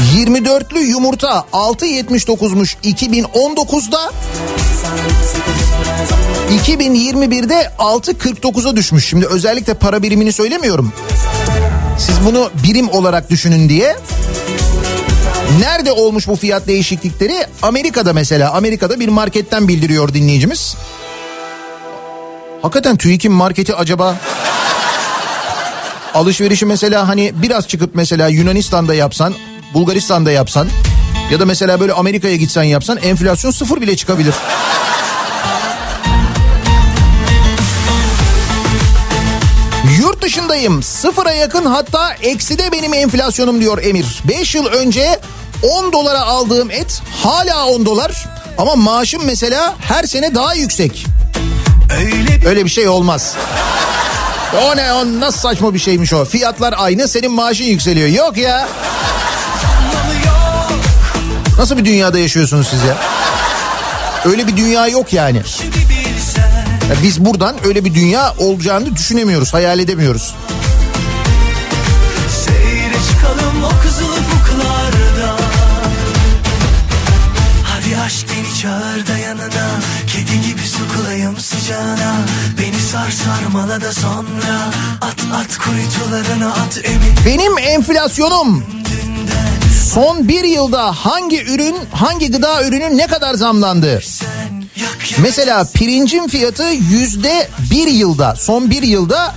Ateşi 0.00 0.32
var 0.32 0.60
24'lü 0.60 0.78
yumurta 0.78 1.44
6.79'muş 1.52 2.76
2019'da. 2.84 4.12
2021'de 6.66 7.70
6.49'a 7.78 8.76
düşmüş. 8.76 9.08
Şimdi 9.08 9.26
özellikle 9.26 9.74
para 9.74 10.02
birimini 10.02 10.32
söylemiyorum. 10.32 10.92
Siz 11.98 12.14
bunu 12.26 12.50
birim 12.64 12.88
olarak 12.88 13.30
düşünün 13.30 13.68
diye. 13.68 13.96
Nerede 15.60 15.92
olmuş 15.92 16.28
bu 16.28 16.36
fiyat 16.36 16.66
değişiklikleri? 16.66 17.46
Amerika'da 17.62 18.12
mesela. 18.12 18.52
Amerika'da 18.52 19.00
bir 19.00 19.08
marketten 19.08 19.68
bildiriyor 19.68 20.14
dinleyicimiz. 20.14 20.76
Hakikaten 22.62 22.96
TÜİK'in 22.96 23.32
marketi 23.32 23.74
acaba 23.74 24.16
alışverişi 26.14 26.66
mesela 26.66 27.08
hani 27.08 27.32
biraz 27.42 27.68
çıkıp 27.68 27.94
mesela 27.94 28.28
Yunanistan'da 28.28 28.94
yapsan, 28.94 29.34
Bulgaristan'da 29.74 30.30
yapsan 30.30 30.68
ya 31.30 31.40
da 31.40 31.46
mesela 31.46 31.80
böyle 31.80 31.92
Amerika'ya 31.92 32.36
gitsen 32.36 32.62
yapsan 32.62 32.96
enflasyon 32.96 33.50
sıfır 33.50 33.80
bile 33.80 33.96
çıkabilir. 33.96 34.34
Yurt 39.98 40.22
dışındayım. 40.22 40.82
Sıfıra 40.82 41.32
yakın 41.32 41.64
hatta 41.66 42.12
ekside 42.22 42.72
benim 42.72 42.94
enflasyonum 42.94 43.60
diyor 43.60 43.82
Emir. 43.82 44.22
5 44.28 44.54
yıl 44.54 44.66
önce 44.66 45.20
10 45.62 45.92
dolara 45.92 46.20
aldığım 46.20 46.70
et 46.70 47.02
hala 47.22 47.66
10 47.66 47.86
dolar. 47.86 48.26
Ama 48.58 48.76
maaşım 48.76 49.22
mesela 49.24 49.74
her 49.80 50.04
sene 50.04 50.34
daha 50.34 50.54
yüksek. 50.54 51.06
Öyle 52.46 52.64
bir 52.64 52.70
şey 52.70 52.88
olmaz. 52.88 53.34
O 54.64 54.76
ne 54.76 54.92
o 54.92 55.20
nasıl 55.20 55.38
saçma 55.38 55.74
bir 55.74 55.78
şeymiş 55.78 56.12
o. 56.12 56.24
Fiyatlar 56.24 56.74
aynı 56.78 57.08
senin 57.08 57.32
maaşın 57.32 57.64
yükseliyor. 57.64 58.08
Yok 58.08 58.36
ya. 58.36 58.68
Nasıl 61.60 61.76
bir 61.78 61.84
dünyada 61.84 62.18
yaşıyorsunuz 62.18 62.68
siz 62.68 62.82
ya? 62.82 62.96
Öyle 64.24 64.46
bir 64.46 64.56
dünya 64.56 64.88
yok 64.88 65.12
yani. 65.12 65.36
Ya 66.90 66.96
biz 67.02 67.24
buradan 67.24 67.56
öyle 67.64 67.84
bir 67.84 67.94
dünya 67.94 68.34
olacağını 68.38 68.96
düşünemiyoruz, 68.96 69.54
hayal 69.54 69.78
edemiyoruz. 69.78 70.34
Seyre 72.44 72.94
çıkalım 73.08 73.64
o 73.64 73.82
kızıl 73.82 74.08
ufuklarda 74.08 75.36
Hadi 77.64 78.00
aşk 78.00 78.26
beni 78.28 78.60
çağır 78.60 79.06
da 79.06 79.18
yanına 79.18 79.70
Kedi 80.06 80.48
gibi 80.48 80.62
sokulayım 80.68 81.40
sıcağına 81.40 82.16
Beni 82.58 82.80
sar 82.80 83.10
sarmala 83.10 83.80
da 83.80 83.92
sonra 83.92 84.70
At 85.00 85.16
at 85.34 85.58
kuytularına 85.58 86.52
at 86.52 86.80
emin 86.84 87.14
Benim 87.26 87.58
enflasyonum 87.58 88.64
son 89.94 90.28
bir 90.28 90.44
yılda 90.44 90.92
hangi 90.92 91.42
ürün, 91.42 91.76
hangi 91.92 92.30
gıda 92.30 92.64
ürünü 92.64 92.96
ne 92.96 93.06
kadar 93.06 93.34
zamlandı? 93.34 94.00
Mesela 95.18 95.66
pirincin 95.74 96.28
fiyatı 96.28 96.64
yüzde 96.90 97.48
bir 97.70 97.86
yılda, 97.86 98.36
son 98.36 98.70
bir 98.70 98.82
yılda 98.82 99.34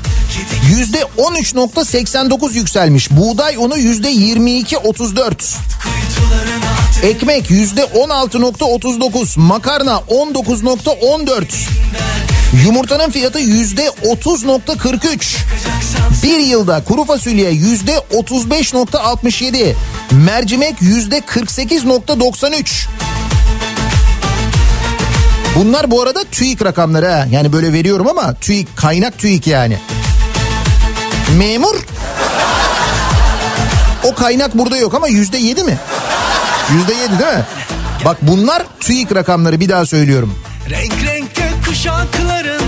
yüzde 0.70 1.02
13.89 1.18 2.54
yükselmiş. 2.54 3.12
Buğday 3.12 3.56
unu 3.58 3.78
yüzde 3.78 4.12
22.34. 4.12 5.56
Ekmek 7.04 7.52
yüzde 7.52 7.82
16.39. 7.82 9.40
Makarna 9.40 10.02
19.14. 10.10 12.33
Yumurtanın 12.62 13.10
fiyatı 13.10 13.40
yüzde 13.40 13.88
30.43. 13.88 15.38
Bir 16.24 16.40
yılda 16.40 16.84
kuru 16.84 17.06
fasulye 17.06 17.52
yüzde 17.52 17.96
35.67. 18.12 19.74
Mercimek 20.12 20.82
yüzde 20.82 21.20
48.93. 21.20 22.88
Bunlar 25.56 25.92
bu 25.92 26.02
arada 26.02 26.24
TÜİK 26.24 26.66
rakamları 26.66 27.08
ha. 27.08 27.28
Yani 27.32 27.54
böyle 27.54 27.74
veriyorum 27.74 28.08
ama 28.08 28.34
TÜİK 28.34 28.78
kaynak 28.78 29.18
TÜİK 29.18 29.48
yani. 29.48 29.78
Memur 31.38 31.76
o 34.04 34.16
kaynak 34.16 34.58
burada 34.58 34.78
yok 34.78 34.94
ama 34.94 35.08
yüzde 35.08 35.38
yedi 35.38 35.64
mi? 35.64 35.78
Yüzde 36.74 36.94
yedi 36.94 37.20
değil 37.20 37.34
mi? 37.38 37.44
Bak 38.06 38.18
bunlar 38.22 38.64
TÜİK 38.80 39.16
rakamları 39.16 39.60
bir 39.60 39.70
daha 39.70 39.86
söylüyorum. 39.86 40.36
Renk 40.70 40.94
renk 41.06 41.43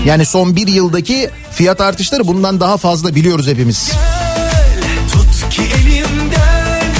Yani 0.06 0.26
son 0.26 0.56
bir 0.56 0.68
yıldaki 0.68 1.30
fiyat 1.52 1.80
artışları 1.80 2.26
bundan 2.26 2.60
daha 2.60 2.76
fazla 2.76 3.14
biliyoruz 3.14 3.46
hepimiz. 3.46 3.92
Tut 5.12 5.50
ki 5.50 5.62
elimden 5.62 6.92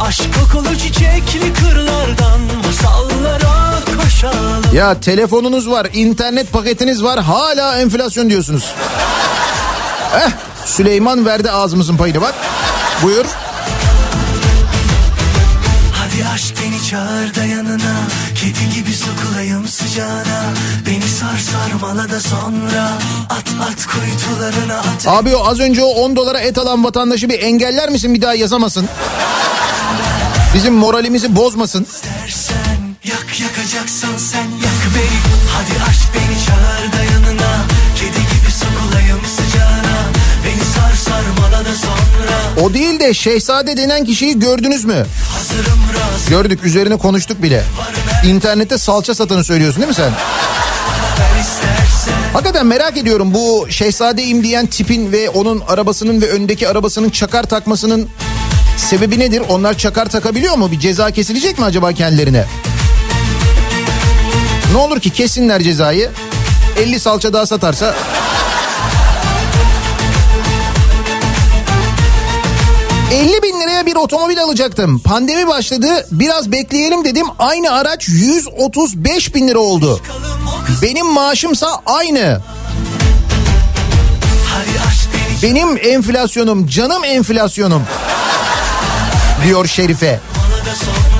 Aşk 0.00 0.24
kokulu 0.40 0.78
çiçekli 0.78 1.52
kırlardan 1.54 2.40
Masallara 2.66 3.80
koşalım 4.02 4.64
Ya 4.74 5.00
telefonunuz 5.00 5.70
var, 5.70 5.86
internet 5.92 6.52
paketiniz 6.52 7.02
var 7.02 7.20
hala 7.20 7.78
enflasyon 7.78 8.30
diyorsunuz. 8.30 8.74
Eh 10.16 10.30
Süleyman 10.66 11.26
verdi 11.26 11.50
ağzımızın 11.50 11.96
payını 11.96 12.20
bak. 12.20 12.34
Buyur. 13.02 13.26
Çağır 16.92 17.34
da 17.34 17.44
yanına 17.44 17.94
Kedi 18.34 18.74
gibi 18.74 18.92
sokulayım 18.92 19.68
sıcağına 19.68 20.44
Beni 20.86 21.08
sar 21.08 21.38
sarmala 21.38 22.10
da 22.10 22.20
sonra 22.20 22.98
At 23.30 23.44
at 23.70 23.86
kuytularına 23.86 24.78
at 24.78 25.06
Abi 25.06 25.36
o 25.36 25.46
az 25.46 25.60
önce 25.60 25.84
o 25.84 25.88
10 25.88 26.16
dolara 26.16 26.40
et 26.40 26.58
alan 26.58 26.84
vatandaşı 26.84 27.28
bir 27.28 27.42
engeller 27.42 27.90
misin 27.90 28.14
bir 28.14 28.22
daha 28.22 28.34
yazamasın? 28.34 28.88
Bizim 30.54 30.74
moralimizi 30.74 31.36
bozmasın. 31.36 31.86
dersen 32.04 32.78
Yak 33.04 33.40
yakacaksan 33.40 34.16
sen 34.18 34.44
yak 34.44 34.94
beni 34.94 35.18
Hadi 35.52 35.90
aşk 35.90 36.01
O 42.60 42.74
değil 42.74 43.00
de 43.00 43.14
şehzade 43.14 43.76
denen 43.76 44.04
kişiyi 44.04 44.38
gördünüz 44.38 44.84
mü? 44.84 45.06
Gördük 46.28 46.64
üzerine 46.64 46.96
konuştuk 46.96 47.42
bile. 47.42 47.64
İnternette 48.24 48.78
salça 48.78 49.14
satanı 49.14 49.44
söylüyorsun 49.44 49.80
değil 49.80 49.88
mi 49.88 49.94
sen? 49.94 50.10
Hakikaten 52.32 52.66
merak 52.66 52.96
ediyorum 52.96 53.34
bu 53.34 53.66
şehzadeyim 53.70 54.42
diyen 54.44 54.66
tipin 54.66 55.12
ve 55.12 55.30
onun 55.30 55.62
arabasının 55.68 56.20
ve 56.20 56.30
öndeki 56.30 56.68
arabasının 56.68 57.10
çakar 57.10 57.42
takmasının 57.42 58.08
sebebi 58.76 59.18
nedir? 59.18 59.42
Onlar 59.48 59.78
çakar 59.78 60.08
takabiliyor 60.08 60.56
mu? 60.56 60.72
Bir 60.72 60.80
ceza 60.80 61.10
kesilecek 61.10 61.58
mi 61.58 61.64
acaba 61.64 61.92
kendilerine? 61.92 62.44
Ne 64.72 64.78
olur 64.78 65.00
ki 65.00 65.10
kesinler 65.10 65.62
cezayı. 65.62 66.10
50 66.76 67.00
salça 67.00 67.32
daha 67.32 67.46
satarsa 67.46 67.94
50 73.12 73.42
bin 73.42 73.60
liraya 73.60 73.86
bir 73.86 73.96
otomobil 73.96 74.42
alacaktım. 74.42 74.98
Pandemi 74.98 75.46
başladı. 75.46 76.06
Biraz 76.12 76.52
bekleyelim 76.52 77.04
dedim. 77.04 77.26
Aynı 77.38 77.72
araç 77.72 78.08
135 78.08 79.34
bin 79.34 79.48
lira 79.48 79.58
oldu. 79.58 80.00
Benim 80.82 81.06
maaşımsa 81.06 81.82
aynı. 81.86 82.40
Benim 85.42 85.78
enflasyonum, 85.82 86.66
canım 86.66 87.04
enflasyonum. 87.04 87.82
Diyor 89.44 89.66
Şerife. 89.66 90.20
sonra 90.74 91.12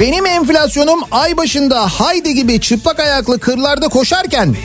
Benim 0.00 0.26
enflasyonum 0.26 1.00
ay 1.10 1.36
başında 1.36 1.88
haydi 1.88 2.34
gibi 2.34 2.60
çıplak 2.60 3.00
ayaklı 3.00 3.38
kırlarda 3.38 3.88
koşarken 3.88 4.56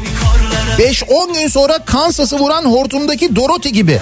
5-10 0.78 1.34
gün 1.34 1.48
sonra 1.48 1.86
Kansas'ı 1.86 2.40
vuran 2.40 2.66
hortumdaki 2.66 3.36
Dorothy 3.36 3.74
gibi. 3.74 4.00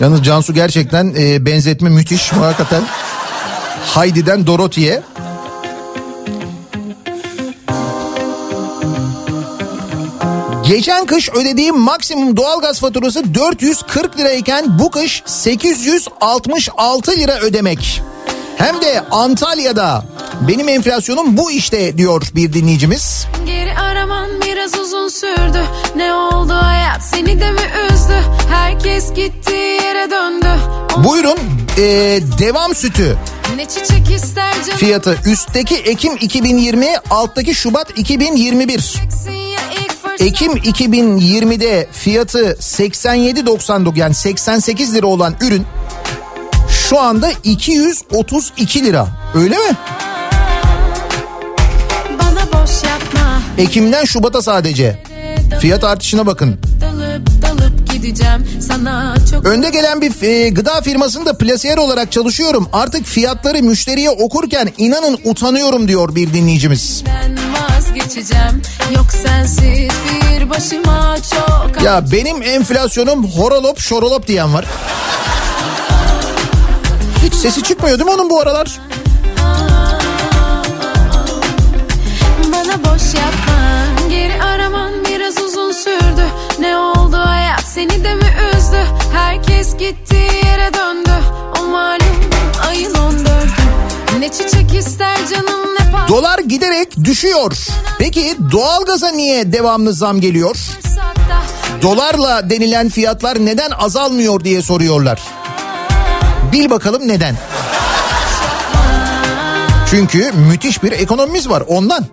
Yalnız 0.00 0.24
Cansu 0.24 0.54
gerçekten 0.54 1.14
e, 1.18 1.46
benzetme 1.46 1.90
müthiş 1.90 2.32
hakikaten. 2.32 2.82
Heidi'den 3.94 4.46
Dorothy'ye. 4.46 5.02
Geçen 10.70 11.06
kış 11.06 11.28
ödediğim 11.28 11.78
maksimum 11.78 12.36
doğalgaz 12.36 12.80
faturası 12.80 13.34
440 13.34 14.18
lirayken 14.18 14.78
bu 14.78 14.90
kış 14.90 15.22
866 15.26 17.12
lira 17.12 17.38
ödemek. 17.38 18.02
Hem 18.56 18.80
de 18.80 19.04
Antalya'da. 19.10 20.04
Benim 20.48 20.68
enflasyonum 20.68 21.36
bu 21.36 21.50
işte 21.50 21.98
diyor 21.98 22.22
bir 22.34 22.52
dinleyicimiz. 22.52 23.26
Geri 23.46 23.78
araman 23.78 24.30
biraz 24.46 24.78
uzun 24.78 25.08
sürdü 25.08 25.62
Ne 25.96 26.14
oldu 26.14 26.52
hayat 26.52 27.02
seni 27.02 27.40
de 27.40 27.50
mi 27.52 27.60
üzdü 27.92 28.22
Herkes 28.50 29.14
gittiği 29.14 29.82
yere 29.82 30.10
döndü 30.10 30.48
O 30.98 31.04
Buyurun 31.04 31.38
e, 31.78 31.82
devam 32.38 32.74
sütü 32.74 33.16
fiyatı 34.76 35.18
üstteki 35.26 35.76
Ekim 35.76 36.16
2020 36.16 36.86
alttaki 37.10 37.54
Şubat 37.54 37.98
2021. 37.98 38.94
Ekim 40.20 40.52
2020'de 40.52 41.88
fiyatı 41.92 42.52
87.99 42.52 43.98
yani 43.98 44.14
88 44.14 44.94
lira 44.94 45.06
olan 45.06 45.34
ürün 45.40 45.66
şu 46.68 47.00
anda 47.00 47.30
232 47.44 48.84
lira. 48.84 49.08
Öyle 49.34 49.56
mi? 49.56 49.76
Ekim'den 53.58 54.04
Şubat'a 54.04 54.42
sadece. 54.42 55.02
Fiyat 55.60 55.84
artışına 55.84 56.26
bakın. 56.26 56.56
Gideceğim 58.02 58.46
sana 58.60 59.14
çok 59.30 59.46
Önde 59.46 59.70
gelen 59.70 60.00
bir 60.00 60.22
e, 60.22 60.48
gıda 60.48 60.80
firmasında 60.80 61.38
plasiyer 61.38 61.76
olarak 61.78 62.12
çalışıyorum. 62.12 62.68
Artık 62.72 63.06
fiyatları 63.06 63.62
müşteriye 63.62 64.10
okurken 64.10 64.68
inanın 64.78 65.18
utanıyorum 65.24 65.88
diyor 65.88 66.14
bir 66.14 66.32
dinleyicimiz. 66.32 67.04
Ben 67.06 67.38
vazgeçeceğim 67.52 68.62
Yok 68.96 69.06
sensiz 69.22 69.90
bir 70.30 70.50
başıma 70.50 71.16
çok 71.30 71.82
Ya 71.82 72.04
benim 72.12 72.42
enflasyonum 72.42 73.30
horolop 73.30 73.78
şorolop 73.78 74.26
diyen 74.26 74.54
var. 74.54 74.64
Hiç 77.26 77.34
sesi 77.34 77.62
çıkmıyor 77.62 77.98
değil 77.98 78.10
mi 78.10 78.14
onun 78.14 78.30
bu 78.30 78.40
aralar? 78.40 78.80
Bana 82.52 82.84
boş 82.84 83.14
yapma 83.14 83.39
Herkes 89.60 89.76
gittiği 89.78 90.46
yere 90.46 90.74
döndü 90.74 91.10
O 91.60 91.64
malum 91.64 92.16
ayın 92.68 92.94
14'ü 92.94 94.20
Ne 94.20 94.32
çiçek 94.32 94.74
ister 94.74 95.16
canım 95.30 95.74
ne 95.80 95.92
parça 95.92 96.08
Dolar 96.08 96.38
giderek 96.38 97.04
düşüyor. 97.04 97.56
Peki 97.98 98.36
doğalgaza 98.52 99.08
niye 99.10 99.52
devamlı 99.52 99.92
zam 99.92 100.20
geliyor? 100.20 100.56
Dolarla 101.82 102.50
denilen 102.50 102.88
fiyatlar 102.88 103.46
neden 103.46 103.70
azalmıyor 103.70 104.44
diye 104.44 104.62
soruyorlar. 104.62 105.22
Bil 106.52 106.70
bakalım 106.70 107.08
neden? 107.08 107.36
Çünkü 109.90 110.32
müthiş 110.32 110.82
bir 110.82 110.92
ekonomimiz 110.92 111.48
var 111.48 111.62
ondan. 111.66 112.06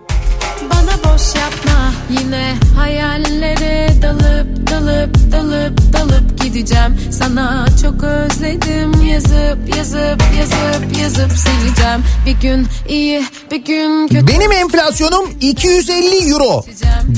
Boş 1.18 1.34
yapma 1.34 1.92
Yine 2.10 2.54
hayallere 2.76 4.02
dalıp 4.02 4.70
dalıp 4.70 5.32
dalıp 5.32 5.92
dalıp 5.92 6.42
gideceğim 6.42 7.00
Sana 7.12 7.66
çok 7.82 8.02
özledim 8.02 9.06
yazıp 9.06 9.76
yazıp 9.76 10.22
yazıp 10.38 10.98
yazıp 11.00 11.30
sileceğim 11.38 12.04
Bir 12.26 12.40
gün 12.40 12.66
iyi 12.88 13.24
bir 13.50 13.64
gün 13.64 14.08
kötü 14.08 14.26
Benim 14.26 14.52
enflasyonum 14.52 15.30
250 15.40 16.30
euro. 16.30 16.64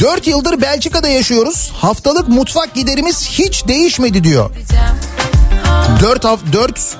4 0.00 0.26
yıldır 0.26 0.60
Belçika'da 0.60 1.08
yaşıyoruz. 1.08 1.72
Haftalık 1.76 2.28
mutfak 2.28 2.74
giderimiz 2.74 3.28
hiç 3.28 3.68
değişmedi 3.68 4.24
diyor. 4.24 4.54
diyeceğim 4.54 4.94
4 6.00 6.24
haf 6.24 6.40
4 6.52 6.96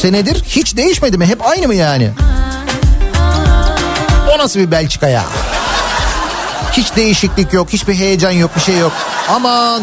senedir 0.00 0.44
hiç 0.44 0.76
değişmedi 0.76 1.18
mi? 1.18 1.26
Hep 1.26 1.46
aynı 1.46 1.66
mı 1.66 1.74
yani? 1.74 2.10
O 4.34 4.38
nasıl 4.38 4.60
bir 4.60 4.70
Belçika 4.70 5.08
ya? 5.08 5.24
Hiç 6.76 6.96
değişiklik 6.96 7.52
yok, 7.52 7.68
hiçbir 7.72 7.94
heyecan 7.94 8.30
yok, 8.30 8.50
bir 8.56 8.60
şey 8.60 8.78
yok. 8.78 8.92
Aman. 9.28 9.82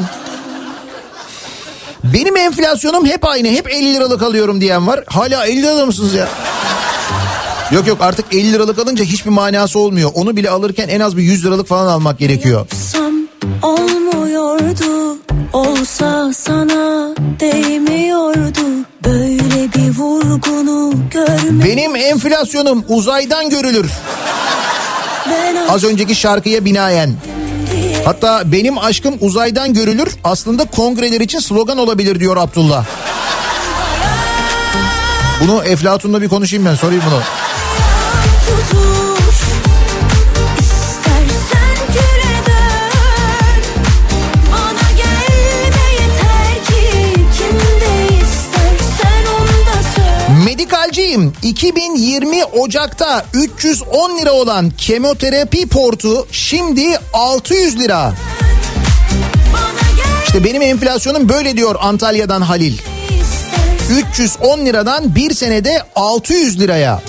Benim 2.03 2.37
enflasyonum 2.37 3.05
hep 3.05 3.25
aynı, 3.25 3.47
hep 3.47 3.71
50 3.71 3.93
liralık 3.93 4.21
alıyorum 4.21 4.61
diyen 4.61 4.87
var. 4.87 5.03
Hala 5.07 5.45
50 5.45 5.61
liralı 5.61 5.85
mısınız 5.85 6.13
ya? 6.13 6.27
Yok 7.71 7.87
yok 7.87 7.97
artık 8.01 8.25
50 8.33 8.53
liralık 8.53 8.79
alınca 8.79 9.03
hiçbir 9.05 9.29
manası 9.29 9.79
olmuyor. 9.79 10.11
Onu 10.13 10.35
bile 10.35 10.49
alırken 10.49 10.87
en 10.87 10.99
az 10.99 11.17
bir 11.17 11.23
100 11.23 11.45
liralık 11.45 11.67
falan 11.67 11.87
almak 11.87 12.19
gerekiyor. 12.19 12.67
Sam 12.91 13.13
olmuyordu 13.61 15.17
olsa 15.53 16.33
sana 16.33 17.15
değmiyordu 17.39 18.59
böyle 19.05 19.73
bir 19.73 19.97
vurgunu 19.97 20.93
görmek 21.11 21.65
Benim 21.65 21.95
enflasyonum 21.95 22.85
uzaydan 22.87 23.49
görülür. 23.49 23.91
Az 25.69 25.83
önceki 25.83 26.15
şarkıya 26.15 26.65
binaen. 26.65 27.13
Hatta 28.05 28.41
benim 28.45 28.77
aşkım 28.77 29.15
uzaydan 29.21 29.73
görülür 29.73 30.15
aslında 30.23 30.65
kongreler 30.65 31.21
için 31.21 31.39
slogan 31.39 31.77
olabilir 31.77 32.19
diyor 32.19 32.37
Abdullah. 32.37 32.85
Bunu 35.41 35.63
Eflatun'la 35.63 36.21
bir 36.21 36.29
konuşayım 36.29 36.65
ben 36.65 36.75
sorayım 36.75 37.03
bunu. 37.09 37.21
Medikalciyim 50.91 51.33
2020 51.43 52.45
Ocak'ta 52.45 53.25
310 53.33 54.17
lira 54.17 54.31
olan 54.31 54.69
kemoterapi 54.69 55.67
portu 55.67 56.27
şimdi 56.31 56.99
600 57.13 57.79
lira. 57.79 58.13
İşte 60.27 60.43
benim 60.43 60.61
enflasyonum 60.61 61.29
böyle 61.29 61.57
diyor 61.57 61.75
Antalya'dan 61.79 62.41
Halil. 62.41 62.73
istersen 62.73 64.07
310 64.07 64.65
liradan 64.65 65.15
bir 65.15 65.33
senede 65.33 65.83
600 65.95 66.59
liraya. 66.59 67.01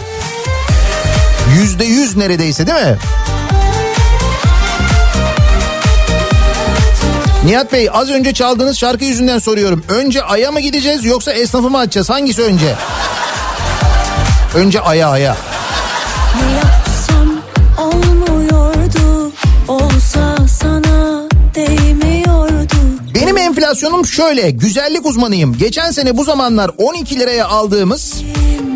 Yüzde 1.58 1.84
yüz 1.84 2.16
neredeyse 2.16 2.66
değil 2.66 2.86
mi? 2.86 2.96
Nihat 7.44 7.72
Bey 7.72 7.88
az 7.92 8.10
önce 8.10 8.34
çaldığınız 8.34 8.78
şarkı 8.78 9.04
yüzünden 9.04 9.38
soruyorum. 9.38 9.84
Önce 9.88 10.22
Ay'a 10.22 10.52
mı 10.52 10.60
gideceğiz 10.60 11.04
yoksa 11.04 11.32
esnafı 11.32 11.70
mı 11.70 11.78
açacağız? 11.78 12.10
Hangisi 12.10 12.42
önce? 12.42 12.74
Önce 14.54 14.80
Ay'a 14.80 15.08
Ay'a. 15.08 15.36
Benim 23.14 23.38
enflasyonum 23.38 24.06
şöyle. 24.06 24.50
Güzellik 24.50 25.06
uzmanıyım. 25.06 25.58
Geçen 25.58 25.90
sene 25.90 26.16
bu 26.16 26.24
zamanlar 26.24 26.70
12 26.78 27.18
liraya 27.18 27.48
aldığımız 27.48 28.14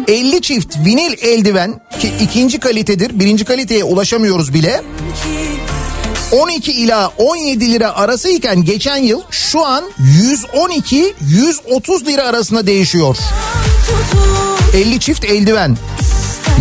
50 0.09 0.43
çift 0.43 0.77
vinil 0.77 1.15
eldiven 1.23 1.81
ki 2.01 2.13
ikinci 2.21 2.61
kalitedir. 2.61 3.21
Birinci 3.21 3.45
kaliteye 3.45 3.85
ulaşamıyoruz 3.85 4.55
bile. 4.55 4.83
12 6.33 6.73
ila 6.73 7.13
17 7.19 7.73
lira 7.73 7.95
arasıyken 7.95 8.65
geçen 8.65 8.97
yıl 8.97 9.21
şu 9.31 9.67
an 9.67 9.85
112-130 10.01 12.07
lira 12.07 12.23
arasında 12.23 12.67
değişiyor. 12.67 13.17
Tutur 13.87 14.56
50 14.75 15.01
çift 15.01 15.25
eldiven. 15.25 15.77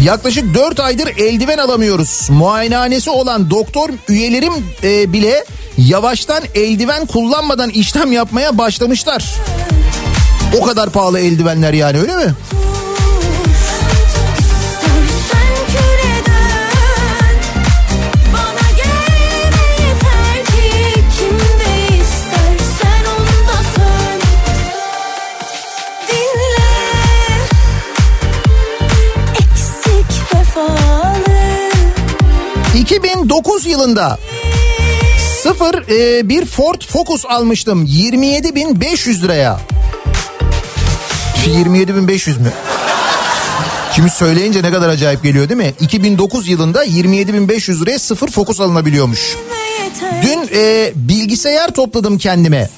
Yaklaşık 0.03 0.53
4 0.53 0.80
aydır 0.80 1.08
eldiven 1.08 1.58
alamıyoruz. 1.58 2.28
Muayenehanesi 2.30 3.10
olan 3.10 3.49
doktor 3.49 3.89
üyelerim 4.10 4.53
e, 4.84 5.14
bile 5.14 5.45
yavaştan 5.78 6.43
eldiven 6.56 7.06
kullanmadan 7.06 7.70
işlem 7.70 8.12
yapmaya 8.12 8.58
başlamışlar. 8.58 9.26
O 10.62 10.66
kadar 10.66 10.89
pahalı 10.89 11.20
eldivenler 11.20 11.74
yani 11.74 11.99
öyle 11.99 12.16
mi? 12.16 12.34
2009 33.36 33.66
yılında 33.66 34.18
sıfır 35.44 35.90
e, 35.90 36.30
bir 36.30 36.46
Ford 36.46 36.82
Focus 36.82 37.26
almıştım 37.26 37.86
27.500 37.86 39.22
liraya. 39.22 39.60
27.500 41.46 42.40
mü? 42.40 42.52
Şimdi 43.96 44.10
söyleyince 44.10 44.64
ne 44.64 44.72
kadar 44.72 44.90
acayip 44.90 45.24
geliyor 45.24 45.50
değil 45.50 45.58
mi? 45.58 45.74
2009 45.80 46.48
yılında 46.48 46.86
27.500 46.86 47.82
liraya 47.82 48.00
sıfır 48.00 48.28
Focus 48.28 48.60
alınabiliyormuş. 48.60 49.36
Dün 50.24 50.50
e, 50.56 50.92
bilgisayar 50.96 51.74
topladım 51.74 52.18
kendime. 52.18 52.70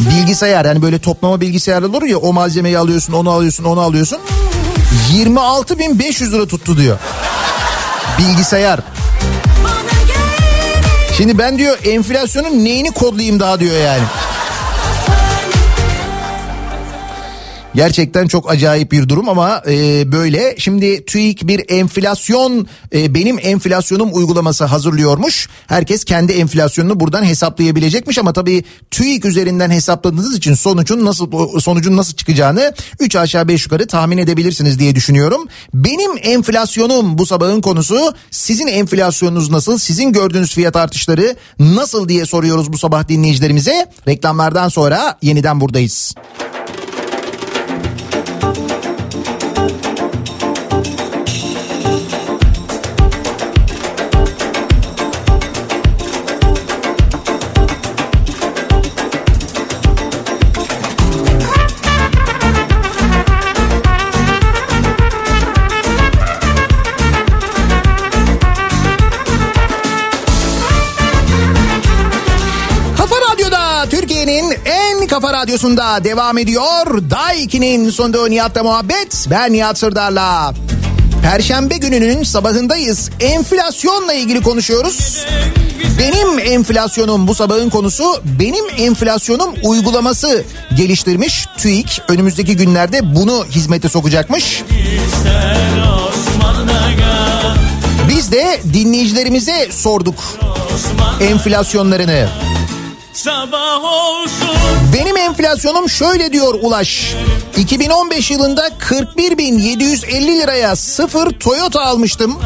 Bilgisayar 0.00 0.64
yani 0.64 0.82
böyle 0.82 0.98
toplama 0.98 1.40
bilgisayarlar 1.40 1.88
olur 1.88 2.02
ya 2.02 2.18
o 2.18 2.32
malzemeyi 2.32 2.78
alıyorsun 2.78 3.12
onu 3.12 3.30
alıyorsun 3.30 3.64
onu 3.64 3.80
alıyorsun. 3.80 4.18
26.500 5.12 6.32
lira 6.32 6.46
tuttu 6.46 6.76
diyor. 6.76 6.98
Bilgisayar. 8.18 8.80
Şimdi 11.16 11.38
ben 11.38 11.58
diyor 11.58 11.78
enflasyonun 11.84 12.64
neyini 12.64 12.90
kodlayayım 12.90 13.40
daha 13.40 13.60
diyor 13.60 13.80
yani. 13.80 14.02
Gerçekten 17.76 18.26
çok 18.26 18.50
acayip 18.50 18.92
bir 18.92 19.08
durum 19.08 19.28
ama 19.28 19.62
e, 19.68 20.12
böyle. 20.12 20.54
Şimdi 20.58 21.04
TÜİK 21.04 21.48
bir 21.48 21.64
enflasyon 21.68 22.66
e, 22.94 23.14
benim 23.14 23.38
enflasyonum 23.42 24.10
uygulaması 24.12 24.64
hazırlıyormuş. 24.64 25.48
Herkes 25.66 26.04
kendi 26.04 26.32
enflasyonunu 26.32 27.00
buradan 27.00 27.24
hesaplayabilecekmiş 27.24 28.18
ama 28.18 28.32
tabii 28.32 28.64
TÜİK 28.90 29.24
üzerinden 29.24 29.70
hesapladığınız 29.70 30.36
için 30.36 30.54
sonucun 30.54 31.04
nasıl 31.04 31.58
sonucun 31.60 31.96
nasıl 31.96 32.14
çıkacağını 32.14 32.72
3 33.00 33.16
aşağı 33.16 33.48
5 33.48 33.64
yukarı 33.64 33.86
tahmin 33.86 34.18
edebilirsiniz 34.18 34.78
diye 34.78 34.94
düşünüyorum. 34.94 35.46
Benim 35.74 36.10
enflasyonum 36.22 37.18
bu 37.18 37.26
sabahın 37.26 37.60
konusu. 37.60 38.14
Sizin 38.30 38.66
enflasyonunuz 38.66 39.50
nasıl? 39.50 39.78
Sizin 39.78 40.12
gördüğünüz 40.12 40.54
fiyat 40.54 40.76
artışları 40.76 41.36
nasıl 41.58 42.08
diye 42.08 42.26
soruyoruz 42.26 42.72
bu 42.72 42.78
sabah 42.78 43.08
dinleyicilerimize. 43.08 43.90
Reklamlardan 44.08 44.68
sonra 44.68 45.18
yeniden 45.22 45.60
buradayız. 45.60 46.14
Kafa 75.26 75.38
radyosunda 75.38 76.04
devam 76.04 76.38
ediyor. 76.38 77.10
Daiki'nin 77.10 77.90
sonunda 77.90 78.28
Nihat'la 78.28 78.62
muhabbet. 78.62 79.26
Ben 79.30 79.52
Nihat 79.52 79.78
Sırdar'la. 79.78 80.54
Perşembe 81.22 81.76
gününün 81.76 82.22
sabahındayız. 82.22 83.10
Enflasyonla 83.20 84.12
ilgili 84.12 84.42
konuşuyoruz. 84.42 85.24
Benim 85.98 86.38
enflasyonum 86.38 87.28
bu 87.28 87.34
sabahın 87.34 87.70
konusu. 87.70 88.22
Benim 88.40 88.64
enflasyonum 88.78 89.54
uygulaması 89.62 90.44
geliştirmiş 90.76 91.46
TÜİK. 91.56 92.02
Önümüzdeki 92.08 92.56
günlerde 92.56 93.14
bunu 93.16 93.46
hizmete 93.50 93.88
sokacakmış. 93.88 94.62
Biz 98.08 98.32
de 98.32 98.60
dinleyicilerimize 98.72 99.68
sorduk 99.70 100.24
enflasyonlarını. 101.20 102.28
Sabah 103.16 103.84
olsun 103.84 104.56
Benim 104.94 105.16
enflasyonum 105.16 105.88
şöyle 105.88 106.32
diyor 106.32 106.54
Ulaş. 106.54 107.14
2015 107.56 108.30
yılında 108.30 108.68
41.750 108.68 110.26
liraya 110.26 110.76
sıfır 110.76 111.30
Toyota 111.30 111.80
almıştım. 111.82 112.38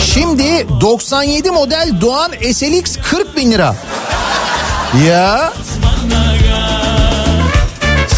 Şimdi 0.00 0.66
97 0.80 1.50
model 1.50 1.92
Doğan 2.00 2.32
SLX 2.52 2.96
40 3.10 3.36
bin 3.36 3.52
lira. 3.52 3.76
Ya. 5.06 5.52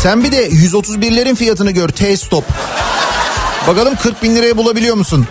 Sen 0.03 0.25
bir 0.25 0.33
de 0.33 0.49
131'lerin 0.49 1.35
fiyatını 1.35 1.71
gör 1.71 1.89
T-Stop. 1.89 2.45
Bakalım 3.69 3.97
40 3.97 4.23
bin 4.23 4.37
liraya 4.37 4.57
bulabiliyor 4.57 4.97
musun? 4.97 5.27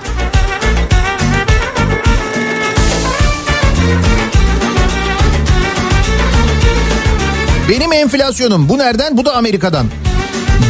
Enflasyonum 8.04 8.70
bu 8.70 8.78
nereden? 8.78 9.18
Bu 9.18 9.26
da 9.26 9.36
Amerika'dan. 9.36 9.88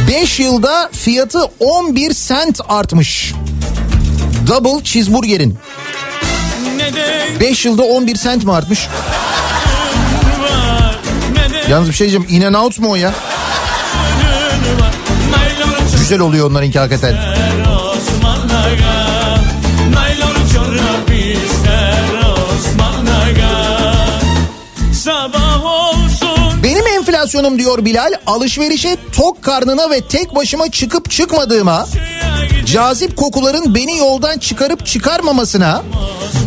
5 0.08 0.40
yılda 0.40 0.90
fiyatı 0.92 1.38
11 1.60 2.12
sent 2.12 2.60
artmış. 2.68 3.34
Double 4.46 4.84
cheeseburger'in. 4.84 5.58
ne 6.76 6.94
de 6.94 7.26
5 7.40 7.64
yılda 7.64 7.82
11 7.82 8.16
sent 8.16 8.44
mi 8.44 8.52
artmış? 8.52 8.88
Yalnız 11.68 11.88
bir 11.88 11.94
şey 11.94 12.10
diyeceğim. 12.10 12.42
In 12.42 12.46
and 12.46 12.54
out 12.54 12.78
mu 12.78 12.90
o 12.90 12.94
ya? 12.94 13.14
Güzel 15.98 16.20
oluyor 16.20 16.50
onlarınki 16.50 16.78
hakikaten. 16.78 17.16
Benim 27.24 27.36
enflasyonum 27.36 27.58
diyor 27.58 27.84
Bilal 27.84 28.12
alışverişe 28.26 28.96
tok 29.12 29.42
karnına 29.42 29.90
ve 29.90 30.00
tek 30.00 30.34
başıma 30.34 30.70
çıkıp 30.70 31.10
çıkmadığıma 31.10 31.86
cazip 32.66 33.16
kokuların 33.16 33.74
beni 33.74 33.98
yoldan 33.98 34.38
çıkarıp 34.38 34.86
çıkarmamasına 34.86 35.82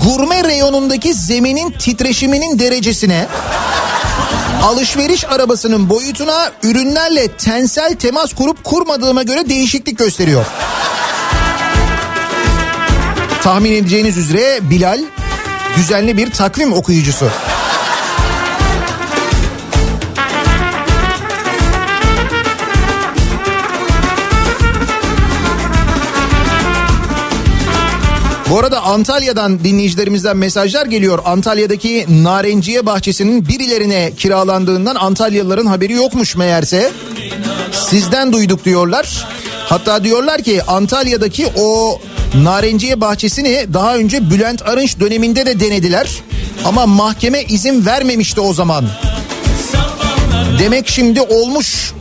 gurme 0.03 0.43
reyonundaki 0.43 1.13
zeminin 1.13 1.71
titreşiminin 1.71 2.59
derecesine 2.59 3.27
alışveriş 4.63 5.25
arabasının 5.25 5.89
boyutuna 5.89 6.51
ürünlerle 6.63 7.27
tensel 7.27 7.95
temas 7.95 8.33
kurup 8.33 8.63
kurmadığıma 8.63 9.23
göre 9.23 9.49
değişiklik 9.49 9.97
gösteriyor. 9.97 10.45
Tahmin 13.43 13.71
edeceğiniz 13.71 14.17
üzere 14.17 14.59
Bilal 14.61 14.99
düzenli 15.77 16.17
bir 16.17 16.31
takvim 16.31 16.73
okuyucusu. 16.73 17.25
Bu 28.49 28.59
arada 28.59 28.81
Antalya'dan 28.81 29.63
dinleyicilerimizden 29.63 30.37
mesajlar 30.37 30.85
geliyor. 30.85 31.19
Antalya'daki 31.25 32.05
narenciye 32.23 32.85
bahçesinin 32.85 33.47
birilerine 33.47 34.11
kiralandığından 34.17 34.95
Antalyalıların 34.95 35.65
haberi 35.65 35.93
yokmuş 35.93 36.35
meğerse. 36.35 36.91
Sizden 37.71 38.33
duyduk 38.33 38.65
diyorlar. 38.65 39.27
Hatta 39.65 40.03
diyorlar 40.03 40.41
ki 40.41 40.63
Antalya'daki 40.63 41.47
o 41.57 41.99
narenciye 42.35 43.01
bahçesini 43.01 43.65
daha 43.73 43.95
önce 43.95 44.29
Bülent 44.29 44.61
Arınç 44.61 44.99
döneminde 44.99 45.45
de 45.45 45.59
denediler. 45.59 46.09
Ama 46.65 46.85
mahkeme 46.85 47.43
izin 47.43 47.85
vermemişti 47.85 48.41
o 48.41 48.53
zaman. 48.53 48.85
Demek 50.59 50.87
şimdi 50.87 51.21
olmuş. 51.21 51.93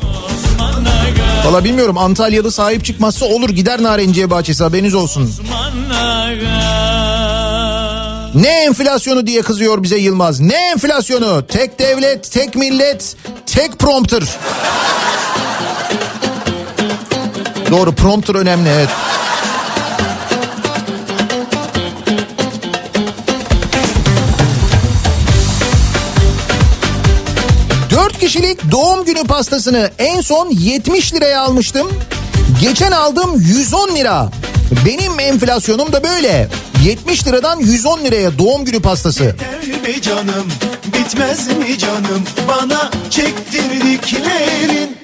Valla 1.44 1.64
bilmiyorum 1.64 1.98
Antalyalı 1.98 2.52
sahip 2.52 2.84
çıkmazsa 2.84 3.26
olur 3.26 3.50
gider 3.50 3.82
narenciye 3.82 4.30
bahçesi 4.30 4.62
haberiniz 4.64 4.94
olsun. 4.94 5.34
Ne 8.34 8.64
enflasyonu 8.64 9.26
diye 9.26 9.42
kızıyor 9.42 9.82
bize 9.82 9.96
Yılmaz. 9.96 10.40
Ne 10.40 10.70
enflasyonu? 10.70 11.46
Tek 11.46 11.78
devlet, 11.78 12.32
tek 12.32 12.56
millet, 12.56 13.16
tek 13.46 13.78
prompter. 13.78 14.22
Doğru 17.70 17.92
prompter 17.92 18.34
önemli 18.34 18.68
evet. 18.68 18.88
Dört 28.16 28.24
kişilik 28.24 28.70
doğum 28.70 29.04
günü 29.04 29.24
pastasını 29.24 29.90
en 29.98 30.20
son 30.20 30.50
70 30.50 31.14
liraya 31.14 31.40
almıştım. 31.40 31.88
Geçen 32.60 32.92
aldım 32.92 33.40
110 33.40 33.94
lira. 33.94 34.30
Benim 34.86 35.20
enflasyonum 35.20 35.92
da 35.92 36.04
böyle. 36.04 36.48
70 36.84 37.26
liradan 37.26 37.60
110 37.60 38.04
liraya 38.04 38.38
doğum 38.38 38.64
günü 38.64 38.80
pastası. 38.80 39.34
Biter 39.62 39.94
mi 39.94 40.02
canım 40.02 40.46
bitmez 40.86 41.46
mi 41.46 41.78
canım 41.78 42.24
bana 42.48 42.90
çektirdiklerin 43.10 44.96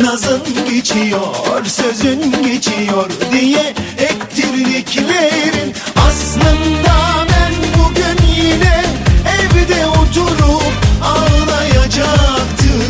Nazın 0.00 0.42
geçiyor 0.70 1.64
sözün 1.64 2.42
geçiyor 2.42 3.10
diye 3.32 3.74
ektirdiklerin 3.98 5.74
Aslında 6.08 6.54
ben 7.28 7.52
bugün 7.78 8.26
yine 8.36 8.84
evde 9.40 9.86
oturup 9.86 10.83
ağlayacaktım 11.04 12.82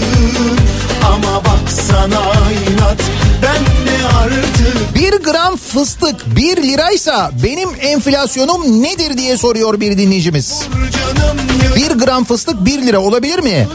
Ama 1.07 1.45
baksana 1.45 2.33
inat 2.71 3.01
ben 3.43 3.65
de 3.87 4.09
artık 4.23 4.95
1 4.95 5.13
gram 5.13 5.57
fıstık 5.57 6.37
1 6.37 6.57
liraysa 6.63 7.31
benim 7.45 7.69
enflasyonum 7.81 8.83
nedir 8.83 9.19
diye 9.19 9.37
soruyor 9.37 9.81
bir 9.81 9.99
dinleyicimiz. 9.99 10.63
1 11.77 11.91
gram 11.91 12.25
fıstık 12.25 12.65
1 12.65 12.87
lira 12.87 12.99
olabilir 12.99 13.39
mi? 13.39 13.69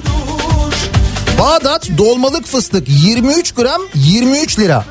Bağdat 1.40 1.90
dolmalık 1.98 2.46
fıstık 2.46 2.88
23 2.88 3.52
gram 3.52 3.82
23 3.96 4.60
lira. 4.60 4.86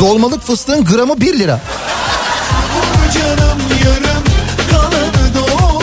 Dolmalık 0.00 0.42
fıstığın 0.42 0.84
gramı 0.84 1.20
1 1.20 1.38
lira. 1.38 1.60
canım 3.14 3.58
yarım 3.84 4.33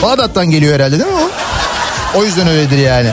Bağdat'tan 0.01 0.49
geliyor 0.49 0.73
herhalde 0.73 0.99
değil 0.99 1.11
mi 1.11 1.17
o? 1.17 1.29
O 2.19 2.23
yüzden 2.25 2.47
öyledir 2.47 2.77
yani. 2.77 3.09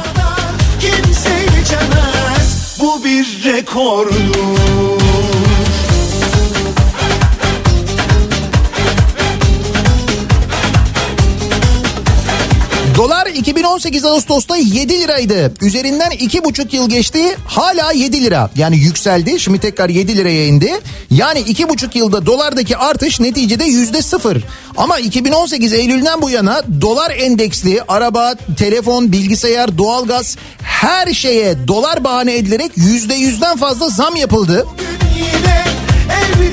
Kimse 0.81 1.31
geçemez 1.59 2.77
bu 2.81 3.05
bir 3.05 3.45
rekordur 3.45 4.98
Dolar 12.99 13.27
2018 13.27 14.05
Ağustos'ta 14.05 14.57
7 14.57 15.01
liraydı. 15.01 15.53
Üzerinden 15.63 16.11
2,5 16.11 16.77
yıl 16.77 16.89
geçti. 16.91 17.37
Hala 17.47 17.93
7 17.93 18.25
lira. 18.25 18.51
Yani 18.57 18.79
yükseldi. 18.79 19.41
Şimdi 19.41 19.59
tekrar 19.59 19.89
7 19.89 20.17
liraya 20.17 20.47
indi. 20.47 20.73
Yani 21.11 21.39
2,5 21.39 21.99
yılda 21.99 22.27
dolardaki 22.27 22.77
artış 22.77 23.21
neticede 23.21 23.65
yüzde 23.65 24.03
sıfır. 24.03 24.45
Ama 24.77 24.99
2018 24.99 25.73
Eylül'den 25.73 26.23
bu 26.23 26.31
yana 26.31 26.63
dolar 26.81 27.11
endeksli 27.11 27.83
araba, 27.89 28.35
telefon, 28.59 29.13
bilgisayar, 29.13 29.79
doğalgaz 29.79 30.37
her 30.63 31.13
şeye 31.13 31.69
dolar 31.69 32.05
bahane 32.05 32.37
edilerek 32.37 32.73
yüzde 32.77 33.15
yüzden 33.15 33.57
fazla 33.57 33.89
zam 33.89 34.17
yapıldı. 34.17 34.67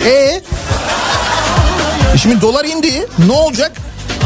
E 0.05 0.41
Şimdi 2.17 2.41
dolar 2.41 2.65
indi. 2.65 3.07
Ne 3.27 3.33
olacak? 3.33 3.71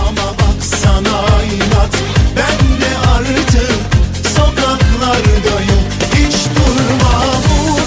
ama 0.10 0.34
baksana 0.40 1.44
inat 1.56 1.89
Ben 2.40 2.82
de 2.82 2.98
artık 3.16 3.72
sokaklardayım 4.38 5.82
Hiç 6.16 6.36
durma 6.56 7.26
vur 7.49 7.82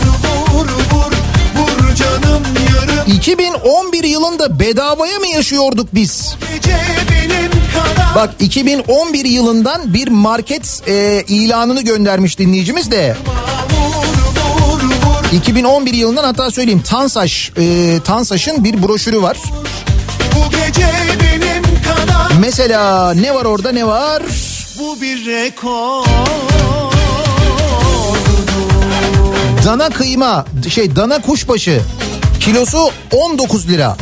vur 0.54 0.68
vur 0.92 1.12
Vur 1.56 1.94
canım 1.94 2.42
yarım 2.76 3.12
2011 3.12 4.04
yılında 4.04 4.60
bedavaya 4.60 5.18
mı 5.18 5.26
yaşıyorduk 5.26 5.88
biz? 5.94 6.36
Bak 8.14 8.30
2011 8.40 9.24
yılından 9.24 9.94
bir 9.94 10.08
market 10.08 10.82
e, 10.88 11.24
ilanını 11.28 11.82
göndermiş 11.82 12.38
dinleyicimiz 12.38 12.90
de. 12.90 13.16
Vur 13.70 14.06
vur 14.60 14.82
vur 14.82 15.32
2011 15.32 15.94
yılından 15.94 16.24
hatta 16.24 16.50
söyleyeyim 16.50 16.82
Tansaş, 16.82 17.52
e, 17.56 17.98
Tansaş'ın 18.04 18.64
bir 18.64 18.82
broşürü 18.82 19.22
var. 19.22 19.36
Bu 20.34 20.50
gece 20.50 20.86
benim 21.20 21.41
Mesela 22.42 23.14
ne 23.14 23.34
var 23.34 23.44
orada 23.44 23.72
ne 23.72 23.86
var? 23.86 24.22
Bu 24.78 25.00
bir 25.00 25.26
rekor 25.26 26.04
Dana 29.64 29.90
kıyma, 29.90 30.46
şey 30.68 30.96
dana 30.96 31.22
kuşbaşı 31.22 31.80
Kilosu 32.40 32.90
19 33.12 33.68
lira. 33.68 33.96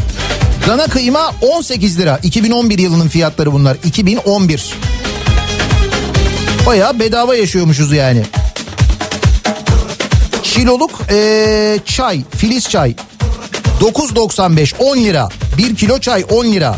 Dana 0.67 0.87
kıyma 0.87 1.35
18 1.41 1.99
lira. 1.99 2.19
2011 2.23 2.79
yılının 2.79 3.09
fiyatları 3.09 3.53
bunlar. 3.53 3.77
2011. 3.85 4.75
Bayağı 6.67 6.99
bedava 6.99 7.35
yaşıyormuşuz 7.35 7.93
yani. 7.93 8.23
Kiloluk 10.43 10.91
ee, 11.11 11.79
çay, 11.85 12.23
filiz 12.37 12.69
çay 12.69 12.95
9.95 13.81 14.75
10 14.79 14.97
lira. 14.97 15.29
1 15.59 15.77
kilo 15.77 15.99
çay 15.99 16.25
10 16.31 16.45
lira. 16.45 16.77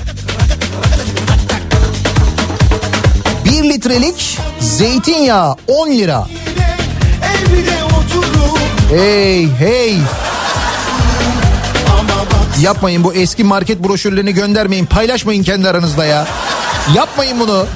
1 3.53 3.69
litrelik 3.69 4.39
zeytinyağı 4.61 5.57
10 5.67 5.91
lira. 5.91 6.27
Hey 8.91 9.49
hey. 9.59 9.99
Yapmayın 12.61 13.05
bu 13.05 13.15
eski 13.15 13.45
market 13.45 13.85
broşürlerini 13.85 14.35
göndermeyin. 14.35 14.87
Paylaşmayın 14.87 15.43
kendi 15.43 15.69
aranızda 15.69 16.05
ya. 16.05 16.27
Yapmayın 16.95 17.41
bunu. 17.41 17.67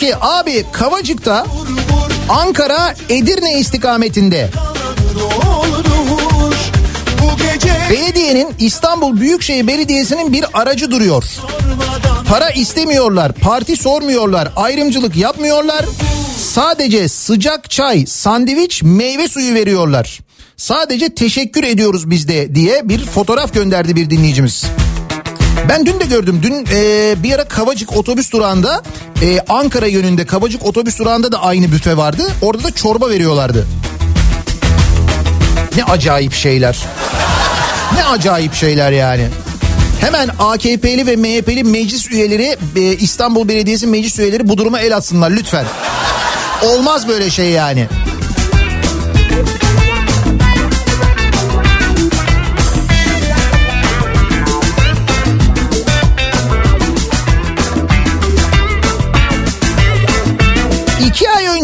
Ki 0.00 0.14
abi 0.20 0.64
Kavacık'ta 0.72 1.46
Ankara 2.28 2.94
Edirne 3.08 3.58
istikametinde 3.58 4.50
belediyenin 7.90 8.48
İstanbul 8.58 9.20
Büyükşehir 9.20 9.66
Belediyesi'nin 9.66 10.32
bir 10.32 10.44
aracı 10.54 10.90
duruyor. 10.90 11.24
Para 12.28 12.50
istemiyorlar, 12.50 13.32
parti 13.32 13.76
sormuyorlar, 13.76 14.52
ayrımcılık 14.56 15.16
yapmıyorlar. 15.16 15.84
Sadece 16.38 17.08
sıcak 17.08 17.70
çay, 17.70 18.06
sandviç, 18.06 18.82
meyve 18.82 19.28
suyu 19.28 19.54
veriyorlar. 19.54 20.20
Sadece 20.56 21.14
teşekkür 21.14 21.64
ediyoruz 21.64 22.10
biz 22.10 22.28
de 22.28 22.54
diye 22.54 22.88
bir 22.88 23.04
fotoğraf 23.04 23.54
gönderdi 23.54 23.96
bir 23.96 24.10
dinleyicimiz. 24.10 24.64
Ben 25.68 25.86
dün 25.86 26.00
de 26.00 26.04
gördüm. 26.04 26.40
Dün 26.42 26.66
e, 26.72 27.14
bir 27.22 27.32
ara 27.32 27.44
Kavacık 27.44 27.96
otobüs 27.96 28.32
durağında 28.32 28.82
e, 29.22 29.40
Ankara 29.48 29.86
yönünde 29.86 30.26
Kavacık 30.26 30.66
otobüs 30.66 30.98
durağında 30.98 31.32
da 31.32 31.42
aynı 31.42 31.72
büfe 31.72 31.96
vardı. 31.96 32.22
Orada 32.42 32.64
da 32.64 32.70
çorba 32.70 33.10
veriyorlardı. 33.10 33.66
Ne 35.76 35.84
acayip 35.84 36.32
şeyler. 36.32 36.78
Ne 37.94 38.04
acayip 38.04 38.54
şeyler 38.54 38.92
yani. 38.92 39.28
Hemen 40.00 40.30
AKP'li 40.38 41.06
ve 41.06 41.16
MHP'li 41.16 41.64
meclis 41.64 42.10
üyeleri 42.10 42.56
e, 42.76 42.80
İstanbul 42.80 43.48
Belediyesi 43.48 43.86
meclis 43.86 44.18
üyeleri 44.18 44.48
bu 44.48 44.58
duruma 44.58 44.80
el 44.80 44.96
atsınlar 44.96 45.30
lütfen. 45.30 45.64
Olmaz 46.62 47.08
böyle 47.08 47.30
şey 47.30 47.50
yani. 47.50 47.88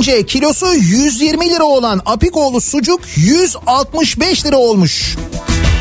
Önce 0.08 0.26
kilosu 0.26 0.74
120 0.74 1.50
lira 1.50 1.64
olan 1.64 2.02
Apikoğlu 2.06 2.60
sucuk 2.60 3.00
165 3.16 4.46
lira 4.46 4.56
olmuş. 4.56 5.16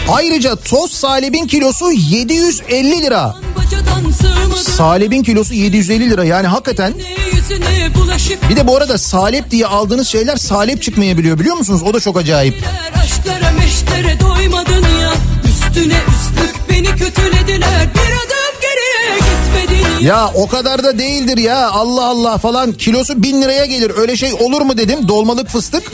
Ayrıca 0.10 0.56
toz 0.56 0.92
salebin 0.92 1.48
kilosu 1.48 1.92
750 1.92 3.02
lira. 3.02 3.36
Salebin 4.78 5.24
kilosu 5.24 5.54
750 5.54 6.10
lira 6.10 6.24
yani 6.24 6.48
hakikaten. 6.48 6.94
Bir 8.50 8.56
de 8.56 8.68
bu 8.68 8.78
arada 8.78 8.98
salep 8.98 9.52
diye 9.52 9.66
aldığınız 9.66 10.08
şeyler 10.08 10.38
salep 10.38 10.82
çıkmayabiliyor 10.82 11.40
biliyor 11.40 11.56
musunuz? 11.56 11.82
O 11.84 11.94
da 11.94 12.00
çok 12.00 12.18
acayip. 12.18 12.68
Aşklara 13.04 13.52
ya 20.06 20.32
o 20.36 20.48
kadar 20.48 20.84
da 20.84 21.00
değildir 21.00 21.38
ya 21.38 21.70
Allah 21.70 22.06
Allah 22.06 22.38
falan 22.38 22.74
kilosu 22.74 23.24
1000 23.24 23.42
liraya 23.42 23.66
gelir 23.66 23.92
öyle 23.98 24.18
şey 24.18 24.34
olur 24.34 24.62
mu 24.62 24.78
dedim 24.78 25.08
dolmalık 25.08 25.50
fıstık. 25.50 25.92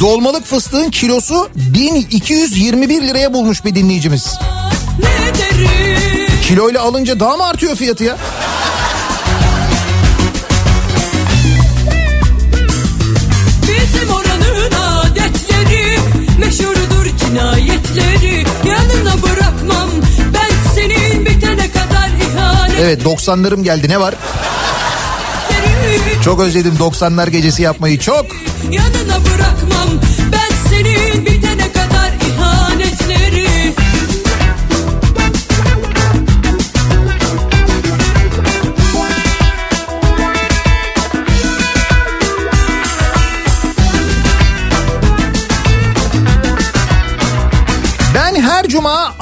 Dolmalık 0.00 0.44
fıstığın 0.44 0.90
kilosu 0.90 1.48
1221 1.54 3.02
liraya 3.02 3.32
bulmuş 3.32 3.64
bir 3.64 3.74
dinleyicimiz. 3.74 4.38
Kiloyla 6.42 6.82
alınca 6.82 7.20
daha 7.20 7.36
mı 7.36 7.44
artıyor 7.44 7.76
fiyatı 7.76 8.04
ya? 8.04 8.16
Evet 22.78 23.02
90'larım 23.02 23.62
geldi 23.62 23.88
ne 23.88 24.00
var? 24.00 24.14
Çok 26.24 26.40
özledim 26.40 26.74
90'lar 26.80 27.30
gecesi 27.30 27.62
yapmayı 27.62 27.98
çok. 27.98 28.26
Yanına 28.70 29.24
bırakmam 29.24 29.88
Ben 30.32 30.70
senin 30.70 31.26
bitene 31.26 31.72
kadar 31.72 31.87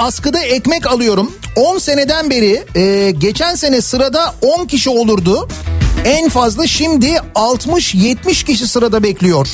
askıda 0.06 0.40
ekmek 0.40 0.86
alıyorum. 0.86 1.32
10 1.56 1.78
seneden 1.78 2.30
beri 2.30 2.64
e, 2.74 3.10
geçen 3.10 3.54
sene 3.54 3.80
sırada 3.80 4.34
10 4.42 4.66
kişi 4.66 4.90
olurdu. 4.90 5.48
En 6.04 6.28
fazla 6.28 6.66
şimdi 6.66 7.06
60-70 7.34 8.44
kişi 8.44 8.68
sırada 8.68 9.02
bekliyor. 9.02 9.48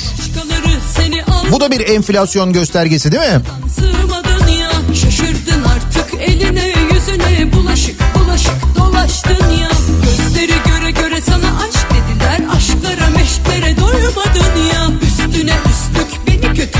Bu 1.51 1.59
da 1.59 1.71
bir 1.71 1.89
enflasyon 1.89 2.53
göstergesi 2.53 3.11
değil 3.11 3.23
mi? 3.23 3.41
Sığmadın 3.75 4.47
ya 4.47 4.71
şaşırdın 5.01 5.63
artık 5.63 6.21
eline 6.21 6.73
yüzüne 6.93 7.53
bulaşık 7.53 8.01
bulaşık 8.15 8.77
dolaştın 8.77 9.52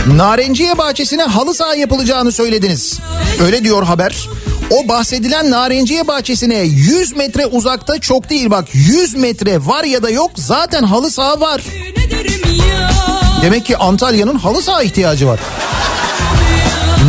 Narenciye 0.07 0.77
bahçesine 0.77 1.23
halı 1.23 1.53
saha 1.53 1.75
yapılacağını 1.75 2.31
söylediniz. 2.31 2.99
Öyle 3.41 3.63
diyor 3.63 3.83
haber. 3.83 4.29
O 4.69 4.87
bahsedilen 4.87 5.51
narenciye 5.51 6.07
bahçesine 6.07 6.57
100 6.59 7.15
metre 7.15 7.45
uzakta 7.45 7.99
çok 7.99 8.29
değil 8.29 8.49
bak 8.49 8.67
100 8.73 9.15
metre 9.15 9.65
var 9.65 9.83
ya 9.83 10.03
da 10.03 10.09
yok 10.09 10.31
zaten 10.35 10.83
halı 10.83 11.11
saha 11.11 11.39
var. 11.39 11.61
Demek 13.41 13.65
ki 13.65 13.77
Antalya'nın 13.77 14.35
halı 14.35 14.61
saha 14.61 14.83
ihtiyacı 14.83 15.27
var. 15.27 15.39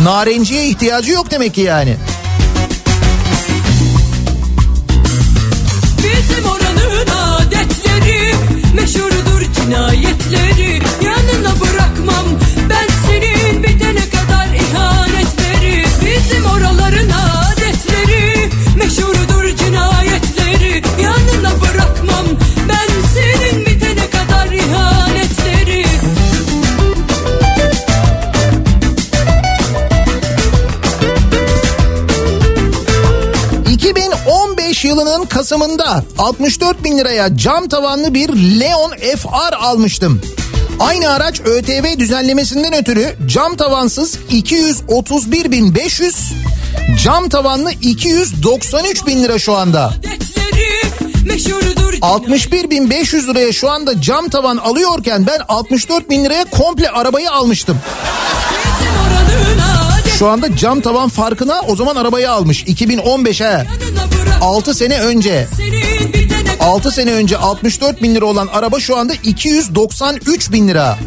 Narenciye 0.03 0.67
ihtiyacı 0.67 1.11
yok 1.11 1.31
demek 1.31 1.53
ki 1.53 1.61
yani. 1.61 1.95
Bizim 5.97 6.45
oranın 6.45 7.07
adetleri 7.07 8.33
meşhurdur 8.75 9.53
cinayetleri 9.55 10.64
Kasım'ında 35.35 36.03
64 36.17 36.83
bin 36.83 36.97
liraya 36.97 37.37
cam 37.37 37.67
tavanlı 37.67 38.13
bir 38.13 38.29
Leon 38.29 38.91
FR 38.91 39.53
almıştım. 39.53 40.21
Aynı 40.79 41.09
araç 41.09 41.39
ÖTV 41.39 41.99
düzenlemesinden 41.99 42.73
ötürü 42.73 43.15
cam 43.25 43.55
tavansız 43.55 44.19
231.500, 44.31 46.13
cam 47.03 47.29
tavanlı 47.29 47.71
293 47.71 49.07
bin 49.07 49.23
lira 49.23 49.39
şu 49.39 49.53
anda. 49.53 49.85
Adetleri 49.85 51.25
meşhurdur 51.25 51.93
61.500 51.93 53.27
liraya 53.27 53.53
şu 53.53 53.71
anda 53.71 54.01
cam 54.01 54.29
tavan 54.29 54.57
alıyorken 54.57 55.27
ben 55.27 55.39
64 55.47 56.09
bin 56.09 56.25
liraya 56.25 56.45
komple 56.45 56.89
arabayı 56.89 57.31
almıştım. 57.31 57.77
Şu 60.19 60.27
anda 60.27 60.57
cam 60.57 60.81
tavan 60.81 61.09
farkına 61.09 61.61
o 61.67 61.75
zaman 61.75 61.95
arabayı 61.95 62.31
almış. 62.31 62.63
2015'e 62.63 63.65
6 64.41 64.73
sene 64.73 64.99
önce. 64.99 65.47
6 66.59 66.91
sene 66.91 67.13
önce 67.13 67.37
64 67.37 68.01
bin 68.01 68.15
lira 68.15 68.25
olan 68.25 68.47
araba 68.47 68.79
şu 68.79 68.97
anda 68.97 69.13
293 69.13 70.51
bin 70.51 70.67
lira. 70.67 70.97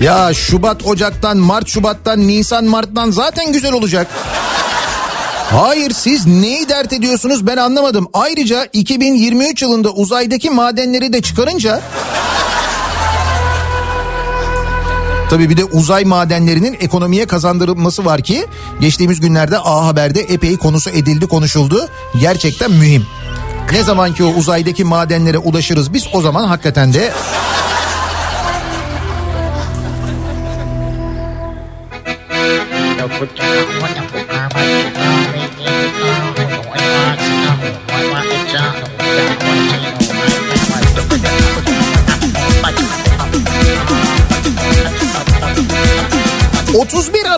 Ya 0.00 0.34
Şubat 0.34 0.86
Ocak'tan 0.86 1.36
Mart 1.36 1.68
Şubat'tan 1.68 2.28
Nisan 2.28 2.64
Mart'tan 2.64 3.10
zaten 3.10 3.52
güzel 3.52 3.72
olacak. 3.72 4.06
Hayır 5.50 5.90
siz 5.90 6.26
neyi 6.26 6.68
dert 6.68 6.92
ediyorsunuz 6.92 7.46
ben 7.46 7.56
anlamadım. 7.56 8.08
Ayrıca 8.12 8.68
2023 8.72 9.62
yılında 9.62 9.90
uzaydaki 9.90 10.50
madenleri 10.50 11.12
de 11.12 11.22
çıkarınca... 11.22 11.80
Tabii 15.30 15.50
bir 15.50 15.56
de 15.56 15.64
uzay 15.64 16.04
madenlerinin 16.04 16.76
ekonomiye 16.80 17.26
kazandırılması 17.26 18.04
var 18.04 18.20
ki 18.22 18.46
geçtiğimiz 18.80 19.20
günlerde 19.20 19.58
A 19.58 19.86
Haber'de 19.86 20.20
epey 20.20 20.56
konusu 20.56 20.90
edildi 20.90 21.26
konuşuldu. 21.26 21.88
Gerçekten 22.20 22.70
mühim. 22.70 23.06
Ne 23.72 23.82
zaman 23.82 24.14
ki 24.14 24.24
o 24.24 24.26
uzaydaki 24.26 24.84
madenlere 24.84 25.38
ulaşırız 25.38 25.92
biz 25.92 26.06
o 26.12 26.20
zaman 26.20 26.44
hakikaten 26.44 26.92
de 26.92 27.12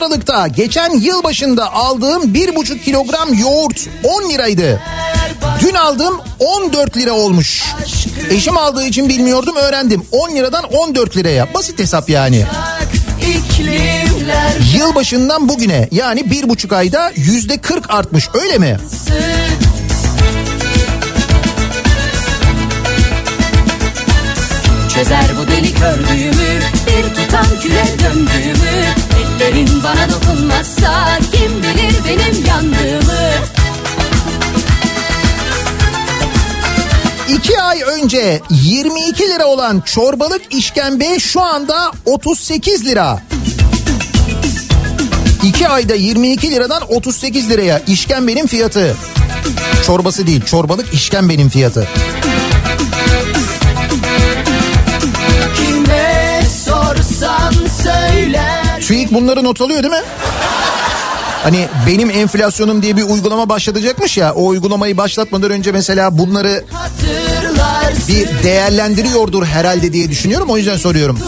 Aralık'ta 0.06 0.48
geçen 0.48 0.90
yıl 0.90 1.22
başında 1.24 1.72
aldığım 1.72 2.34
1,5 2.34 2.80
kilogram 2.80 3.34
yoğurt 3.34 3.88
10 4.04 4.30
liraydı. 4.30 4.80
Dün 5.60 5.74
aldığım 5.74 6.20
14 6.38 6.96
lira 6.96 7.12
olmuş. 7.12 7.62
Eşim 8.30 8.56
aldığı 8.56 8.84
için 8.86 9.08
bilmiyordum 9.08 9.56
öğrendim. 9.56 10.02
10 10.12 10.30
liradan 10.30 10.64
14 10.64 11.16
liraya. 11.16 11.54
Basit 11.54 11.78
hesap 11.78 12.10
yani. 12.10 12.44
İklimler 13.20 14.78
Yılbaşından 14.78 15.48
bugüne 15.48 15.88
yani 15.92 16.30
bir 16.30 16.48
buçuk 16.48 16.72
ayda 16.72 17.12
yüzde 17.16 17.58
40 17.58 17.90
artmış 17.90 18.28
öyle 18.34 18.58
mi? 18.58 18.78
Çözer 24.94 25.24
bu 25.38 25.50
delik 25.50 25.76
ördüğümü 25.82 26.35
Bir 26.96 27.14
tutam 27.14 27.46
küre 27.62 27.84
döndüğümü 28.04 28.84
Ellerin 29.20 29.82
bana 29.84 30.08
dokunmazsa 30.10 31.18
Kim 31.32 31.62
bilir 31.62 31.94
benim 32.08 32.44
yandığımı 32.46 33.30
İki 37.28 37.60
ay 37.60 37.82
önce 37.82 38.40
22 38.50 39.28
lira 39.28 39.46
olan 39.46 39.80
çorbalık 39.80 40.54
işkembe 40.54 41.18
şu 41.18 41.42
anda 41.42 41.92
38 42.04 42.86
lira. 42.86 43.22
İki 45.44 45.68
ayda 45.68 45.94
22 45.94 46.50
liradan 46.50 46.82
38 46.88 47.50
liraya 47.50 47.78
işkembenin 47.78 48.46
fiyatı. 48.46 48.96
Çorbası 49.86 50.26
değil 50.26 50.44
çorbalık 50.44 50.94
işkembenin 50.94 51.48
fiyatı. 51.48 51.88
Kime 52.22 52.25
TÜİK 58.86 59.14
bunları 59.14 59.44
not 59.44 59.60
alıyor 59.60 59.82
değil 59.82 59.94
mi? 59.94 60.02
Hani 61.42 61.68
benim 61.86 62.10
enflasyonum 62.10 62.82
diye 62.82 62.96
bir 62.96 63.02
uygulama 63.02 63.48
başlatacakmış 63.48 64.16
ya 64.16 64.34
o 64.34 64.46
uygulamayı 64.46 64.96
başlatmadan 64.96 65.50
önce 65.50 65.72
mesela 65.72 66.18
bunları 66.18 66.64
bir 68.08 68.28
değerlendiriyordur 68.42 69.46
herhalde 69.46 69.92
diye 69.92 70.10
düşünüyorum 70.10 70.50
o 70.50 70.56
yüzden 70.56 70.76
soruyorum. 70.76 71.18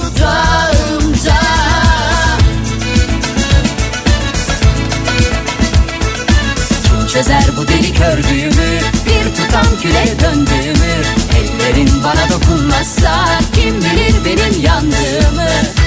çözer 7.13 7.45
bu 7.57 7.69
delik 7.69 8.01
ördüğümü 8.01 8.79
Bir 9.07 9.35
tutam 9.35 9.67
küre 9.83 10.05
döndüğümü 10.21 10.95
Ellerin 11.39 11.91
bana 12.05 12.29
dokunmazsa 12.33 13.41
Kim 13.55 13.77
bilir 13.77 14.15
benim 14.25 14.63
yandığımı 14.63 15.78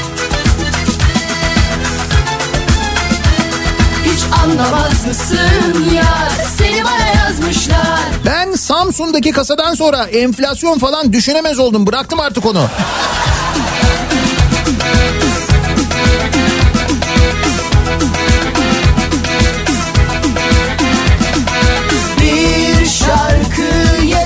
anlamaz 4.44 5.08
mısın 5.08 5.86
yar 5.96 6.32
Seni 6.58 6.84
bana 6.86 7.08
yazmışlar. 7.24 8.00
Ben 8.26 8.52
Samsun'daki 8.52 9.32
kasadan 9.32 9.74
sonra 9.74 10.04
enflasyon 10.04 10.80
falan 10.80 11.14
düşünemez 11.14 11.60
oldum. 11.60 11.88
Bıraktım 11.88 12.20
artık 12.20 12.46
onu. 12.46 12.68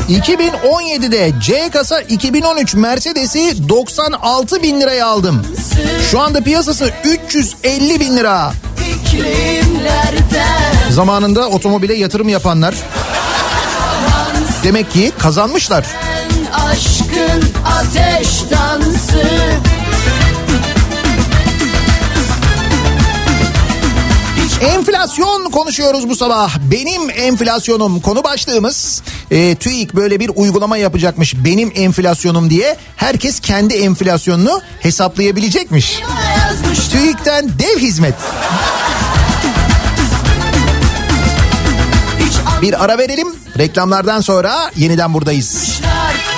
2017'de 0.10 1.34
C 1.42 1.70
kasa 1.70 2.02
2013 2.02 2.76
Mercedes'i 2.76 3.70
96 3.70 4.64
bin 4.64 4.82
liraya 4.82 5.08
aldım. 5.08 5.46
Şu 6.12 6.20
anda 6.20 6.42
piyasası 6.42 6.92
350 7.04 8.00
bin 8.00 8.18
lira. 8.18 8.54
Zamanında 10.90 11.50
otomobile 11.50 11.94
yatırım 11.94 12.30
yapanlar 12.30 12.76
demek 14.64 14.92
ki 14.92 15.12
kazanmışlar. 15.18 15.86
Aşkın 16.54 17.44
ateş 17.80 18.28
dansı 18.52 19.24
Enflasyon 24.62 25.52
konuşuyoruz 25.52 26.10
bu 26.10 26.16
sabah. 26.16 26.58
Benim 26.72 27.10
enflasyonum 27.10 28.00
konu 28.00 28.24
başlığımız. 28.24 29.02
E, 29.32 29.56
TÜİK 29.56 29.96
böyle 29.96 30.20
bir 30.20 30.32
uygulama 30.36 30.78
yapacakmış. 30.78 31.36
Benim 31.46 31.72
enflasyonum 31.76 32.50
diye. 32.50 32.78
Herkes 32.96 33.40
kendi 33.40 33.74
enflasyonunu 33.74 34.62
hesaplayabilecekmiş. 34.80 36.00
TÜİK'ten 36.92 37.50
dev 37.60 37.80
hizmet. 37.80 38.16
Bir 42.62 42.84
ara 42.84 42.98
verelim. 42.98 43.28
Reklamlardan 43.58 44.22
sonra 44.22 44.72
yeniden 44.76 45.14
buradayız. 45.14 45.82
anlar 45.86 46.35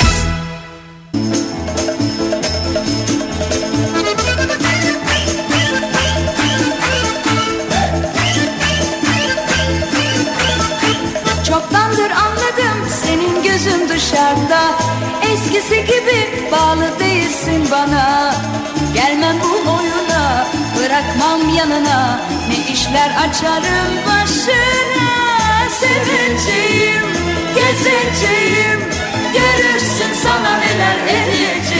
Eskisi 15.57 15.85
gibi 15.85 16.51
bağlı 16.51 16.99
değilsin 16.99 17.67
bana. 17.71 18.35
Gelmem 18.93 19.35
bu 19.43 19.71
oyuna 19.71 20.47
bırakmam 20.77 21.55
yanına. 21.55 22.19
Ne 22.49 22.73
işler 22.73 23.09
açarım 23.09 23.91
başına? 24.07 25.09
Seveceğim, 25.69 27.05
gezeceğim 27.55 28.79
Görürsün 29.33 30.13
sana 30.23 30.57
neler 30.57 30.97
edeceğim 31.07 31.76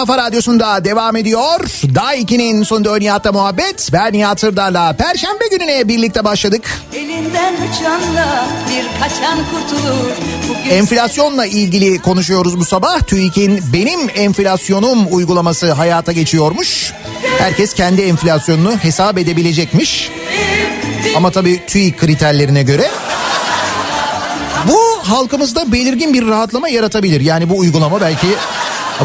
kafa 0.00 0.18
radyosunda 0.18 0.84
devam 0.84 1.16
ediyor. 1.16 1.60
Daiki'nin 1.94 2.62
sonunda 2.62 2.96
Nihat'la 2.96 3.32
muhabbet. 3.32 3.88
Ben 3.92 4.12
Nihat 4.12 4.40
Sırdar'la 4.40 4.92
Perşembe 4.92 5.44
gününe 5.50 5.88
birlikte 5.88 6.24
başladık. 6.24 6.70
Elinden 6.94 7.54
uçanla 7.54 8.46
bir 8.70 9.00
kaçan 9.00 9.38
kurtulur. 9.50 10.10
Bugün 10.48 10.70
Enflasyonla 10.70 11.46
ilgili 11.46 11.98
konuşuyoruz 11.98 12.58
bu 12.58 12.64
sabah. 12.64 13.00
TÜİK'in 13.00 13.60
benim 13.72 14.00
enflasyonum 14.14 15.14
uygulaması 15.14 15.72
hayata 15.72 16.12
geçiyormuş. 16.12 16.92
Herkes 17.38 17.74
kendi 17.74 18.02
enflasyonunu 18.02 18.76
hesap 18.76 19.18
edebilecekmiş. 19.18 20.10
Ama 21.16 21.30
tabii 21.30 21.66
TÜİK 21.66 21.98
kriterlerine 21.98 22.62
göre. 22.62 22.90
Bu 24.68 24.78
halkımızda 25.02 25.72
belirgin 25.72 26.14
bir 26.14 26.26
rahatlama 26.26 26.68
yaratabilir. 26.68 27.20
Yani 27.20 27.48
bu 27.50 27.58
uygulama 27.58 28.00
belki 28.00 28.26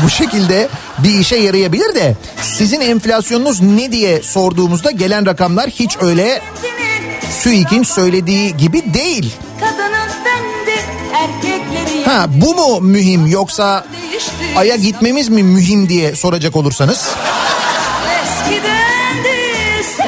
bu 0.04 0.10
şekilde 0.10 0.70
bir 0.98 1.20
işe 1.20 1.36
yarayabilir 1.36 1.96
de 1.96 2.16
sizin 2.42 2.82
enflasyonunuz 2.82 3.62
ne 3.62 3.92
diye 3.92 4.22
sorduğumuzda 4.22 4.92
gelen 4.92 5.26
rakamlar 5.26 5.70
hiç 5.70 5.98
öyle 6.02 6.42
TÜİK'in 7.44 7.84
söylediği 7.84 8.58
gibi 8.58 8.94
değil. 8.94 9.34
Ha 12.06 12.26
bu 12.30 12.56
mu 12.56 12.82
mühim 12.82 13.28
yoksa. 13.28 13.86
Ay'a 14.56 14.76
gitmemiz 14.76 15.30
mi 15.30 15.44
mühim 15.44 15.90
diye 15.90 16.16
soracak 16.16 16.56
olursanız. 16.56 17.08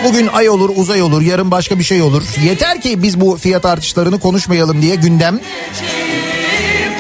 Bugün 0.04 0.28
ay 0.28 0.50
olur 0.50 0.70
uzay 0.76 1.02
olur 1.02 1.22
yarın 1.22 1.52
başka 1.52 1.80
bir 1.80 1.84
şey 1.84 2.02
olur. 2.02 2.24
Yeter 2.44 2.82
ki 2.82 3.04
biz 3.04 3.22
bu 3.22 3.38
fiyat 3.38 3.66
artışlarını 3.66 4.20
konuşmayalım 4.20 4.82
diye 4.82 4.96
gündem 4.96 5.40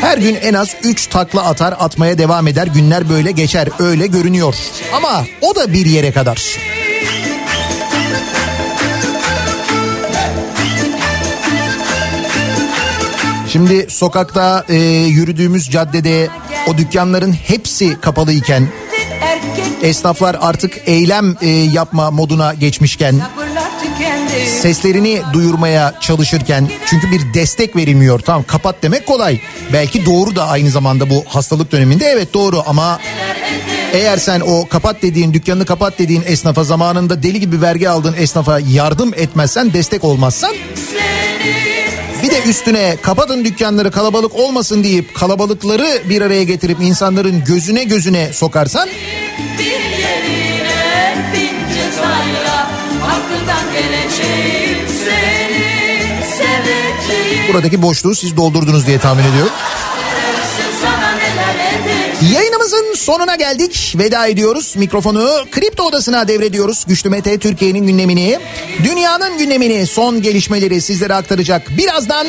her 0.02 0.18
gün 0.18 0.36
en 0.36 0.53
az 0.53 0.76
3 0.84 1.07
takla 1.07 1.44
atar 1.44 1.76
atmaya 1.80 2.18
devam 2.18 2.48
eder 2.48 2.68
günler 2.68 3.10
böyle 3.10 3.32
geçer 3.32 3.69
öyle 3.80 4.07
görünüyor. 4.07 4.56
Ama 4.94 5.26
o 5.41 5.56
da 5.56 5.74
bir 5.74 5.86
yere 5.86 6.11
kadar. 6.11 6.57
Şimdi 13.48 13.86
sokakta 13.90 14.65
e, 14.69 14.76
yürüdüğümüz 15.06 15.69
caddede 15.69 16.30
o 16.68 16.78
dükkanların 16.78 17.34
hepsi 17.34 18.02
kapalıyken 18.02 18.68
erkek 19.22 19.84
esnaflar 19.84 20.38
artık 20.41 20.74
eylem 20.86 21.36
e, 21.41 21.48
yapma 21.49 22.11
moduna 22.11 22.53
geçmişken. 22.53 23.22
Seslerini 24.61 25.22
duyurmaya 25.34 25.94
çalışırken 26.02 26.69
çünkü 26.86 27.11
bir 27.11 27.34
destek 27.34 27.76
verilmiyor. 27.76 28.19
Tamam 28.19 28.44
kapat 28.44 28.76
demek 28.84 29.06
kolay. 29.06 29.40
Belki 29.74 30.06
doğru 30.06 30.36
da 30.36 30.48
aynı 30.48 30.69
zamanda 30.69 31.10
bu 31.10 31.24
hastalık 31.28 31.72
döneminde 31.72 32.06
evet 32.06 32.34
doğru 32.34 32.64
ama 32.68 32.99
eğer 33.94 34.18
sen 34.18 34.40
o 34.40 34.68
kapat 34.68 35.02
dediğin 35.02 35.34
dükkanını 35.34 35.65
kapat 35.65 35.99
dediğin 35.99 36.24
esnafa 36.26 36.64
zamanında 36.64 37.24
deli 37.24 37.40
gibi 37.40 37.61
vergi 37.61 37.90
aldığın 37.90 38.15
esnafa 38.18 38.60
yardım 38.60 39.14
etmezsen 39.14 39.74
destek 39.74 40.03
olmazsan 40.03 40.56
bir 42.24 42.32
de 42.32 42.44
üstüne 42.49 42.95
kapatın 43.02 43.45
dükkanları 43.45 43.91
kalabalık 43.91 44.36
olmasın 44.36 44.84
deyip 44.84 45.15
kalabalıkları 45.15 46.02
bir 46.10 46.22
araya 46.22 46.44
getirip 46.44 46.82
insanların 46.82 47.44
gözüne 47.44 47.84
gözüne 47.84 48.34
sokarsan 48.34 48.90
hakkından 53.48 53.74
geleceğim 53.74 54.88
seni 55.06 56.24
seveceğim. 56.38 57.53
buradaki 57.53 57.82
boşluğu 57.82 58.15
siz 58.15 58.38
doldurdunuz 58.38 58.88
diye 58.88 58.99
tahmin 58.99 59.24
ediyorum. 59.24 59.53
Yayınımızın 62.34 62.94
sonuna 62.95 63.36
geldik. 63.36 63.94
Veda 63.98 64.28
ediyoruz. 64.28 64.74
Mikrofonu 64.78 65.30
Kripto 65.52 65.84
Odası'na 65.84 66.28
devrediyoruz. 66.28 66.86
Güçlü 66.88 67.10
Mete 67.10 67.38
Türkiye'nin 67.38 67.88
gündemini, 67.88 68.40
dünyanın 68.84 69.38
gündemini, 69.38 69.88
son 69.88 70.22
gelişmeleri 70.22 70.82
sizlere 70.82 71.14
aktaracak. 71.14 71.78
Birazdan 71.78 72.28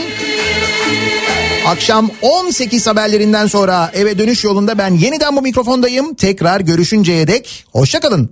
akşam 1.67 2.11
18 2.23 2.87
haberlerinden 2.87 3.47
sonra 3.47 3.91
eve 3.95 4.19
dönüş 4.19 4.45
yolunda 4.45 4.79
ben 4.79 4.95
yeniden 4.95 5.37
bu 5.37 5.43
mikrofondayım. 5.43 6.15
Tekrar 6.15 6.61
görüşünceye 6.61 7.27
dek 7.27 7.65
hoşçakalın. 7.73 8.31